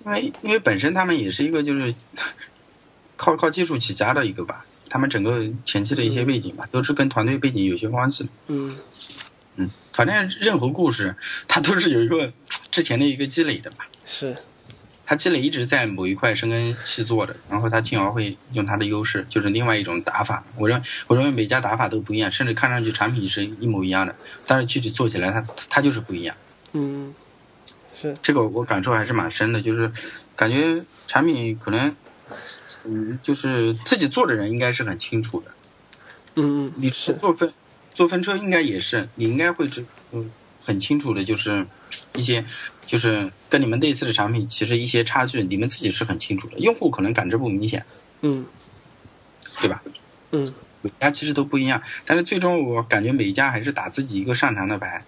[0.06, 1.94] 因为因为本身他们也是一个就是
[3.16, 8.30] 靠靠技术起家的一个吧，他们整个前期的一些背景吧，都是跟团队背景有些关系的。
[8.48, 8.78] 嗯
[9.56, 11.16] 嗯，反正任何故事
[11.48, 12.34] 它都是有一个
[12.72, 13.88] 之前的一个积累的吧。
[14.04, 14.36] 是，
[15.06, 20.44] 他积累一直在某一块深耕细作的，然后他进而会用他的优势，就是另外一种打法。
[20.58, 24.16] 我认我认为每家打法都不一样，甚至看上去产品是一模一样的，
[24.48, 26.36] 但是具体做起来它它就是不一样。
[26.72, 27.14] 嗯
[28.04, 29.90] 是，这个我感受还是蛮深的，就是
[30.36, 31.96] 感觉产品可能，
[32.84, 35.52] 嗯，就是自己做的人应该是很清楚的。
[36.36, 37.54] 嗯嗯你是，做分
[37.94, 40.30] 做分车应该也是，你应该会知嗯
[40.66, 41.66] 很清楚的，就是
[42.16, 42.46] 一些
[42.86, 47.86] 就是跟你们类似的产品，其实一些差距你们自己是很清楚的，用户可能感知不明显，
[48.22, 48.46] 嗯
[49.62, 49.82] 对吧？
[50.32, 55.06] 嗯每家其实都不一样，但是最终我感觉每一家还是打自己一个擅长的牌。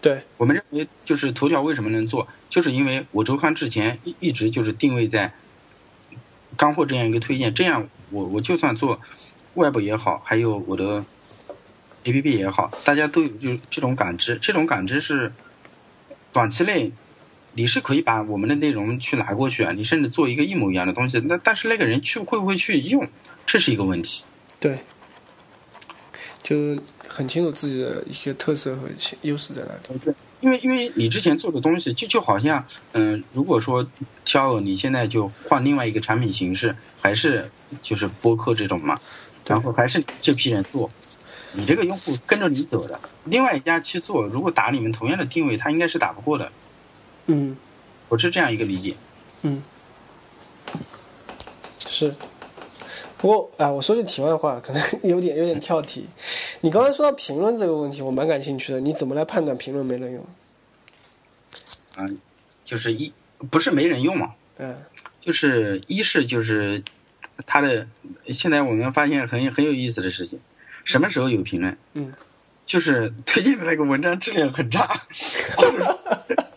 [0.00, 5.32] 对，我们认为就是头条为什么能做，就是因为我周刊之前一一直就是定位在
[6.56, 9.00] 干货这样一个推荐，这样我我就算做
[9.54, 11.04] Web 也好，还有我的
[12.04, 15.32] APP 也好，大家都有就这种感知，这种感知是
[16.32, 16.92] 短期内
[17.54, 23.08] 你是可以把我们的内容去拿过去啊，你甚至做一个一模一样的东西，那但是那个人去会不会去用，
[23.44, 24.22] 这是一个问题。
[24.60, 24.78] 对，
[26.42, 26.76] 就
[27.08, 28.82] 很清楚自己的一些特色和
[29.22, 29.98] 优势在哪里。
[30.04, 33.84] 对因为因为你之前做的东西就就好像，嗯、如果说
[34.24, 37.50] 肖尔你现在就换另外一个产品形式，还是
[37.82, 39.00] 就是播客这种嘛，
[39.44, 40.88] 然后还是这批人做，
[41.54, 46.52] 你这个用户跟着你走的，另外一家去做，如果打你们同样的定位，他应该是打不过的，
[47.26, 47.56] 嗯
[48.08, 48.94] 我是这样一个理解。
[49.42, 49.60] 嗯，
[51.84, 52.14] 是。
[53.16, 56.06] 不过啊，我说句题外话，可能有点有点跳题。
[56.62, 58.80] 你刚才说到评论这个问题，我蛮感兴趣的。
[58.80, 60.26] 你怎么来判断评论没人用？
[61.96, 62.18] 嗯、
[62.64, 63.12] 就是一
[63.50, 64.76] 不是没人用嘛，嗯
[65.20, 66.82] 就是一是就是
[67.44, 67.88] 他的
[68.28, 70.40] 现在我们发现很很有意思的事情，
[70.84, 71.76] 什么时候有评论？
[71.94, 72.12] 嗯，
[72.64, 75.06] 就是推荐的那个文章质量很差，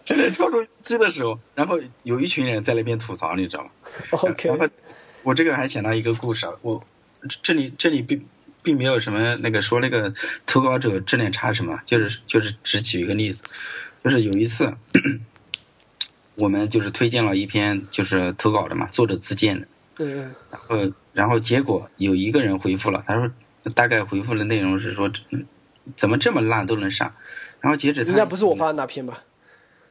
[0.05, 3.69] 质量超出预期的时候，然后有一群人在那边吐槽，你知道吗
[4.11, 4.67] ？，OK，然后
[5.23, 6.83] 我这个还想到一个故事啊，我
[7.43, 8.25] 这里这里并
[8.63, 10.13] 并没有什么那个说那个
[10.45, 13.43] 投稿者质量差什么，就是就是只举一个例子，
[14.03, 14.73] 就是有一次
[16.35, 19.67] 我们就是推荐了一篇就是投稿的嘛，作者自荐的，
[19.97, 23.31] 嗯然后然后结果有一个人回复了，他说
[23.75, 25.45] 大概回复的内容是说嗯
[25.95, 27.13] 怎么这么烂都能上，
[27.59, 29.23] 然后截止应该不是我发的那篇吧？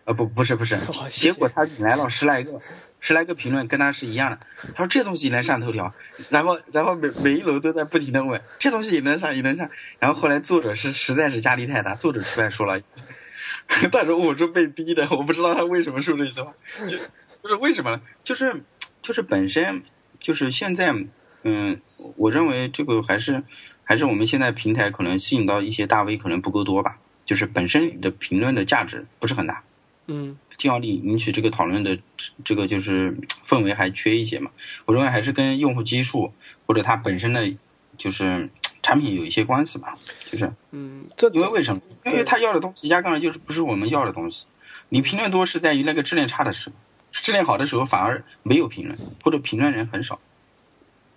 [0.05, 2.61] 啊不不是不是 好，谢谢结果他引来了十来个
[3.01, 4.38] 十来个评论跟他是一样的，
[4.74, 5.92] 他说这东西也能上头条，
[6.28, 12.80] 然后然后每每一楼都在不停的问这东西也能上也能上，然后后来作者是实在是压力太大，作者出来说了，
[13.90, 16.53] 他说我是被逼的，我不知道他为什么说这句话，
[16.86, 16.98] 就
[17.42, 18.01] 就是为什么呢？
[18.22, 18.62] 就是
[19.01, 19.82] 就是本身
[20.20, 20.94] 就是现在
[21.42, 21.80] 嗯，
[22.16, 23.42] 我认为这个还是
[23.82, 29.64] 还是我们现在平台可能吸引到一些大 V 可能不够多吧，就是本身你的评论的价值不是很大。
[30.11, 31.99] 嗯进而引引起这个讨论的
[32.45, 34.51] 这个就是氛围还缺一些嘛。
[34.85, 36.33] 我认为还是跟用户基数
[36.67, 37.51] 或者它本身的
[37.97, 38.51] 就是
[38.83, 39.97] 产品有一些关系吧。
[40.31, 41.81] 就是嗯，这因为为什么？
[42.07, 44.47] 因为他要的东西压根儿就是不是我们要的东西。
[44.89, 46.77] 你评论多是在于那个质量差的时候，
[47.13, 50.21] 质量好的时候反而没有评论，或者评论人很少，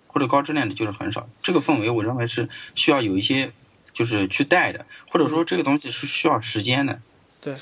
[0.06, 1.28] 或者高质量的就是很少。
[1.42, 3.52] 这个氛围我认为是需要有一些
[3.92, 7.00] 就是去带的，或者说这个东西是需要时间的。
[7.40, 7.54] 对，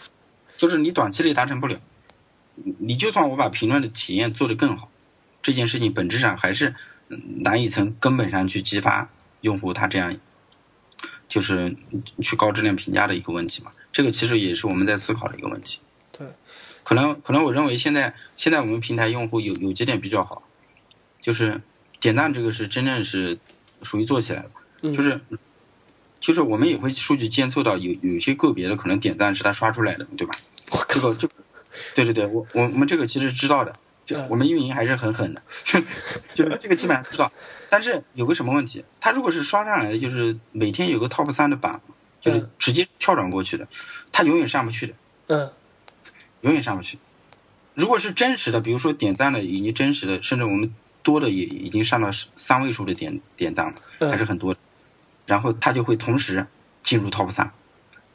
[0.62, 1.80] 就是你短期内达成不了，
[2.54, 4.88] 你你就算我把评论的体验做得更好，
[5.42, 6.76] 这件事情本质上还是
[7.08, 9.10] 嗯难以从根本上去激发
[9.40, 10.16] 用户他这样
[11.28, 11.74] 就是
[12.22, 13.72] 去高质量评价的一个问题嘛。
[13.92, 15.80] 这个其实也是我们在思考的一个问题。
[16.12, 16.28] 对，
[16.84, 20.44] 可能可能我认为现在现在我们平台用户有有几点比较好，
[21.20, 21.60] 就是
[21.98, 23.36] 点赞这个是真正是
[23.82, 24.50] 属于做起来了，
[24.82, 25.20] 嗯就是
[26.20, 30.32] 就是我们也会数据监测到有有些个别的可能点赞是他刷出来的，对吧？
[30.72, 31.28] 我这个就
[31.94, 33.72] 对对对，我我我们这个其实知道的，
[34.04, 35.80] 就嗯我们运营还是很狠的，就
[36.34, 37.30] 就是这个基本上知道。
[37.70, 41.80] 但是有个什么问题，他如果是刷上来的，就是每天有个 top 三的榜，
[42.20, 43.66] 就是嗯直接跳转过去的，
[44.10, 44.94] 他永远上不去的，
[45.28, 45.50] 嗯
[46.42, 46.98] 永远上不去。
[47.74, 54.60] 如果是真实的，比如说点赞的已经真实的，甚至我们多的也已经上到三位数的点点赞了，嗯还是很多的。
[55.24, 56.46] 然后他就会同时
[56.82, 57.50] 进入 top 三，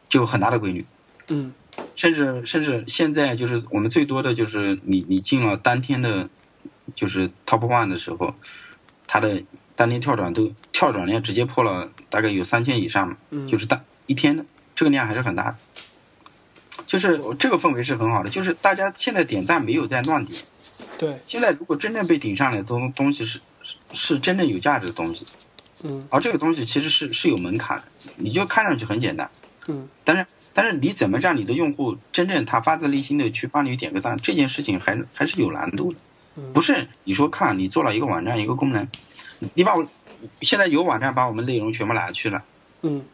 [0.09, 0.85] 就有很大的规律。
[1.29, 1.53] 嗯
[1.97, 6.29] 甚至甚至现在就是我们最多的就是你你进了当天的，
[6.95, 8.33] 就是 top one 的时候，
[9.07, 9.43] 它的
[9.75, 14.45] 当天跳转都跳转量直接破了大概有三千以上嘛，嗯，就是当一天的
[14.75, 15.57] 这个量还是很大的，
[16.85, 20.41] 就是这个氛围是很好的，就是大家现在点赞没有在乱点，
[20.97, 25.25] 对，现在如果真正被顶上来的东东西是是是真正有价值的东西，
[25.81, 26.07] 嗯。
[26.11, 27.83] 而这个东西其实是是有门槛的，
[28.17, 29.29] 你就看上去很简单。
[29.67, 29.89] 嗯。
[30.03, 30.25] 但是
[30.57, 35.99] 但是你怎么让你的用户真正他发自内心的去帮你点个赞，这件事情还还是有难度的。
[36.35, 38.87] 嗯，不是你说看你做了一个网站一个功能，
[39.53, 39.87] 你把我
[40.41, 42.43] 现在有网站把我们内容全部拿去了，
[42.81, 43.05] 嗯。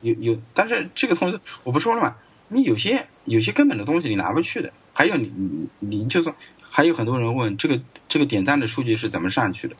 [0.00, 2.16] 有有，但是这个东西我不说了嘛，
[2.48, 9.76] 你有些有些根本的东西你拿不去的，还有你你你就算还有很多人问这个这个点赞的数据是怎么上去的，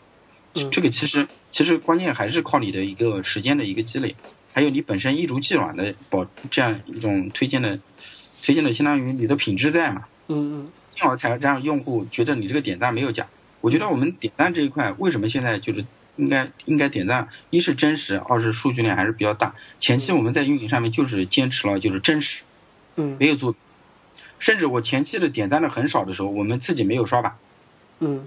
[0.55, 0.71] 嗯。
[0.71, 4.15] 这个其实其实关键还是靠你的一个时间的一个积累，
[4.57, 7.79] 还有你本身一如既往的保这样一种推荐的
[8.43, 10.73] 推荐的相当于你的品质在嘛，嗯嗯。
[10.93, 13.27] 进而才让用户觉得你这个点赞没有假。
[13.61, 15.85] 我觉得我们点赞这一块为什么现在就是
[16.17, 19.55] 应该应该点赞，一是真实，二是数据量还是比较大。
[19.79, 22.43] 前期我们在运营上面就是坚持了就是真实，
[22.97, 23.15] 嗯。
[23.21, 23.55] 没有做，
[24.39, 27.37] 甚至我前期的点赞的很少的时候，我们自己没有刷吧，
[28.01, 28.27] 嗯。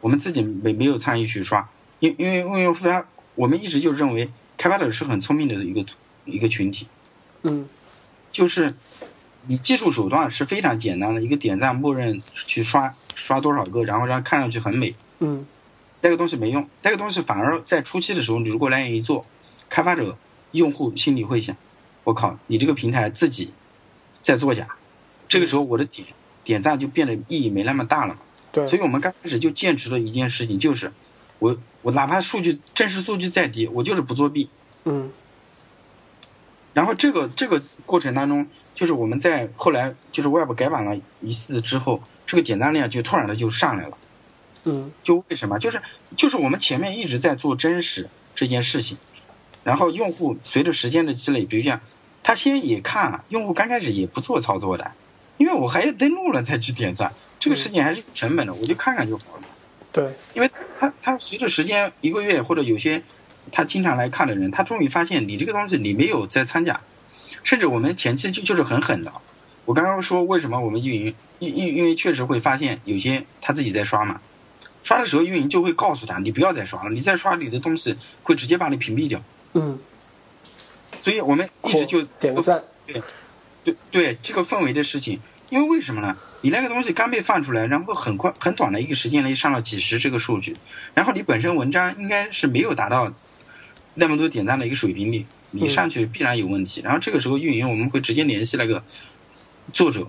[0.00, 1.68] 我们自己没没有参与去刷，
[2.00, 4.30] 因因为因为非常我们一直就认为
[4.62, 5.84] 开发者是很聪明的一个
[6.24, 6.86] 一个群体，
[7.42, 7.68] 嗯。
[8.30, 8.76] 就是
[9.48, 15.44] 你技术手段是非常简单的，一个点赞默认去刷刷多少个，然后让看上去很美，嗯。
[16.00, 19.26] 这个东西没用，这个东西反而在初期的时候，你如果来源于做，
[19.68, 20.16] 开发者、
[20.52, 21.56] 用户心里会想：
[22.04, 23.50] 我靠，你这个平台自己
[24.22, 24.68] 在作假，
[25.26, 26.06] 这个时候我的点
[26.44, 28.20] 点赞就变得意义没那么大了嘛。
[28.52, 30.92] 对，所以我们刚开始就坚持了一件事情，就是
[31.42, 34.48] 我我哪怕数据真实数据再低，我就是不作弊。
[34.84, 35.10] 嗯
[36.72, 43.98] 然后这个这个过程当中，就是我们在后来就是 Web 改版了一次之后，这个点赞量就突然的就上来了。
[44.64, 45.58] 嗯就为什么？
[45.58, 45.82] 就是
[46.16, 48.96] 就是我们前面一直在做真实这件事情，
[49.64, 51.80] 然后用户随着时间的积累，比如像
[52.22, 54.92] 他先也看了，用户刚开始也不做操作的，
[55.38, 59.42] 因为我还要登录了再去点赞，这个事情还是有成本的，我就看看就好了。
[59.92, 63.02] 对，因为他他随着时间一个月或者有些
[63.50, 66.80] 他经常来看的人，他终于发现你这个东西你没有在参加，
[67.42, 69.12] 甚至我们前期就就是很狠的。
[69.64, 74.20] 我刚刚说为什么我们运营，因因因为确实会发现有些他自己在刷嘛，
[74.82, 79.22] 刷的时候运营就会告诉他你不要再刷了，你再刷你的东西会直接把你屏蔽掉。
[79.52, 79.78] 嗯，
[81.02, 82.64] 所以我们一直就点个赞，
[83.62, 85.20] 对对这个氛围的事情，
[85.52, 86.16] 因为为什么呢？
[86.40, 90.56] 你那个东西刚被放出来，然后很快很短的一个时间内上了几十这个数据，
[90.94, 93.12] 然后你本身文章应该是没有达到
[93.92, 96.80] 那么多点赞的一个水平，你你上去必然有问题。
[96.80, 98.82] 然后这个时候运营我们会直接联系那个
[99.74, 100.08] 作者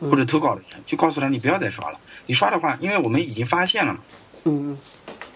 [0.00, 2.00] 或者投稿的人，就告诉他你不要再刷了。
[2.26, 4.00] 你刷的话，因为我们已经发现了嘛，
[4.46, 4.76] 嗯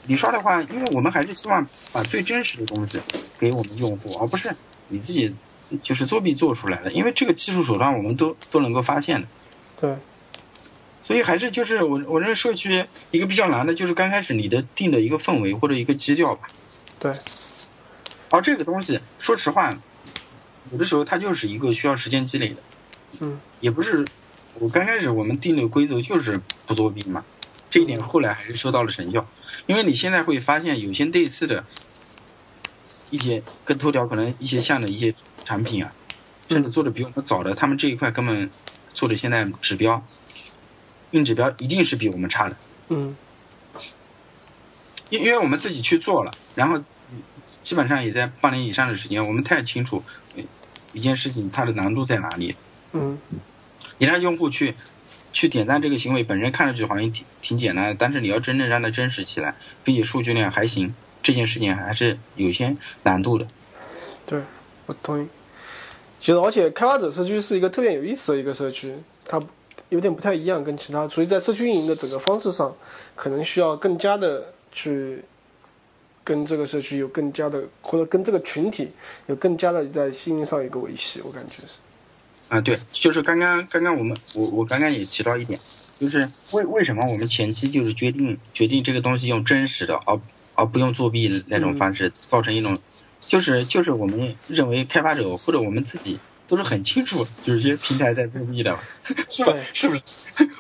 [0.07, 2.99] 你刷的话，因为我们还是希望把最真实的东西
[3.39, 4.53] 给我们用户，而不是
[4.89, 5.33] 你自己
[5.81, 6.91] 就是作弊做出来的。
[6.91, 9.29] 因为这个技术手段我们都都能够发现的。
[9.85, 9.97] 对，
[11.03, 16.49] 所以还是就是我我认为社区一个比较难的就是刚开始你的定的一个氛围或者一个基调吧。
[16.99, 17.13] 对，
[18.31, 19.79] 而这个东西说实话，
[20.73, 22.57] 有的时候它就是一个需要时间积累的，
[23.19, 23.39] 嗯。
[23.61, 24.07] 也不是
[24.59, 27.23] 我刚开始我们定的规则就是不作弊嘛，
[27.69, 29.27] 这一点后来还是收到了成效，
[29.67, 31.65] 因为你现在会发现有些类似的
[33.11, 35.15] 一些跟头条可能一些像的一些
[35.45, 35.93] 产品啊，
[36.49, 38.51] 甚至做的比我们早的，他们这一块根本
[38.95, 40.03] 做的现在指标。
[41.11, 42.57] 硬指标一定是比我们差的，
[42.89, 43.17] 嗯
[45.11, 46.83] 因因为我们自己去做了，然后
[47.63, 50.03] 基本上也在半年以上的时间，我们太清楚
[50.35, 50.43] 呃
[50.93, 52.57] 一件事情它的难度在哪里。
[52.93, 53.19] 嗯
[53.99, 54.75] 你让用户去
[55.33, 63.47] 去点赞这个行为本身看上去好像挺挺简单的，但是你要真正让它真实起来，并且数据量还行，这件事情还是有些难度的。
[64.27, 64.43] 对，
[64.87, 65.29] 我同意。
[66.25, 68.95] 其实，而且开发者社区是一个特别有意思的一个社区，
[69.27, 69.39] 它
[69.91, 72.75] 有点不太一样，跟其他，所以在社区运营的整个方式上，
[73.15, 75.23] 可能需要更加的去
[76.25, 78.91] 跟这个社区有更加的，或者跟这个群体
[79.27, 81.75] 有更加的在心灵上一个维系，我感觉是。
[82.49, 85.61] 啊，对，就是刚刚刚刚我们我我刚刚也提到一点，
[86.01, 90.19] 就是为为什么我们前期就是决定决定这个东西用真实的，而
[90.55, 92.79] 而不用作弊那种方式，造成一种。
[93.27, 98.79] 就是就是我们认为开发者或者我们自己都是很清楚有些平台在作弊的，
[99.31, 99.55] 是吧？
[99.73, 100.03] 是不是？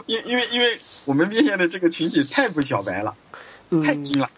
[0.06, 3.14] 因因为因为我们面向的这个群体太不小白了，
[3.84, 4.30] 太精了。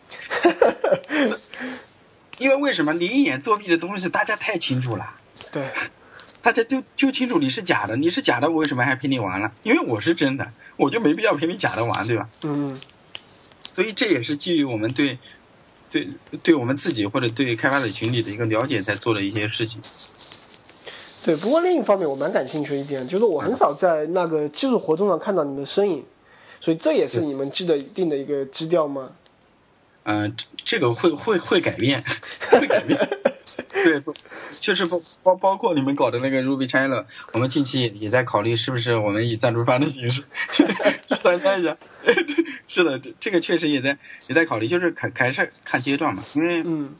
[2.39, 5.15] 因为为什么你一眼作弊的东西大家太清楚了？
[5.53, 5.65] 对，
[6.43, 9.53] 大家就就清楚你是假的，你是假的，我为什么还陪你玩了？
[9.63, 12.29] 因为我是真的，我就没必要陪你假的玩，对吧？
[12.43, 12.79] 嗯。
[13.73, 15.19] 所以这也是基于我们对。
[15.91, 16.09] 对，
[16.43, 19.81] 对我们自己或者对开发者群体的一个了解，在做的一些事情。
[21.25, 26.05] 对，不过另一方面，我蛮感兴趣的一点，就是我很少在那个技术活动上看到你的身影，
[26.61, 29.11] 所以这也是你们记得定的一个基调吗？
[30.05, 32.03] 嗯，这个会会会改变，
[32.51, 32.97] 会改变。
[33.73, 34.03] 对，
[34.51, 40.65] 就是包包包括你们搞的那个 Ruby China，我们近期也在考虑是不是我们以赞助方的形式去
[41.23, 41.77] 参加一下。
[42.67, 43.97] 是的，这这个确实也在
[44.29, 46.25] 也在考虑，就是看还是看阶段嘛。
[46.35, 46.97] 因为嗯，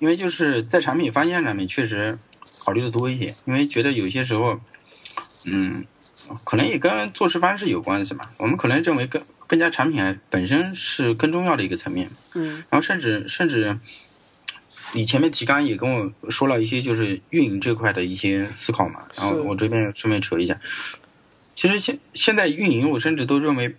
[0.00, 2.18] 因为就是在产品方向上面确实
[2.58, 4.60] 考虑的多一些，因为觉得有些时候，
[5.44, 5.84] 嗯，
[6.42, 8.24] 可能也跟做事方式有关系嘛。
[8.36, 12.10] 我们可能认为更更加产品本身是更重要的一个层面。
[12.34, 13.78] 嗯，然后甚至甚至。
[14.92, 20.58] 你前面提纲也跟我说了一些，就是运营这块的一些思考嘛，然后我这边顺便扯一下。
[21.54, 23.74] 其实现现在运营，我甚至都认为，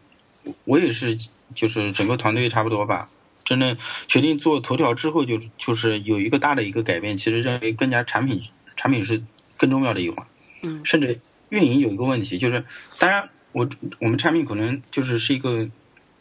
[0.66, 1.18] 我也是，
[1.56, 3.10] 就是整个团队差不多吧。
[3.46, 3.78] 真的
[4.08, 7.18] 决定做头条之后，就就是有一个大的一个改变。
[7.18, 8.42] 其实认为更加产品
[8.76, 9.24] 产品是
[9.56, 10.28] 更重要的一环。
[10.64, 10.82] 嗯。
[10.84, 12.66] 甚至运营有一个问题，就是
[13.00, 15.70] 当然我我们产品可能就是是一个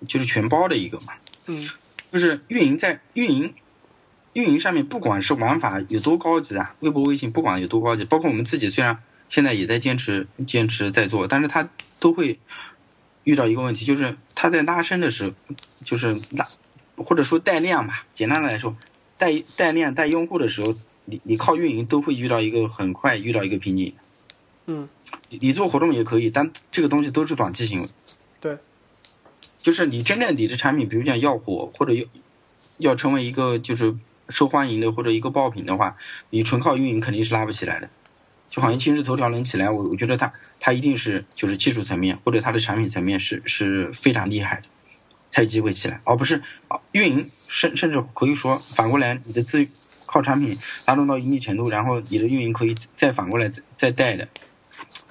[0.07, 1.15] 就是全包的一个嘛。
[1.47, 1.69] 嗯。
[2.13, 3.53] 就是运营在运营。
[4.37, 12.39] 运营上面，不管是玩法有多高级啊，微博、微信不管有多高级，包括我们自己，虽然现在也在坚持、坚持在做，但是它都会
[13.25, 15.33] 遇到一个问题，就是它在拉伸的时候，
[15.83, 16.47] 就是拉
[16.97, 18.77] 或者说带量吧，简单的来说，
[19.17, 20.75] 带带量、带用户的时候，
[21.07, 23.95] 你你靠运营都会遇到一个很快遇到一个瓶颈。
[24.67, 24.87] 嗯，
[25.31, 27.89] 你做活动也可以，但这个东西都是短期行为。
[28.39, 28.59] 对，
[29.63, 32.05] 就是你真正你的产品，比如讲要火或者要
[32.77, 33.97] 要成为一个就是。
[34.29, 35.97] 受欢迎的或者一个爆品的话，
[36.31, 37.89] 你纯靠运营肯定是拉不起来的。
[38.49, 44.67] 就好像今日头条能起来，我我觉得它它一定是就是技术层面或者它的产品层面是是非常厉害的，
[45.31, 46.43] 才有机会起来，而不是
[46.93, 49.67] 运营甚甚至可以说反过来，你的资
[50.07, 50.57] 靠产品
[50.87, 54.29] 拉动到一定程度，然后你的运营可以再反过来再再带的。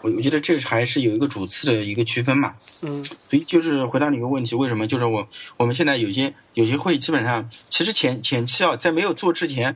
[0.02, 4.88] 我我觉得这还是有一个主次的一个区分嘛，嗯，所以就是回答你一个问题，为什么？
[4.88, 9.76] 就是我我们现在有些有些会基本上其实前前期啊，在没有做之前，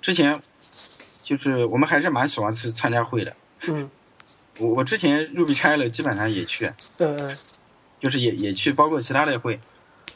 [0.00, 0.42] 之前
[1.22, 3.34] 就是我们还是蛮喜欢去参加会的，
[3.68, 3.90] 嗯，
[4.58, 6.66] 我我之前入币拆了，基本上也去，
[6.98, 7.36] 嗯嗯，
[8.00, 9.60] 就是也也去，包括其他的会，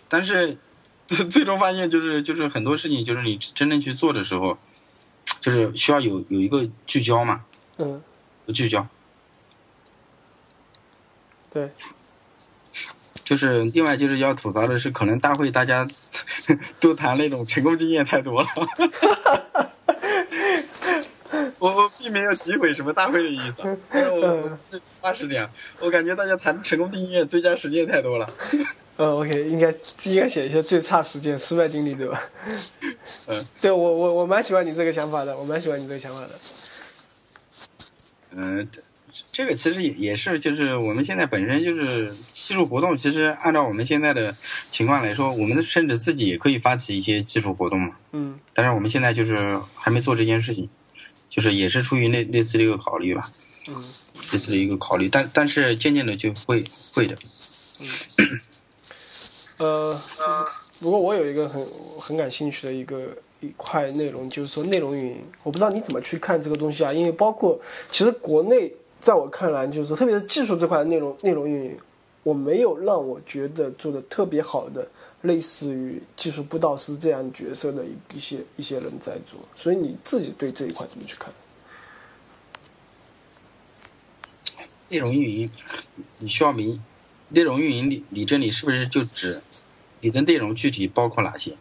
[0.09, 0.59] 但是
[1.07, 4.59] 最最终发现就是就是很多事情就是你真正去做的时候，
[5.41, 7.45] 就是需要有有一个聚焦嘛，
[7.79, 8.03] 嗯，
[8.53, 8.87] 聚焦。
[11.57, 11.71] 对，
[13.25, 15.89] 就是另外就是要吐槽的是，可能大会大家
[16.79, 18.49] 都谈那种成功经验太多了。
[21.59, 24.59] 我我并没有诋毁什么大会的意思，我
[25.01, 25.49] 八十点，
[25.81, 28.31] 我感觉大家谈成功经验最佳实践太多了。
[28.99, 29.75] 呃， OK，应该
[30.05, 32.23] 应该写一些最差实践、失败经历，对吧？
[33.29, 36.31] 嗯，对我我我蛮喜欢你这个想法的，我蛮喜欢你这个想法的。
[38.33, 38.69] 嗯。
[39.37, 42.97] 这个其实也也是，就是我们现在本身就是技术活动。
[42.97, 44.35] 其实按照我们现在的
[44.71, 47.97] 情况来说，我们甚至自己也可以发起一些技术活动嘛。
[48.13, 48.39] 嗯。
[48.55, 50.71] 但是我们现在就是还没做这件事情，
[51.29, 53.31] 就是也是出于类类似的一个考虑吧。
[53.69, 53.75] 嗯。
[54.33, 56.65] 类似的一个考虑，但但是渐渐的就会
[56.95, 57.15] 会的。
[57.79, 58.41] 嗯。
[59.59, 60.01] 呃，
[60.81, 61.63] 不过我有一个很
[62.01, 65.23] 很感兴趣的一个一块内容，就是说内容运营。
[65.43, 66.91] 我不知道你怎么去看这个东西啊？
[66.91, 67.61] 因为包括
[67.93, 68.73] 其实国内。
[69.01, 71.79] 在我看来，就是说，特别是技术这块的内容内容运营，
[72.23, 74.89] 我没有让我觉得做的特别好的，
[75.23, 79.39] 类似于技术布道师这样角色的一一些一些人在做。
[79.55, 81.33] 所以你自己对这一块怎么去看？
[84.89, 85.51] 内容运营，
[86.19, 86.81] 你需要明
[87.31, 89.43] 内容运营，你你这里是不是就指
[90.01, 91.57] 你的内容具体包括哪些？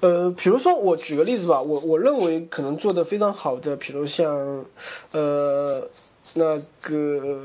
[0.00, 4.64] 呃，比如说我举个例子吧，我我认为可能做的非常好的，比如像，
[5.12, 5.88] 呃，
[6.34, 7.38] 那个。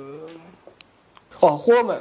[1.41, 1.97] 哦，霍曼，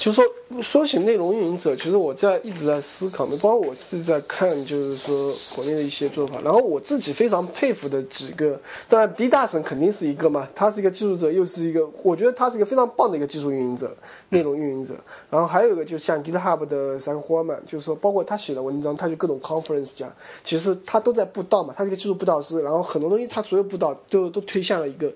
[0.00, 0.24] 就是说
[0.62, 6.40] 说起内容运营者，其实我在一直在思考，包括我是在看，就是说国内的一些做法。
[6.42, 8.58] 然后我自己非常佩服的几个，
[8.88, 13.94] 当然迪大神肯定是一个嘛，他是一个技术者，又是一个，我觉得他是一个非常棒的一个技术运营者、
[14.30, 14.94] 内容运营者。
[15.28, 20.10] 然后还有一个，就像 GitHub 的三个霍曼，就是说包括他写的文章，他就各种 conference 讲，
[20.42, 22.62] 其实他都在布道嘛，他是一个技术布道师。
[22.62, 25.12] 然后很多东西他所有布道都都推向了一个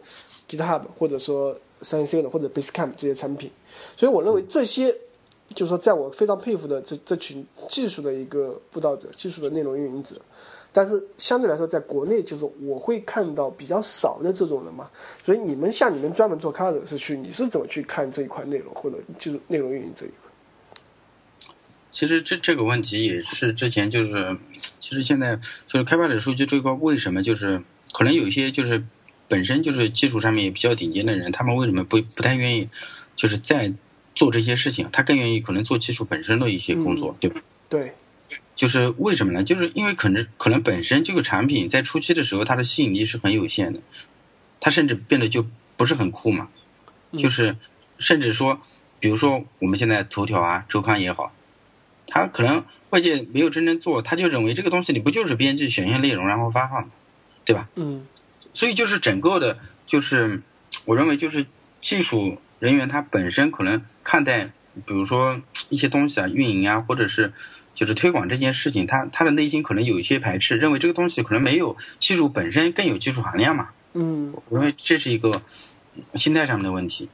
[0.48, 1.56] GitHub，或者说。
[1.82, 3.51] 三 C 的或者 Basecamp 这些产品，
[3.98, 4.90] 所以我认为这些，
[5.55, 10.16] 就是说，在我非常佩服的这这群技术的一个布道者、技术的内容运营者，
[10.73, 14.89] 但是相对来说，在国内就是我会看到比较少的这种人嘛。
[15.23, 21.52] 所以你们像你们专门做开发者社区，你是怎么去看这一块内容或者技术内容运营这一块？
[21.93, 24.35] 其实这这个问题也是之前就是，
[24.81, 27.62] 其实现在就是开发者数据这一块为什么就是
[27.93, 28.82] 可能有一些就是。
[29.28, 32.69] 本身就是技术上面也比较顶尖的人，他们为什么不不太愿意，
[33.16, 33.73] 就是在
[34.15, 34.89] 做这些事情？
[34.93, 37.43] 他更愿意可能做技术本身的一些工作，对吧？
[37.69, 37.94] 对，
[38.55, 39.43] 就是为什么呢？
[39.43, 43.81] 就是因为可能可能本身这个产品在初期的时候，它的吸引力是很有限的，
[44.61, 45.47] 它甚至变得就
[45.77, 46.48] 不是很酷嘛。
[47.16, 47.57] 就是
[47.98, 48.61] 甚至说，
[49.01, 51.32] 比如说我们现在头条啊、周刊也好，
[52.07, 56.90] 它可能外界没有真正做，他就认为这个东西你不就是编辑选些内容然后发放，
[57.44, 57.69] 对吧？
[57.74, 58.07] 嗯。
[58.57, 60.41] 所以就是整个的，就是
[60.87, 61.45] 我认为就是
[61.83, 64.45] 技术人员他本身可能看待，
[64.87, 67.35] 比如说一些东西啊，运营啊，或者是
[67.74, 73.69] 就是推广这件事情，他他的内心可能有一些排斥，认为这个东西可能没有技术本身更有技术含量嘛。
[73.93, 75.43] 嗯，我认为这是一个
[76.15, 77.11] 心态上面的问题。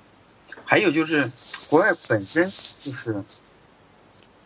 [0.64, 1.28] 还有就是
[1.68, 2.44] 国外本身
[2.80, 3.24] 就是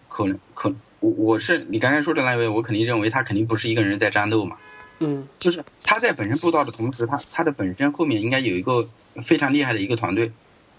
[0.09, 4.57] 可能可我我是你刚才说的那位，我肯定认为他肯定不是一个人在战斗嘛。
[4.99, 8.89] 嗯，就是他在本身布道的同时，他他的本身后面应该有一个
[9.23, 10.33] 非常厉害的一个团队，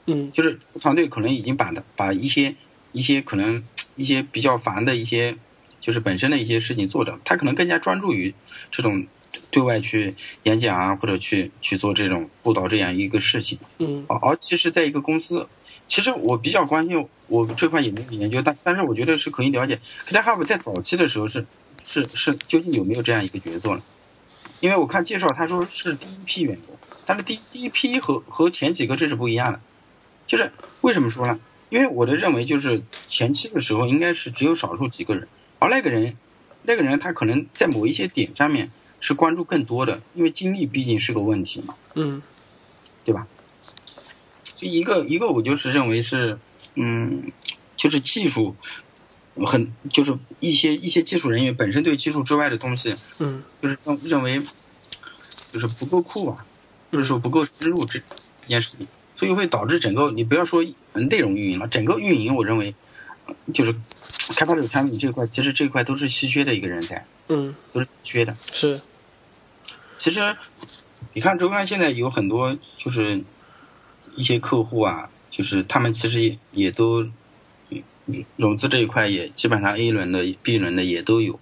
[0.07, 2.56] 嗯，就是团队可能已经把把一些
[2.94, 3.64] 一些可能
[3.95, 5.38] 一些比较烦的一些
[5.80, 8.34] 就是本身的一些事情做的，他可能更加专注于
[8.72, 9.06] 这种
[9.52, 15.48] 对外去演讲啊，或者去去做这种布道这样一个事情，嗯，而其实在一个公司，
[15.88, 21.45] 其实我比较关心我这块也没有研究，但但是我觉得是可以了解，GitHub 在早期的时候是
[21.85, 23.81] 是是究竟有没有这样一个角色呢？
[24.59, 26.75] 因为我看介绍，他说是第一批员工，
[27.05, 29.59] 但是第第一批和和前几个这是不一样的，
[30.25, 30.51] 就是
[30.81, 31.39] 为什么说呢？
[31.69, 35.27] 因为我的认为就是前期的时候应该是只有少数几个人，
[35.59, 36.15] 而那个人，
[36.63, 42.21] 那个人他可能在某一些点上面是关注更多的，因为精力毕竟是个问题嘛，嗯，
[43.03, 43.27] 对吧？
[44.43, 46.39] 就一个一个，我就是认为是，
[46.75, 47.31] 嗯，
[47.75, 48.55] 就是技术。
[49.45, 54.41] 很就是一些一些技术人员本身对技术之外的东西，嗯，就是认认为
[55.51, 56.45] 就是不够酷啊，
[56.91, 57.99] 或者说不够深入这
[58.41, 62.73] 这件事情，所以会导致整个你不要说内容运营了，整个运营我认为
[63.53, 63.76] 就是
[64.35, 68.35] 开发者产品这块，其实这块都是稀缺的一个人才，嗯，都是缺的。
[68.51, 68.81] 是，
[69.97, 70.35] 其实
[71.14, 73.23] 你看周刊现在有很多就是
[74.15, 77.07] 一些客户啊，就是他们其实也也都。
[78.35, 81.39] 融资这一块也基本上 A 轮的、B 轮的也都有，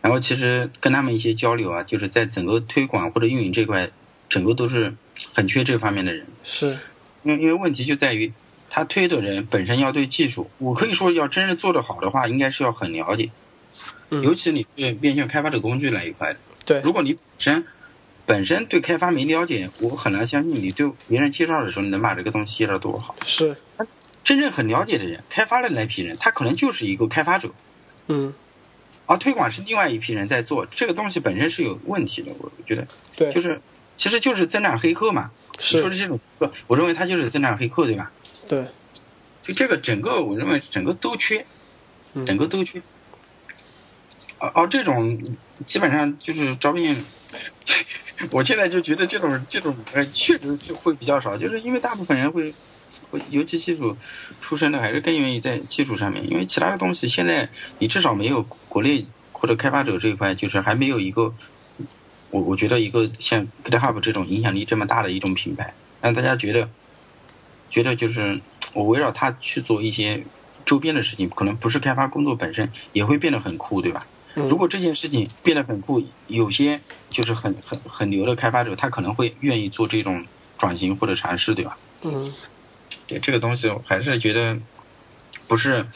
[0.00, 3.90] 然后其实跟他们一些交流啊，就是在整个推广或者运营这块，
[4.28, 4.94] 整个都是
[5.34, 6.26] 很缺这方面的人。
[6.44, 6.78] 是，
[7.22, 8.32] 因为因为问题就在于，
[8.70, 13.30] 他推的人本身要对技术，我可以说要真正做得好的话，应该是要很了解。
[14.10, 14.22] 嗯。
[14.22, 16.38] 尤其你对面向开发者工具那一块的。
[16.64, 16.80] 对。
[16.82, 17.64] 如果你本身
[18.26, 23.14] 本身对开发没了解，我很难相信你对别人介绍的时候，你能把这个东西介绍多好。
[23.24, 23.56] 是。
[24.26, 27.50] 真正很了解的人，开发的那批人，他可能就是一个开发者，
[28.08, 28.34] 嗯，
[29.06, 33.62] 而推广是另外一批人在做，这个东西本身是有问题的，我觉得，对，就是，
[33.96, 35.30] 其实就是增长黑客嘛，
[35.60, 35.80] 是。
[35.80, 36.18] 说的这种，
[36.66, 38.10] 我认为他就是增长黑客，对吧？
[38.48, 38.66] 对，
[39.42, 41.46] 就这个整个，我认为整个都缺，
[42.26, 42.82] 整个都缺，
[44.38, 45.22] 而而这种
[45.66, 47.00] 基本上就是招聘，
[48.32, 52.52] 我现在就觉得这种这种呃确实就会比较少，就是因为大部分人会。
[53.30, 53.96] 尤其技术
[54.40, 57.48] 出身的，还是更愿意在技术上面，因为其他的东西现在
[57.78, 61.34] 你至少没有国内或者开发者这一块，就是还没有一个，
[62.30, 66.70] 我我觉得一个像 GitHub 这种影响力这么大的一种品牌，让大家觉得
[67.70, 68.40] 觉得就是
[68.74, 70.26] 我围绕它去做一些
[70.64, 74.06] 周边的事情，可能不是开发工作本身也会变得很酷，对吧？
[74.34, 80.26] 如果这件事情变得很酷，有些就是很很很牛的开发者，他可能会愿意做这种
[80.58, 81.78] 转型或者尝试，对吧？
[82.04, 82.30] 嗯。
[83.06, 84.58] 对这个东西，我还是觉得
[85.46, 85.86] 不是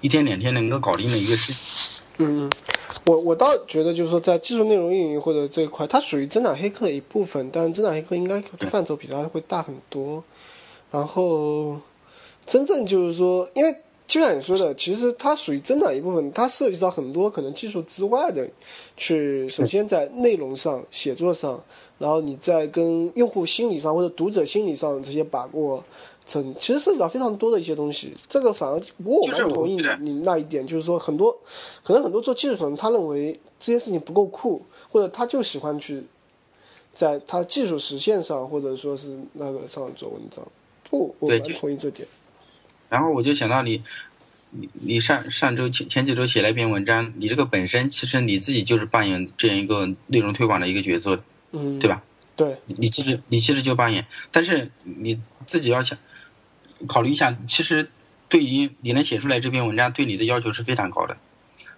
[0.00, 1.62] 一天两天能够搞定的一个事情。
[2.18, 2.48] 嗯，
[3.06, 10.22] 我我倒觉得就是说，在技术内容运营或者这一块，它属于增长黑客的一部分，但增长黑客应该范畴比它会大很多。
[10.92, 11.80] 然后，
[12.46, 13.74] 真正就是说，因为
[14.06, 18.48] 就像你说的，其实它属于增长一部分，它涉及到很多可能技术之外的，
[18.96, 21.60] 去首先在内容上、写作上，
[21.98, 25.82] 然后你在跟用户心理上或者读者心理上这些把握。
[26.26, 31.36] 整其实涉及到非常多的一些东西，这个反而不过我蛮同意你那一点，就是说很多
[31.82, 36.02] 可能很多做技术的人，他认为这些事情不够酷，或者他就喜欢去
[36.94, 40.42] 在他技术实现上或者说是那个上做文章。
[40.88, 42.08] 不，我蛮同意这点。
[42.88, 43.82] 然后我就想到你，
[44.50, 51.22] 你你上上周前前几周写了一篇文章，你这个本身其实你自己就是扮演这样一个内容推广的一个角色，
[51.52, 52.02] 嗯，对吧？
[52.34, 55.98] 对，你其实你其实就扮演，但是你自己要想。
[56.86, 57.90] 考虑一下，其实
[58.28, 61.16] 对于你能写出来这篇文章，对你的要求是非常高的。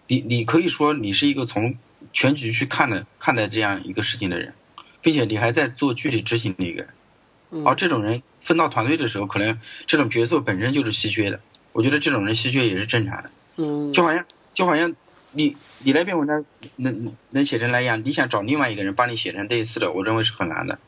[0.09, 1.75] 你你可以说你是一个从
[2.13, 4.55] 全局去看的看待这样一个事情的人，
[5.03, 7.65] 并且你还在做具体执行的一个人。
[7.65, 11.41] 而这种人分到团队的时候，可能这种角色本身就是稀缺的。
[11.73, 13.31] 我觉得这种人稀缺也是正常的。
[13.57, 14.25] 嗯，就好像
[14.55, 14.95] 就好像
[15.33, 16.45] 你你那篇文章
[16.77, 20.79] 能能写成那样，你想找另外一个人帮你写成类似的，我认为是很难的。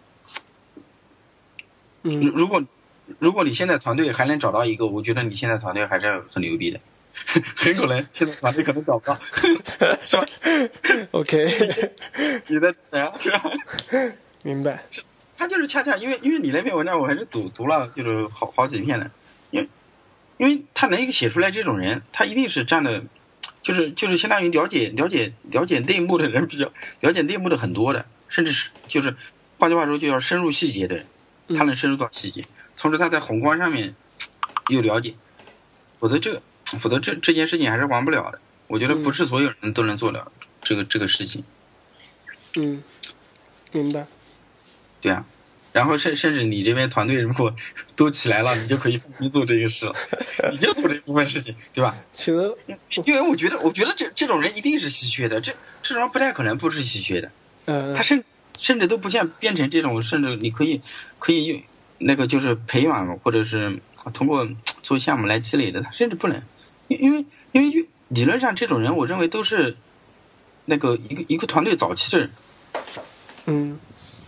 [2.04, 2.62] 嗯，如果。
[3.18, 6.80] 如果你现在团队还能找到一个，我觉得你现在团队还是很牛逼的，
[7.56, 9.18] 很可能 现在团队可能找不到，
[10.04, 10.26] 是吧
[11.12, 11.44] ？OK，
[12.46, 13.12] 你在怎样？
[14.42, 14.84] 明白。
[14.90, 15.02] 是，
[15.36, 19.10] 他就是恰恰因为因为你那篇文章我还是读读了，就是好好几篇的，
[19.50, 19.68] 因为
[20.36, 23.02] 因为他能写出来这种人，他一定是占的，
[23.62, 26.70] 就是就是相当于了解了解了解内幕的人比较
[27.00, 29.16] 了解内幕的很多的，甚至是就是
[29.58, 31.06] 换句话说就要深入细节的人，
[31.56, 32.44] 他能深入到细节。
[32.78, 33.94] 同时，他在宏观上面
[34.68, 35.14] 又了解，
[35.98, 38.38] 否则这否则这这件事情还是完不了的。
[38.66, 40.30] 我觉得不是所有人都能做了
[40.62, 41.42] 这个这个事情。
[42.56, 42.82] 嗯，
[43.72, 44.06] 明白。
[45.00, 45.24] 对啊，
[45.72, 47.54] 然后甚甚至你这边团队如果
[47.96, 49.94] 都起来了，你就可以放心做这个事了，
[50.52, 51.96] 你就做这部分事情，对吧？
[52.12, 52.54] 其实，
[53.06, 57.30] 因为我觉得，我觉得这这种人一定是稀缺的，这这种人不太可能不是稀缺的。
[57.64, 57.94] 嗯。
[57.94, 58.22] 他甚
[58.56, 60.80] 甚至都不像变成这种，甚至你可以
[61.18, 61.62] 可以用。
[61.98, 63.80] 那个就是培养，或者是
[64.14, 64.48] 通过
[64.82, 66.40] 做项目来积累的，他甚至不能，
[66.86, 69.76] 因因为因为理论上这种人，我认为都是
[70.64, 72.30] 那个一个一个团队早期的人，
[73.46, 73.78] 嗯，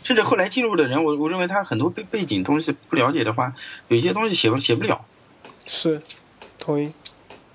[0.03, 3.55] 甚至后来进入的人，我我认为他很多背背景东西不了解的话，
[3.89, 5.05] 有些东西写不写不了，
[5.65, 6.03] 是，
[6.59, 6.93] 同意，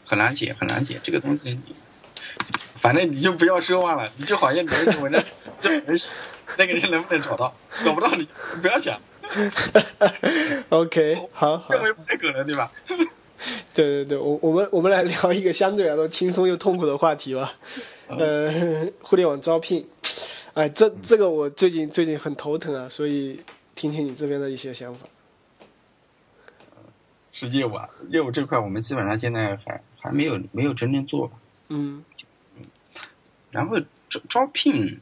[0.05, 1.59] 很难写很难写这个东西，
[2.77, 5.23] 反正你就不要奢望了，你就好像你那个文章，
[5.59, 5.69] 就
[6.57, 8.27] 那个人能不能找到，找不到你
[8.61, 8.99] 不要想。
[10.69, 12.71] OK，好，好，认为不太可能，对吧？
[13.73, 17.53] 对对对，我我们我们来聊一个相对来说轻松又痛苦的话题吧。
[18.07, 18.49] 呃，
[19.01, 19.87] 互联网招聘，
[20.53, 23.41] 哎，这这个我最近最近很头疼啊，所以
[23.75, 25.05] 听听你这边的一些想法。
[27.33, 31.29] 是业务啊，业务这块我们基本上现在还还没有没有真正做。
[31.67, 32.03] 嗯。
[33.51, 33.77] 然后
[34.09, 34.99] 招招聘。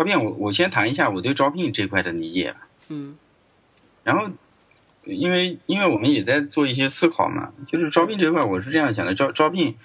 [0.00, 2.66] 招聘，我我先谈一下我对招聘这块的理解吧。
[2.88, 3.18] 嗯，
[4.02, 4.30] 然后，
[5.04, 9.76] 因为因为我们也在做一些思考嘛，就是招聘这块，我是这样想的：招招聘，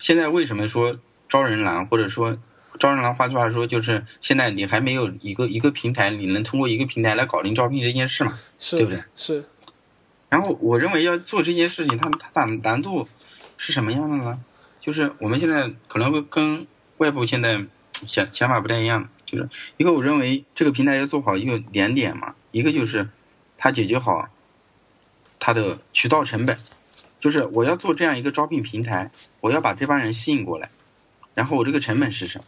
[0.00, 0.98] 现在为什么说
[1.28, 2.36] 招人难，或者说
[2.80, 3.14] 招人难？
[3.14, 8.36] 换句话说，就是现在你还没有一个一个平台，你能通过一个平台来搞定招聘这件事嘛？
[8.58, 9.04] 是，对不对？
[9.14, 9.44] 是。
[10.28, 13.06] 然后我认为要做这件事情，它它难难度
[13.56, 14.40] 是什么样的呢？
[14.80, 16.66] 就是我们现在可能会跟
[16.96, 17.64] 外部现在
[18.08, 19.08] 想想法不太一样。
[19.26, 23.08] 就是一个，我认为这个平台要做好一个两点嘛，一个就是
[23.58, 24.28] 它解决好
[25.38, 26.56] 它的渠道成本，
[27.20, 30.70] 就是我要做这样一个招聘平台，我要把这帮人吸引过来，
[31.34, 32.44] 然后我这个成本是什么？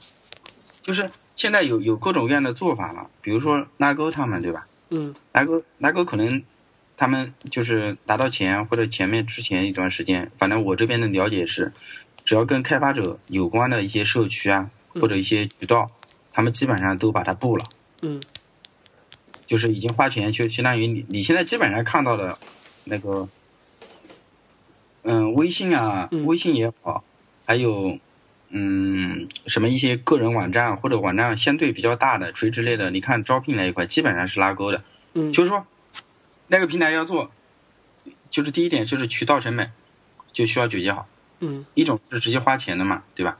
[0.81, 4.67] 就是现在有有各种各样的做法了，比如说拉钩他们，对吧？
[4.91, 6.43] 嗯，拉钩拉钩可能
[6.97, 11.73] 他们就是拿到钱或者前面之前一段时间，反正我这边的了解是，
[12.25, 15.91] 只要跟开发者有关的一些社区啊或者一些渠道。
[16.33, 17.65] 他们基本上都把它布了，
[18.03, 18.21] 嗯，
[19.47, 22.39] 就是已经花钱，就相当于你你现在基本上看到的，
[22.85, 23.29] 那个，
[25.03, 27.03] 嗯，微信啊，微信也好，
[27.47, 27.99] 还有，
[28.51, 34.85] 嗯，什么一些个人网站或者网站相对比较大的垂直类的，你看招聘那一块基本上是拉钩的，
[35.15, 35.67] 嗯，就是说，
[36.47, 37.31] 那个平台要做，
[38.31, 39.73] 就是第一点就是渠道成本
[40.33, 41.09] 就需要解决好，
[41.41, 43.39] 嗯，一种是直接花钱的嘛，对吧？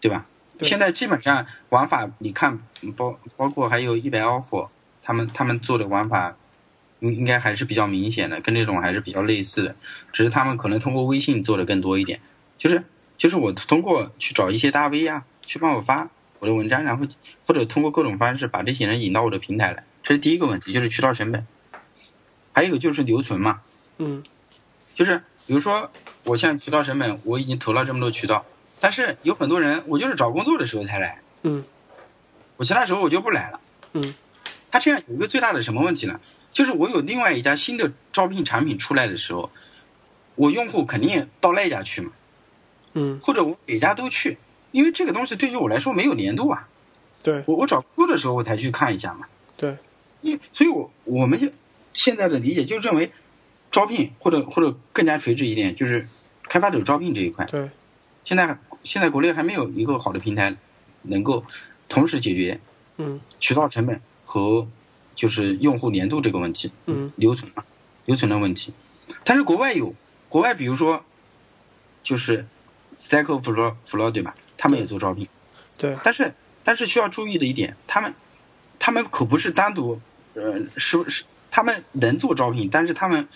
[0.00, 0.26] 对吧？
[0.60, 2.58] 现在基本上玩法，你看
[2.96, 4.68] 包包括还有一百 offer，
[5.02, 6.36] 他们他们做的玩法，
[7.00, 9.76] 应应该还是比较明显的，跟这种还是比较类似的，
[10.12, 12.20] 只是他们可能通过微信做的更多一点。
[12.56, 12.84] 就是
[13.16, 16.08] 就是我通过去找一些大 V 啊，去帮我发
[16.38, 17.06] 我的文章，然后
[17.46, 21.46] 或者通过各种方式把这些人引到我的平台来，这是第一个问题，就是渠道成本。
[22.52, 23.60] 还有就是留存嘛，
[23.98, 24.24] 嗯，
[24.92, 25.92] 就是比如说
[26.24, 28.44] 我现在渠道成本我已经投了这么多渠道，
[28.80, 31.64] 但是有很多人我就是找工作的时候才来，嗯，
[32.56, 33.60] 我其他时候我就不来了，
[33.92, 34.14] 嗯，
[34.70, 36.20] 他这样有一个最大的什么问题呢？
[36.50, 39.50] 就是我有另外一家新的招聘产品出来的时候，
[40.34, 42.12] 我用户肯定到那家去嘛，
[42.94, 44.38] 嗯，或者我每家都去，
[44.70, 46.68] 因为这个东西对于我来说没有年度啊，
[47.22, 47.44] 对。
[47.46, 49.26] 我我找工作的时候我才去看一下嘛，
[49.56, 49.76] 对，
[50.22, 51.48] 因为所以我我们就
[51.92, 53.12] 现在的理解就认为，
[53.70, 56.08] 招聘或者或者更加垂直一点，就是
[56.44, 57.68] 开发者招聘这一块，对，
[58.24, 60.56] 现在现在国内还没有一个好的平台
[61.02, 61.44] 能够
[61.88, 62.60] 同时解决
[62.96, 63.20] 嗯。
[63.40, 64.66] 渠道成本和
[65.14, 67.12] 就是用户粘度这个问题，嗯。
[67.16, 67.64] 留存嘛，
[68.06, 68.72] 留存的问题。
[69.24, 69.94] 但是国外有，
[70.28, 71.04] 国外比如说
[72.02, 72.46] 就是
[72.96, 74.34] Stack Overflow Flow 对吧？
[74.56, 75.26] 他们也做招聘，
[75.76, 76.34] 对，但是
[76.64, 78.12] 但是需要注意的一点，他们
[78.78, 80.00] 他们可不是单独，
[80.34, 83.28] 呃，是是他们能做招聘，但是他们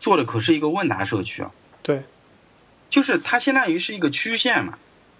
[0.00, 1.52] 做的可是一个问答社区啊，
[1.82, 2.02] 对，
[2.88, 4.78] 就是它相当于是一个曲线嘛，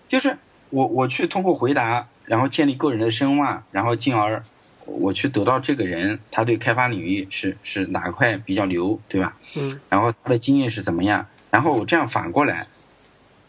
[0.09, 0.38] 就是
[0.70, 4.44] 我我去通过回答，然后建立个人的声望，然后进而
[4.84, 9.36] 我去得到这个人他对开发领域是是哪块比较牛，对吧？
[9.56, 12.66] 嗯然后他的经验是怎么样，然后我这样反过来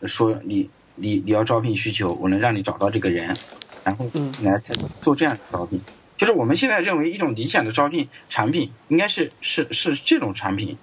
[0.03, 3.37] 说你你你要招聘需求，我能让你找到这个人，
[3.83, 5.79] 然后嗯来才做这样的招聘。
[6.17, 10.75] 就是我们现在认为一种理想的招聘产品应该是是是这种产品，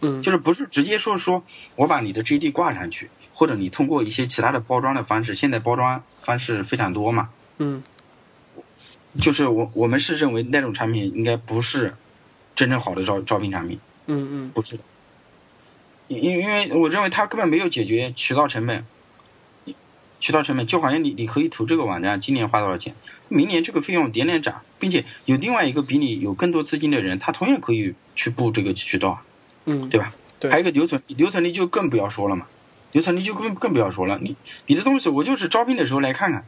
[0.00, 0.22] 嗯。
[0.22, 1.42] 就是不是直接说说
[1.76, 7.82] 我把你的 GD 挂上去，或者你通过一些其他的包装的方式，现在包装方式非常多嘛，嗯。
[9.20, 11.96] 就是我我们是认为那种产品应该不是
[12.54, 13.80] 真正好的招招聘产品。
[14.06, 14.50] 嗯嗯。
[14.54, 14.82] 不是的，
[16.08, 18.84] 因因因为我认为它根本没有解决渠道成本，
[20.20, 22.94] 渠道成本就好像你你可以投这个网站，今年花多少钱，
[23.28, 29.22] 明年这个费用点点涨，并且有另外一个比你有更多资金的人，他同样可以去布这个渠道，
[29.68, 30.12] 嗯，对吧？
[30.40, 30.50] 对。
[30.50, 32.46] 还有一个留存留存率就更不要说了嘛，
[32.92, 34.36] 留存率就更更不要说了，你
[34.66, 36.44] 你的东西我就是招聘的时候来看看，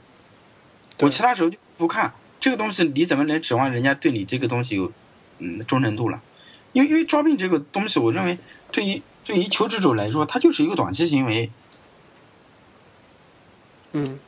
[1.00, 2.14] 我其他时候就不看。
[2.40, 4.90] 这个东西，你怎么能指望人家对你这个东西有
[5.38, 6.22] 嗯忠诚度了？
[6.72, 8.38] 因为因为招聘这个东西，我认为
[8.72, 11.50] 对于对于求职者来说，它就是一个短期行为。
[13.92, 14.18] 嗯。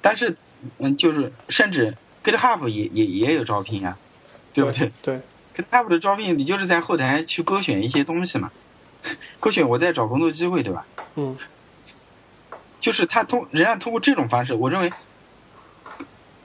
[0.00, 0.36] 但是，
[0.78, 3.98] 嗯，就是甚至 GitHub 也也也有招聘啊，
[4.52, 5.20] 对不对对，
[5.56, 8.50] ？GitHub 的招聘，你就是在后台去勾选一些东西嘛，
[9.40, 10.86] 勾选我在找工作机会，对吧？
[11.16, 11.36] 嗯
[12.80, 14.92] 就是他通人家通过这种方式，我认为，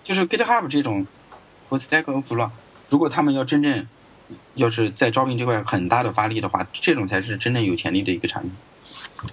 [0.04, 1.08] 就是 GitHub 这种
[1.68, 2.52] 和 Stack Overflow，
[2.90, 3.88] 如果他们要真正
[4.54, 8.52] 要是在招聘这块很大的发力的话，这种才是真正有潜力的一个产品。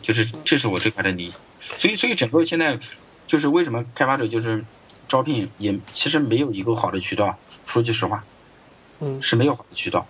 [0.00, 1.36] 就是这是我这块的理解，
[1.76, 2.78] 所以所以整个现在
[3.26, 4.64] 就是为什么开发者就是
[5.06, 8.24] 招聘也其实没有一个好的渠道，说句实话
[9.04, 10.06] 嗯是没有好的渠道，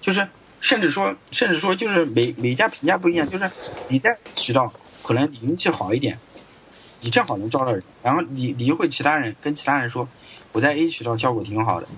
[0.00, 0.28] 就是
[0.60, 3.50] 甚至说甚至说就是每每家评价不一样，就是
[3.88, 4.72] 你在渠道
[5.02, 6.18] 可能你运气好一点，
[7.00, 10.08] 你正好能招到人，然后你你就会其他人跟其他人说
[10.52, 11.88] 我在 A 渠道效果挺好的，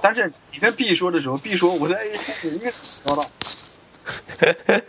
[0.00, 2.70] 但是你跟 B 说的时候，B 说我在 A 渠道
[3.04, 3.30] 招到，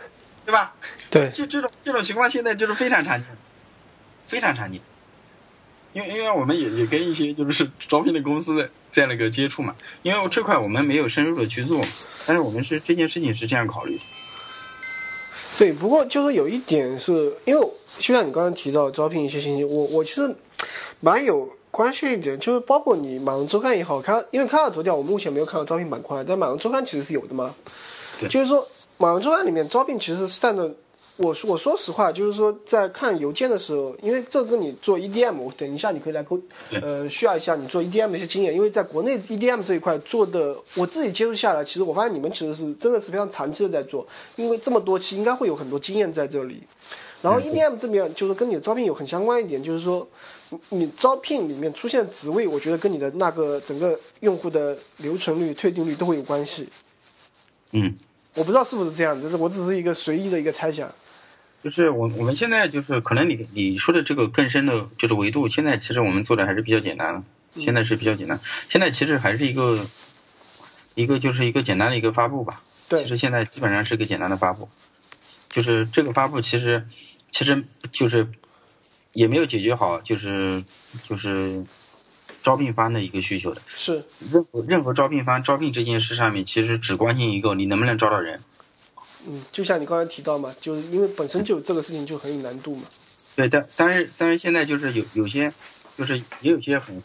[0.44, 0.74] 对吧？
[1.10, 3.26] 对，这这种这种情况现在就是非常常见，
[4.26, 4.80] 非常常见。
[5.92, 11.80] 因为因为我们也也跟一些就是 招聘的公司在那个接触嘛，因为这块我们没有深入的去做，
[12.26, 14.02] 但是我们是这件事情是这样考虑的。
[15.58, 17.60] 对，不过就是有一点是，因为
[17.98, 20.34] 就像你刚刚提到招聘一些信息，我我其实
[21.00, 27.54] 蛮有关系一点，就是包括你马上周刊也好看，因为看到头条，我目前没有看到招聘板块，但马上周刊其实是有的嘛。
[28.18, 28.66] 对就是说
[28.96, 30.68] 马上周刊里面招聘其实是按照
[31.22, 36.40] 我说我说实话，就是说在看邮件的时候，因为这跟你做 EDM，我等一下你可以来沟
[36.80, 46.62] 呃需要一下你做 EDM 的一些经验，因为在国内 EDM 这一块做的，我自己接触下来，其实我发现你们其实是真的是非常长期的在做，因为这么多期应该会有很多经验在这里。
[47.22, 50.04] 然后 EDM 这边就是跟你的招聘有很相关一点，就是说
[50.70, 56.68] 你你招聘里面出现职位，我觉得跟你的那个整个用户的留存率、退订率都会有关系。
[57.70, 57.94] 嗯，
[58.34, 60.92] 我不知道是不是这样，就是我只是一个随意的一个猜想。
[61.62, 67.22] 就是我我们现在就是可能你你说的这个更深的就是维度，现在其实我们做的还是比较简单了，
[67.54, 69.86] 现在是比较简单，现在其实还是一个
[70.94, 72.62] 一个就是一个简单的一个发布吧。
[72.88, 74.68] 对其实现在基本上是个简单的发布，
[75.50, 76.84] 就是这个发布其实
[77.30, 78.28] 其实就是
[79.12, 80.64] 也没有解决好，就是
[81.04, 81.64] 就是
[82.42, 83.62] 招聘方的一个需求的。
[83.68, 88.40] 是，任何任何招聘方招聘这件事上面，其实只关心一个，你能不能招到人。
[89.26, 92.82] 嗯，就像你刚才提到嘛，就是因为本身就这个事情就很有难度嘛。
[93.34, 95.52] 对，但但是但是现在就是有有些，
[95.96, 97.02] 就是也有些很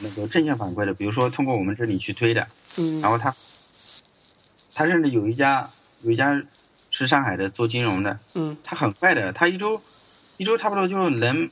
[0.00, 2.46] 那个正向反馈的，比如说通过我们这里去推的，
[2.76, 3.34] 嗯，然后他
[4.74, 5.70] 他甚至有一家
[6.02, 6.42] 有一家
[6.90, 9.80] 是上海的做金融的，嗯他很快的，他一周
[10.36, 11.48] 一周差不多就能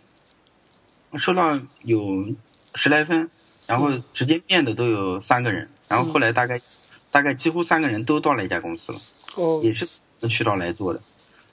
[1.15, 2.27] 收到有
[2.75, 3.31] 十来分，
[3.67, 6.61] 然后直接面的都有三个人，然后后来大概
[7.11, 8.99] 大概几乎三个人都到了一家公司了。
[9.37, 9.87] 哦，也是
[10.29, 11.01] 渠道来做的，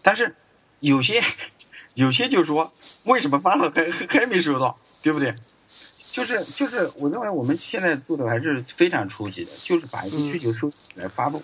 [0.02, 0.36] 但是
[0.80, 1.22] 有些
[1.96, 2.72] 有些就说
[3.04, 5.34] 为什么发了还还还没收到，对不对？
[6.12, 11.42] 就是就是，我认为我们现在做的还是非常初级的，就是把一个需求收集起来发布，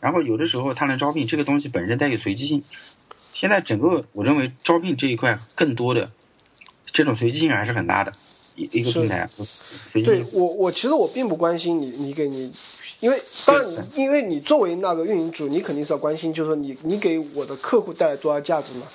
[0.00, 2.62] 然后有的时候他能招聘，这个东西本身带有随机性。
[3.34, 6.08] 现在整个我认为招聘这一块更多的
[6.86, 8.12] 这种随机性还是很大的
[8.54, 9.28] 一一个平台，
[10.04, 12.52] 对我，我其实我并不关心你，你给你，
[13.02, 18.86] 因为当然，因为你作为那个运营主，你肯定是要关心，就是说你你给我的客户带来多少价值嘛。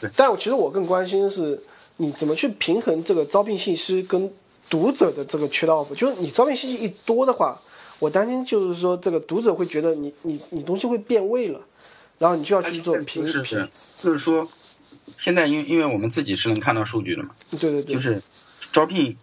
[0.00, 1.60] 对但我其实我更关心的是
[1.96, 4.30] 你怎么去平衡这个招聘信息跟
[4.70, 7.60] 读者的这个渠道就是你招聘信息一多的话，
[7.98, 11.60] 我担心就是说这个读者会觉得你你你东西会变味了，
[12.18, 13.68] 然后你就要去做平是平，
[14.00, 14.48] 就是说，
[15.18, 17.30] 现在因为因为我们自己是能看到数据的嘛。
[17.50, 18.22] 对对对，就是
[18.72, 19.16] 招聘，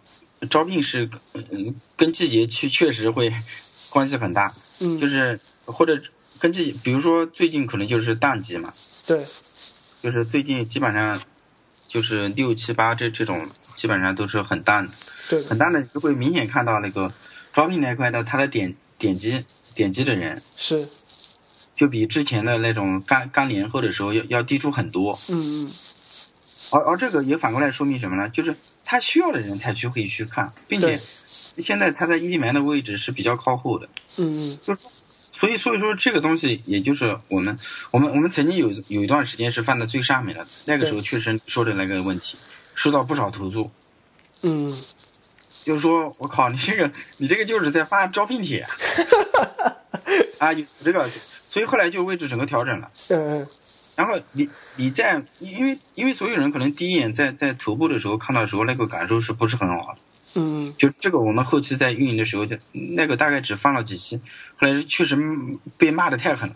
[0.50, 3.32] 招聘是嗯跟季节确确实会
[3.90, 6.00] 关系很大，嗯，就是或者
[6.38, 8.72] 根据，比如说最近可能就是淡季嘛，
[9.06, 9.24] 对，
[10.02, 11.20] 就是最近基本上
[11.86, 14.92] 就是六七八这这种基本上都是很淡的，
[15.28, 15.42] 对。
[15.42, 17.12] 很淡的就会明显看到那个
[17.52, 19.44] 招聘那块的它的点点击
[19.74, 20.88] 点击的人是，
[21.74, 25.70] 就比之前的那种刚刚年后的时候要要低出很多，嗯嗯，
[26.70, 28.28] 而而这个也反过来说明什么呢？
[28.28, 28.54] 就是
[28.84, 31.00] 他需要的人才去会去看，并且
[31.56, 33.88] 现在他在 ED 门的位置是比较靠后的，
[34.18, 34.78] 嗯嗯，
[35.32, 37.58] 所以所以说这个东西也就是我们
[37.90, 42.36] 我们我们曾经有有一段时间是放在最上面的，那个时候确实说的那个问题，
[42.74, 43.70] 收到不少投诉，
[44.42, 44.76] 嗯，
[45.64, 48.70] 就是说我靠你这个你这个就是在发招聘帖啊，
[50.38, 51.08] 啊有这个，
[51.50, 52.90] 所以后来就位置整个调整了。
[53.08, 53.48] 嗯嗯，
[53.96, 59.98] 然后你你在因为因为所有人可能第一眼在在头部的时候看到的时候那个感受是不是很好的？
[60.38, 64.20] 嗯就这个我们后期在运营的时候就那个大概只放了几期，
[64.56, 65.16] 后来确实
[65.76, 66.54] 被骂的太狠了，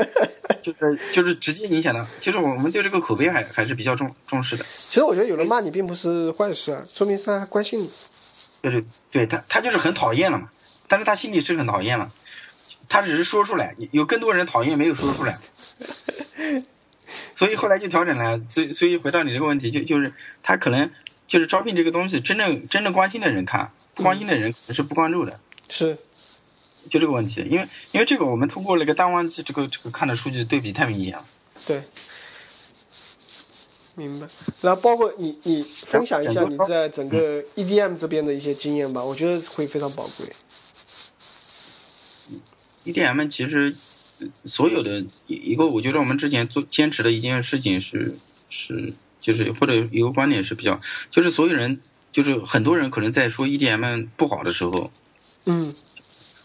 [0.62, 4.64] 就是就是直接影响到，就是我们对这个口碑还还是比较重重视的。
[4.64, 7.90] 其实我觉得有人骂你并不是坏事啊，说明他关心你。
[8.62, 10.50] 就是对他他就是很讨厌了嘛，
[10.86, 12.10] 但是他心里是很讨厌了，
[12.88, 15.38] 他只是说出来，有更多人讨厌没有说出来。
[17.34, 20.90] 所以后来就调整了，所以所以回到你这个问题，就就是他可能
[21.30, 25.38] 就是招聘这个东西，真正真正关心的人看，不关心的人可能是不关注的，
[25.68, 25.96] 是，
[26.90, 27.46] 就这个问题。
[27.48, 31.24] 因为因为这个我们通过那个淡旺季这个这个看的数据对比太明显了。
[31.64, 31.82] 对，
[33.94, 34.26] 明白。
[34.60, 40.26] 然后包括你，你分享一下你在整个 EDM 这边的一些经验吧，我觉得会非常宝贵。
[42.86, 43.76] EDM 其实
[44.18, 44.98] 呃所有的
[45.28, 48.16] 一一个，我觉得我们之前做坚持的一件事情是
[48.48, 50.80] 是就是或者一个观点是比较，
[51.10, 51.80] 就是所有人
[52.12, 54.90] 就是很多人可能在说 EDM 不好的时候，
[55.44, 55.74] 嗯，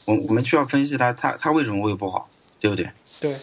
[0.06, 2.30] 我我们需要分析它它它为什么会不好，
[2.60, 2.90] 对不对？
[3.22, 3.36] 对，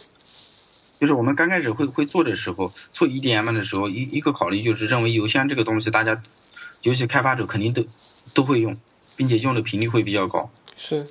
[1.00, 6.22] 就是我们刚开始会会做的时候，做 EDM 的时候，一一个考虑就是认为邮箱这个东西，大家
[6.82, 7.84] 尤其开发者肯定都
[8.34, 8.76] 都会用，
[9.16, 10.50] 并且用的频率会比较高。
[10.76, 11.06] 是，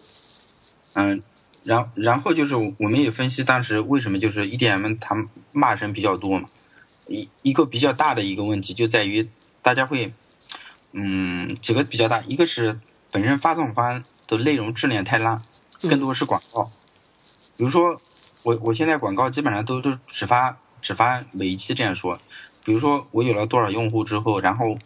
[0.93, 1.21] 嗯，
[1.63, 5.15] 然然后就是我们也分析当时为什么就是 EDM 它
[5.51, 6.49] 骂声比较多嘛，
[7.07, 9.29] 一一个比较大的一个问题就在于
[9.61, 10.13] 大家会，
[10.91, 12.79] 嗯，几个比较大，一个是
[13.11, 15.41] 本身发送方的内容质量太烂，
[15.81, 16.71] 更多是广告，
[17.57, 18.01] 比如说
[18.43, 22.19] 我我现在广告基本上都都只发只发每一期这样说，
[22.63, 24.77] 比如说我有了多少用户之后，然后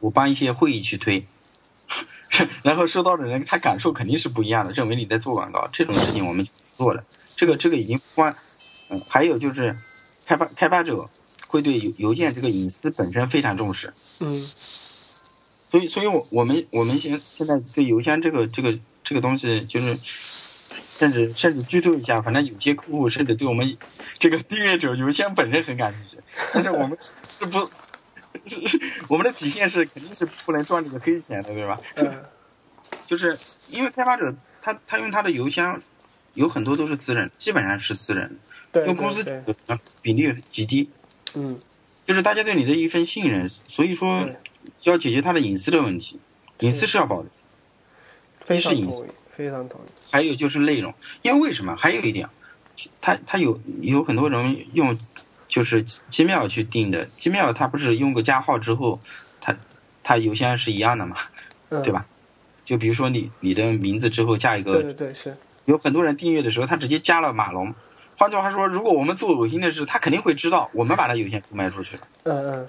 [0.00, 1.26] 我帮一些会议去推。
[2.64, 6.44] 然后收到的人他感受肯定是不一样的，认为你在做广告，这种事情我们
[6.76, 7.04] 做了，
[7.36, 8.34] 这个这个已经关，
[8.88, 9.76] 嗯，还有就是
[10.26, 11.08] 开发开发者
[11.54, 14.40] 会对邮邮件这个隐私本身非常重视，嗯。
[15.70, 19.96] 所以所以我我们我们现现在对邮箱这个这个这个东西就是。
[20.96, 23.76] 甚至甚至剧透一下，反正有些客户甚至对我们
[24.16, 26.18] 这个订阅者邮箱本身很感兴趣，
[26.52, 27.58] 但是我们是不，
[28.48, 31.80] 是我们的底线是肯定是不能赚这个黑钱的，对吧？
[31.96, 32.22] 嗯。
[33.08, 33.36] 就是
[33.70, 34.32] 因为开发者
[34.62, 35.82] 他他用他的邮箱
[36.34, 38.38] 有很多都是私人，基本上是私人，
[38.70, 39.24] 对用公司
[40.00, 40.88] 比例极低，
[41.34, 41.58] 嗯
[42.06, 44.28] 就是大家对你的一份信任，所以说
[44.78, 46.20] 就要解决他的隐私的问题，
[46.60, 47.28] 隐私是要保的。
[48.40, 49.88] 非常同意，非常同意。
[50.10, 50.92] 还有就是内容，
[51.22, 51.74] 因为为什么？
[51.76, 52.28] 还有一点，
[53.00, 54.98] 他他有有很多人用，
[55.48, 59.00] 就是 Gmail 去定的，Gmail 它不是用个加号之后，
[59.40, 59.56] 它
[60.02, 61.16] 它邮箱是一样的嘛，
[61.82, 62.06] 对吧？
[62.66, 65.34] 就比如说你你的名字之后加一个，对对对是。
[65.64, 67.74] 有很多人订阅的时候，他直接加了马龙。
[68.16, 72.02] 换句话说，如果我们做恶心的事，他肯定会知道我们把他邮件卖出去了。
[72.24, 72.66] 嗯嗯。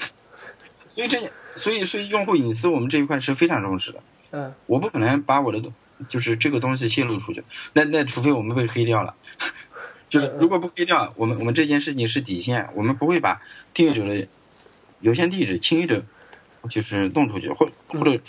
[0.89, 3.99] 所以这，所以所以用户隐私，我们这一块是非常重视的。
[4.31, 4.53] 嗯。
[4.65, 5.73] 我不可能把我的东，
[6.07, 7.43] 就是这个东西泄露出去。
[7.73, 9.13] 那那除非我们被黑掉了。
[10.09, 13.41] 就是如果不黑掉，我们我们这件事情是底线，我们不会把
[13.73, 14.27] 订阅者的
[15.01, 16.03] 邮箱地址轻易的，
[16.69, 18.19] 就是弄出去，或或者。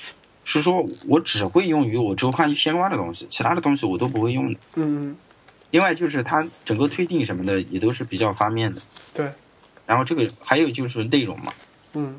[0.49, 4.61] 是说，我只会用于我周刊相关的东西，其他的东西我都不会用的。
[4.77, 5.17] 嗯。
[5.77, 8.81] 另外就是它整个推进什么的也都是比较方便的。
[9.13, 9.31] 对。
[9.85, 11.53] 然后这个还有就是内容嘛。
[11.93, 12.19] 嗯。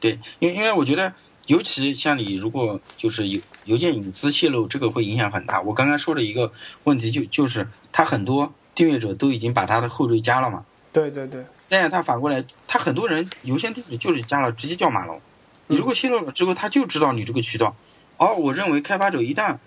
[0.00, 1.14] 对，因为因为我觉得，
[1.46, 5.60] 尤其像你如果就是邮邮件隐私泄露，这个会影响很大。
[5.60, 6.52] 我刚刚说的一个
[6.82, 10.64] 问题就就是他很多订阅者都已经把他的后缀加了嘛。
[10.92, 11.46] 对对对。
[11.68, 15.20] 但是他反过来，他很多人邮箱地址就是加了，直接叫马龙。
[15.68, 17.76] 你如果泄露了之后，他就知道你这个渠道。
[18.16, 19.58] 而我认为开发者一旦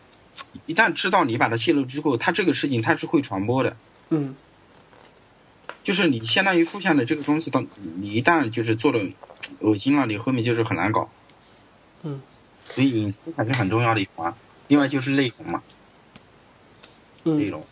[0.66, 3.76] 一旦知道你把它泄露之后，它这个事情它是会传播的。
[4.10, 4.36] 嗯。
[5.84, 7.66] 就是你相当于负向的这个东西，当
[8.00, 9.00] 你一旦就是做了
[9.60, 11.10] 恶心了，你后面就是很难搞。
[12.04, 12.22] 嗯。
[12.60, 14.34] 所以隐私还是很重要的一环。
[14.68, 15.62] 另外就是内容嘛。
[17.24, 17.66] 内容，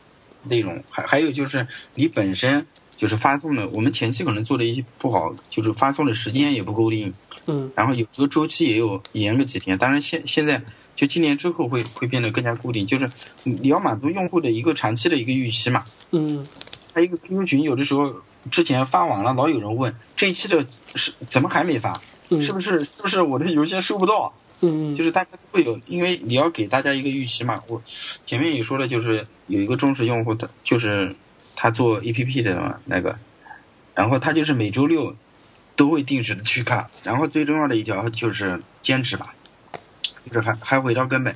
[0.44, 2.68] 内容还还有就是你本身
[2.98, 7.14] 就是发送的，我们前期可能做的一些不好，就是发送的时间也不固定。
[7.48, 10.62] 嗯，然后有时候周期也有延个几天，当然现现在
[11.00, 13.10] 就今年之后会会变得更加固定，就是
[13.44, 15.86] 你要满足用户的一个长期的一个预期嘛。
[16.12, 16.46] 嗯，
[16.94, 18.14] 还有一个 QQ 群，有的时候
[18.52, 20.62] 之前发完了，老有人问这一期的
[20.96, 22.02] 是怎么还没发？
[22.42, 24.34] 是不是是不是我的邮件收不到？
[24.60, 27.64] 嗯就是大家会有，因为你要给大家一个预期嘛。
[27.70, 27.82] 我
[28.26, 31.16] 前面也说了，就是有一个忠实用户的，就是
[31.56, 33.18] 他做 APP 的嘛那个，
[33.96, 35.16] 然后他就是每周六。
[35.76, 39.34] 都会定时的去看，然后最重要的一条就是坚持吧，
[40.26, 41.36] 就是还还回到根本，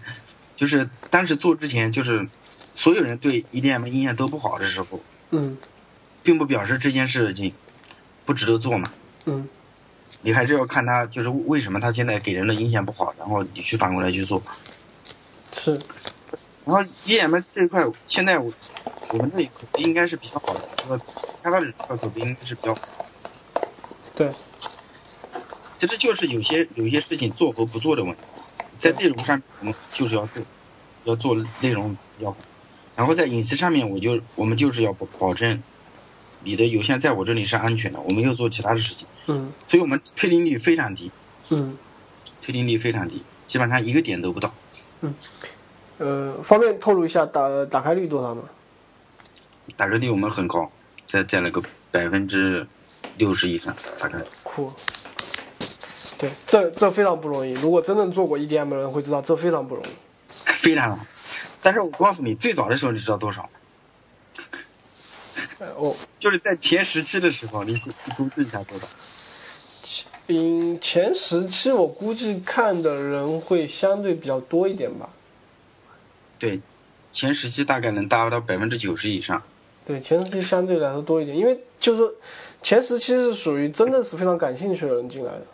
[0.55, 2.27] 就是当时做之前就是
[2.75, 4.99] 所有人对 EDM 印象都不好的时候，
[5.31, 5.57] 嗯，
[6.21, 7.53] 并不表示这件事情
[8.25, 8.91] 不值得做嘛，
[9.25, 9.47] 嗯，
[10.21, 14.41] 你还是要看他就是为什么他现在给人的印象不好，然后你去反过来去做，
[15.51, 15.79] 是，
[16.65, 18.51] 然后 EDM 这一块现在我
[19.09, 20.97] 我们这里口碑应该是比较好的，这个
[21.41, 22.77] 开发者这块口碑应该是比较。
[24.15, 24.31] 对，
[25.79, 28.19] 其实就是有些有些事情做和不做的问题，
[28.83, 30.43] 在内容上我们就是要做，
[31.05, 32.35] 要做内容要，
[32.97, 35.63] 然后在隐私上面我就我们就是要保保证
[36.43, 41.09] 你的邮箱在我这里是安全的，我没有做其他的事情，嗯，所以我们退订率非常低，
[41.51, 41.77] 嗯，
[42.41, 44.53] 退订率非常低，基本上一个点都不到，
[44.99, 45.15] 嗯，
[45.99, 48.43] 呃，方便透露一下打打开率多少吗？
[49.77, 50.69] 打开率我们很高，
[51.07, 52.67] 在在那个百分之。
[53.17, 54.17] 六十以上，打开。
[54.41, 54.73] 酷。
[56.17, 57.51] 对，这这非常不容易。
[57.53, 59.89] 如果真正做过 EDM 的人会知道，这非常不容易。
[60.29, 60.99] 非常。
[61.61, 63.49] 但是我告诉你，最早的时候你知道多少？
[65.75, 65.95] 哦。
[66.19, 68.87] 就是在前十期的时候，你你估计一下多少？
[70.25, 75.09] 前前十期我估计看的人会相对比较多一点吧。
[76.39, 76.61] 对，
[77.11, 79.41] 前十期大概能达到百分之九十以上。
[79.85, 82.13] 对，前十期相对来说多一点，因为就是说。
[82.61, 85.45] 前十期是属于真的是非常感兴趣的人进来的，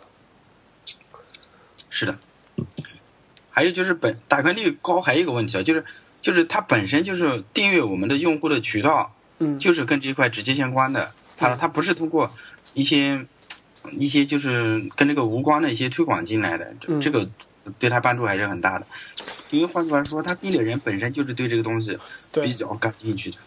[1.90, 2.18] 是的。
[3.50, 5.84] 还有就是本打开率高，还有一个问题啊，就是
[6.22, 11.12] 就是它本身就是订阅我们的用户的渠道，嗯，就是跟这一块直接相关的。
[11.36, 12.30] 它它不是通过
[12.74, 13.26] 一些
[13.92, 17.28] 一些就是跟这个无关的一些推广进来的，这个
[17.78, 18.86] 对他帮助还是很大的。
[19.50, 21.98] 因为换句话说，他订的人本身就是对这个东西
[22.32, 23.38] 比较感兴趣的。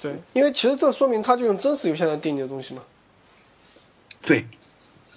[0.00, 2.82] 对，因为其实这说明他就用真实邮箱来订你的东西嘛。
[4.22, 4.46] 对，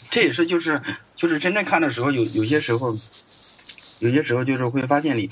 [0.09, 0.81] 这也是就是
[1.21, 2.97] 就是真正看的时候，有有些时候，
[3.99, 5.29] 有些时候就是会发现你，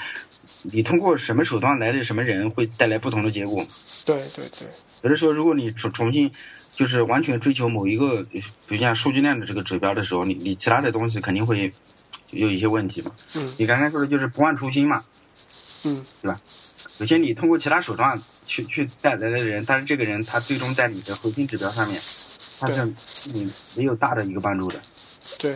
[0.61, 3.65] 你通过什么手段来的什么人会带来不同的结果。
[4.05, 4.67] 对对对。
[5.01, 6.31] 有的时候，如果你重重新
[6.71, 11.73] 就是完全追求某一个，比如像数据量的这个指标的时候，你你其他的东西肯定会
[12.29, 13.11] 有一些问题嘛。
[13.33, 13.51] 嗯。
[13.57, 15.03] 你刚才说的就是不忘初心嘛。
[15.85, 16.05] 嗯。
[16.21, 16.39] 对吧？
[16.99, 21.99] 首先，你通过其他手段去去带来的人，但是这个人他最终在你的核心指标上面。
[22.59, 22.85] 他是
[23.33, 24.77] 你没有大的一个帮助的，
[25.39, 25.55] 对，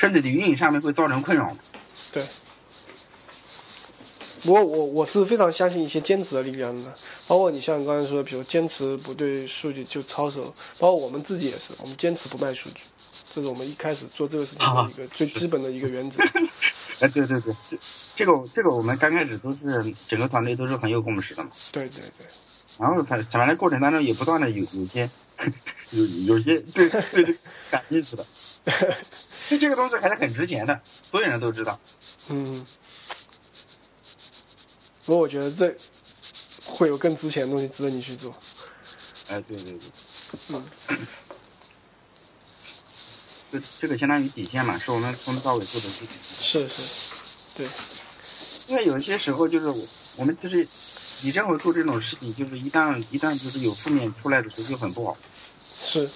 [0.00, 1.54] 甚至你运营上面会造成困扰
[2.10, 2.24] 对。
[4.42, 6.90] 不过我我是非常相信一些坚持的力量的，
[7.26, 10.42] 包括你像刚才说的，比如坚持不对数据就抄手，
[10.78, 12.80] 包括我们自己也是，我们坚持不卖数据，
[13.34, 16.24] 这是我们一开始做这个事情的一个 最基本的一个原则。
[17.00, 17.54] 哎，对对对，
[18.16, 19.58] 这个这个我们刚开始都是
[20.08, 21.50] 整个团队都是很有共识的嘛。
[21.72, 22.26] 对对对。
[22.78, 25.10] 然后反反正过程当中也不断的有有些。
[25.92, 27.36] 有有些对对对
[27.70, 28.24] 感兴趣的，
[29.48, 31.80] 就这个东西还是很值钱的，所有人都知道。
[32.28, 32.66] 嗯，
[35.04, 35.74] 不过我觉得这
[36.66, 38.32] 会有更值钱的东西值得你去做。
[39.28, 39.80] 哎，对对对，
[40.50, 40.64] 嗯，
[43.50, 46.08] 这这个相当于底线嘛，是我们从头到尾做的事情。
[46.22, 47.14] 是是，
[47.56, 47.66] 对，
[48.68, 50.66] 因为有些时候就是我我们就是
[51.22, 55.16] 你认为做这种事情，就是一旦一旦就是有负面出来的时候就很不好。
[55.82, 56.08] 是，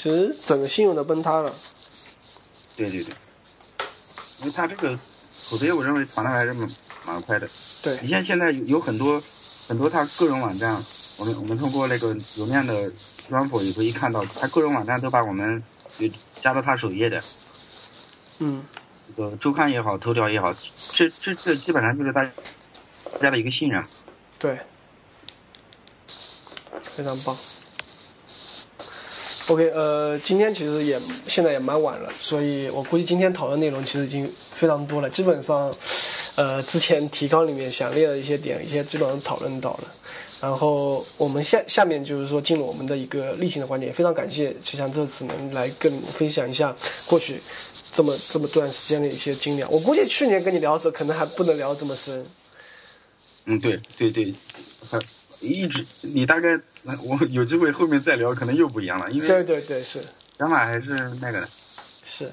[0.00, 1.52] 其实整个信用都崩塌了。
[2.74, 3.14] 对对对，
[4.38, 4.96] 因为他这个
[5.50, 6.66] 口碑，我认为传的还是蛮
[7.04, 7.46] 蛮快的。
[7.82, 9.22] 对你，像现在有有很多
[9.68, 10.72] 很多他个人网站，
[11.18, 12.90] 我们我们通过那个邮面的
[13.28, 15.62] 专访也可以看到，他个人网站都把我们
[15.98, 16.08] 有
[16.40, 17.22] 加到他首页的，
[18.38, 18.64] 嗯，
[19.14, 20.50] 这个周刊也好，头条也好，
[20.92, 22.24] 这这这基本上就是大
[23.20, 23.84] 家的一个信任。
[24.38, 24.58] 对，
[26.82, 27.36] 非常棒。
[29.50, 30.96] OK，呃，今天其实也
[31.26, 35.74] 现在也蛮晚了，所以我估计今天讨论内容其实已经非常多了，基本上，
[36.36, 39.88] 呃，之前提纲里面想列的一些点，一些基本上讨论到了。
[40.40, 46.72] 然后我们下下面就是说进入我们的一个例行的环节，非常感谢齐强这次能来跟分享一下
[47.08, 47.40] 过去
[47.92, 49.64] 这么这么段时间的一些经历。
[49.64, 52.24] 我估计去年跟你聊的时候，可能还不能聊这么深。
[53.46, 54.32] 嗯，对对对，
[54.88, 54.98] 还
[55.40, 60.00] 一直你大概我有机会后面再聊，可能又不一样了，因为对对对，是。
[60.38, 61.48] 想法还是那个的。
[62.06, 62.32] 是，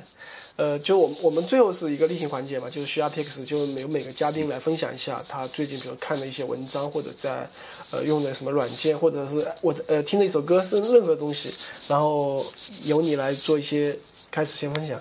[0.56, 7.48] 呃，就我们我们最后是一个例行环节嘛，就是需要 Pix，就每每个嘉宾来分享一下他最近比如看的一些文章，或者在
[7.92, 11.54] 呃用的什么软件，或者是我呃听的一首歌，是任何东西，
[11.88, 12.44] 然后
[12.84, 13.98] 由你来做一些
[14.32, 15.00] 开始先分享，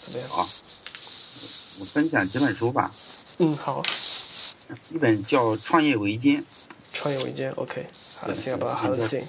[0.00, 0.28] 怎么样？
[0.28, 0.48] 好，
[1.80, 2.90] 我分享几本书吧，
[3.38, 3.82] 嗯，好，
[4.90, 6.40] 一本叫《创业维艰》，
[6.98, 7.86] 创业维艰，OK，
[8.18, 9.22] 好的对，think about how to 对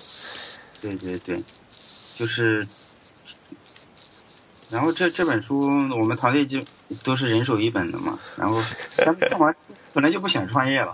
[0.81, 1.43] 对对对，
[2.17, 2.67] 就是，
[4.71, 6.59] 然后这这本书我们团队就
[7.03, 8.59] 都是人手一本的嘛，然后
[8.97, 9.55] 他们看完
[9.93, 10.91] 本来就不想创业了，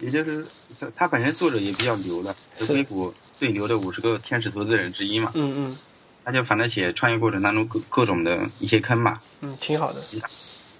[0.00, 0.46] 也就是
[0.78, 5.78] 他他本身作者也比较牛的，硅谷最牛的五十个天使投资人之一嘛，嗯嗯。
[6.22, 10.02] 他就反正写创业过程当中各各种的一些坑嘛，嗯，挺好的，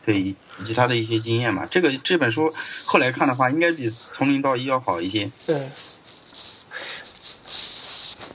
[0.07, 1.66] 对，以及他的一些经验嘛。
[1.66, 2.55] 这个这本书
[2.85, 5.69] 后来看的话，应该比从零到一要好一些，嗯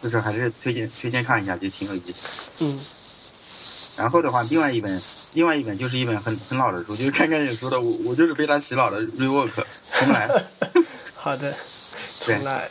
[0.04, 2.52] 就是还是推荐推荐看一下，就挺有意思。
[2.66, 2.80] 嗯
[3.98, 5.02] 然后的话，另外一本
[5.34, 9.50] 另外一本就是一本很很老的书，就是刚刚也说的，我我就是被他洗脑的《Rework》
[10.00, 10.28] 重来。
[11.16, 11.54] 好的，
[12.22, 12.68] 重来，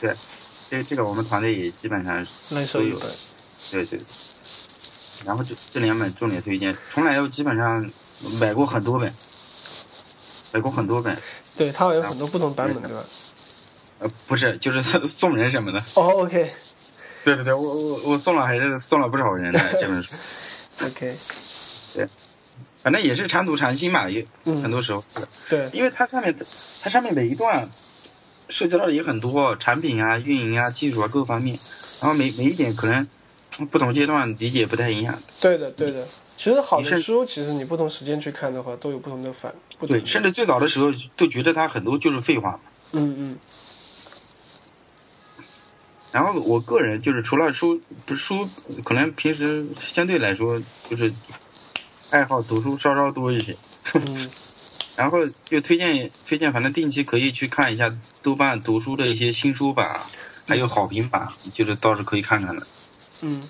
[0.00, 0.14] 对，
[0.70, 2.24] 这这个我们团队也基本上
[2.74, 3.00] 都有
[3.72, 3.98] 对对。
[5.24, 7.90] 然后这这两本重点推荐，重来又基本上
[8.40, 9.12] 买过很多本，
[10.52, 11.16] 买过很多本。
[11.56, 13.04] 对，它有很多不同版本，对吧？
[14.00, 15.78] 呃，不是，就是送 送人什么的。
[15.94, 16.50] 哦，OK
[17.24, 20.12] 对对对，我我我送了还是送了不少人的 这本书
[20.84, 21.16] ，OK，
[21.94, 22.08] 对
[22.82, 25.02] 反正也是长途长新嘛，也嗯很多时候，
[25.48, 26.34] 对，因为它上面
[26.82, 27.70] 它上面每一段
[28.50, 31.58] 涉及到的也很多，产品啊、运营啊、技术啊各方面，
[32.02, 33.08] 然后每每一点可能
[33.70, 35.18] 不同阶段理解不太一样。
[35.40, 36.04] 对的，对的。
[36.36, 42.58] 其实好的书，其实你不同时间去看的话，都有不同的反，不对，甚至最早的时候都觉得它很多就是废话。
[42.92, 43.36] 嗯嗯
[46.12, 48.48] 然后我个人就是除了书，不是书，
[48.84, 51.12] 可能平时相对来说就是
[52.10, 53.56] 爱好读书稍稍多一些。
[53.94, 54.30] 嗯
[54.96, 57.92] 然后就推荐推荐，反正定期可以去看一下
[58.22, 60.00] 豆瓣读书的一些新书榜，
[60.46, 62.64] 还有好评榜，就是倒是可以看看的。
[63.22, 63.42] 嗯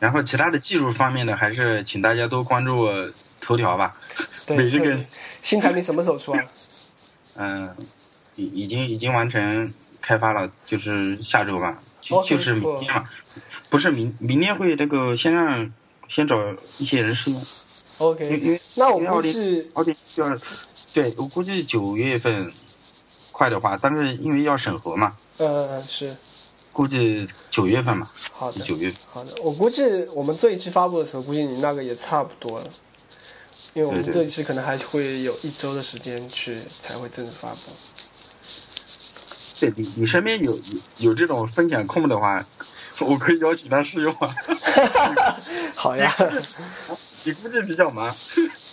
[0.00, 2.88] 然后其他的技术方面的，还是请大家多关注
[3.40, 3.94] 头条吧。
[4.46, 5.06] 对每这个对
[5.42, 6.40] 新产品什么时候出啊？
[7.38, 7.76] 嗯，
[8.36, 13.04] 已已经已经完成开发了，就是下周吧，就就是明天嘛，
[13.68, 15.70] 不是明明天会那个先让
[16.08, 16.38] 先找
[16.78, 17.42] 一些人试用
[17.98, 20.34] ，OK，因为那我估计奥迪要，
[20.94, 22.50] 对我估计九月份
[23.32, 26.16] 快的话，但是因为要审核嘛，呃是
[26.76, 28.98] 估计九月份吧，好的九月份。
[29.10, 29.82] 好的，我估计
[30.12, 32.66] 我们这一期发布的时候，估计你那个也差不多了，
[33.72, 37.72] 因为我们这一期可能还会有一周的时间去才会正式发布。
[39.58, 40.62] 对你你身边有有
[40.98, 42.44] 有这种分享控的话，
[43.00, 44.34] 我可以邀请他试用啊。
[45.74, 46.14] 好呀，
[47.24, 48.14] 你估计比较忙，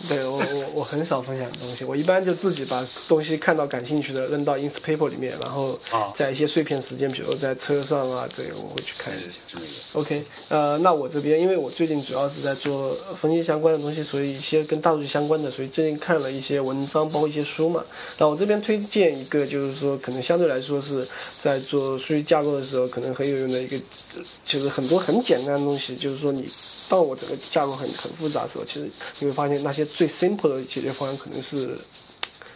[0.10, 5.80] 对我我我很少分享东西，我一般就自己把东西看到感兴趣的扔到 ins paper 里面，然后
[6.16, 9.30] 在一些碎片时间，比如在车上啊，这个我会去看一下。
[9.94, 12.92] OK，呃，那我这边因为我最近主要是在做
[13.22, 17.82] 分析相关的东西，所以一些跟大数据相关的，所以最近看了一些文章，包括一些书嘛。
[18.18, 21.08] 那我这边推荐一个，就是说可能相对来说是
[21.40, 23.80] 在做数据架构的时候可能很有用的一个，
[24.44, 26.46] 就是很多很简单的东西，就是说你
[26.90, 28.90] 当我整个架构很很复杂的时候，其实
[29.20, 29.83] 你会发现那些。
[29.86, 31.78] 最 simple 的解决方案可能是，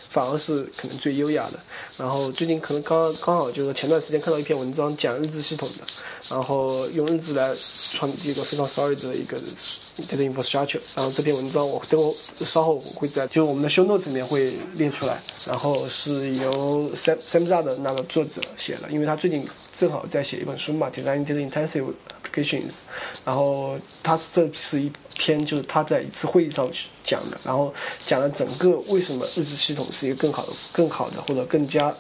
[0.10, 1.60] 反而是可能最优雅的。
[1.98, 5.84] 然后最近可能刚刚好就是前段时间看到一篇文章讲日志系统的，
[6.30, 7.52] 然后用日志来
[7.94, 10.80] 传递一个非常 solid 的一个 data infrastructure。
[10.96, 12.14] 然后这篇文章我等我
[12.46, 15.20] 稍后我会在就我们的 show notes 里面会列出来。
[15.48, 19.44] 然后是由 Sam Samza 的那个作者写的，因为他最近
[19.78, 21.94] 正好在写一本书嘛，Design Data Intensive
[22.24, 22.74] Applications。
[23.26, 24.92] 然后他这是一。
[25.18, 26.70] 篇就是他在一次会议上
[27.04, 31.94] 讲的，然后讲了整个为什么日志系统是一个更好的、更好的或者更加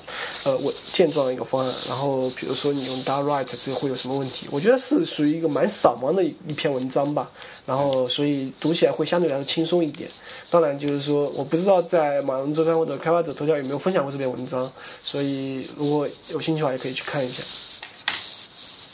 [0.43, 1.73] 呃稳健壮的一个方案。
[1.87, 4.47] 然后比如说你用 Dart Write 这会有什么问题？
[4.51, 7.29] 我觉得是属于一个蛮扫盲的一篇文章吧。
[7.65, 10.09] 然后所以读起来会相对来说轻松一点。
[10.49, 14.71] 当然就是说我不知道在马龙周刊或者开发者头条有没有分享过这篇文章，
[15.01, 17.43] 所以如果有兴趣的话也可以去看一下。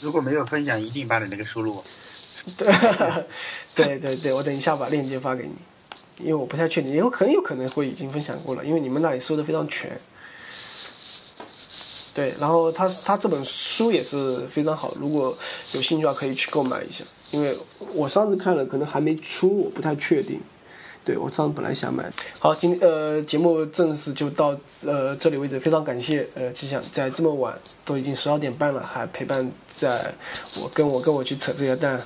[0.00, 1.82] 如果没有分享，一定把你那个输入。
[2.56, 2.68] 对，
[3.74, 5.54] 对对对，我等一下把链接发给你，
[6.18, 9.98] 因为我不太确定，也有很有可能会已经分享过了，因为你们那里收的非常全。
[12.14, 15.36] 对，然后他他这本书也是非常好，如果
[15.72, 17.02] 有兴趣的话可以去购买一下，
[17.32, 17.56] 因为
[17.92, 20.40] 我上次看了，可能还没出，我不太确定。
[21.04, 22.10] 对我上次本来想买。
[22.38, 24.56] 好，今呃节目正式就到
[24.86, 30.14] 呃这里为止，非常感谢呃吉祥在这么晚都已经十二点半了，还陪伴在
[30.62, 32.00] 我跟我跟我去扯这些蛋。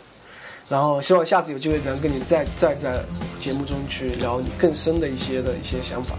[0.68, 3.02] 然后希望下次有机会能跟你再再在
[3.40, 6.14] 节目中去聊你更深的一些的一些想法。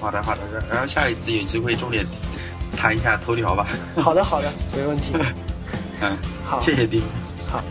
[0.00, 0.40] 好的好的，
[0.70, 2.06] 然后下一次有机会重点
[2.76, 3.66] 谈一下头条吧。
[3.96, 5.14] 好的好的，没问题。
[6.00, 6.16] 嗯，
[6.46, 7.02] 好，谢谢丁。
[7.50, 7.62] 好。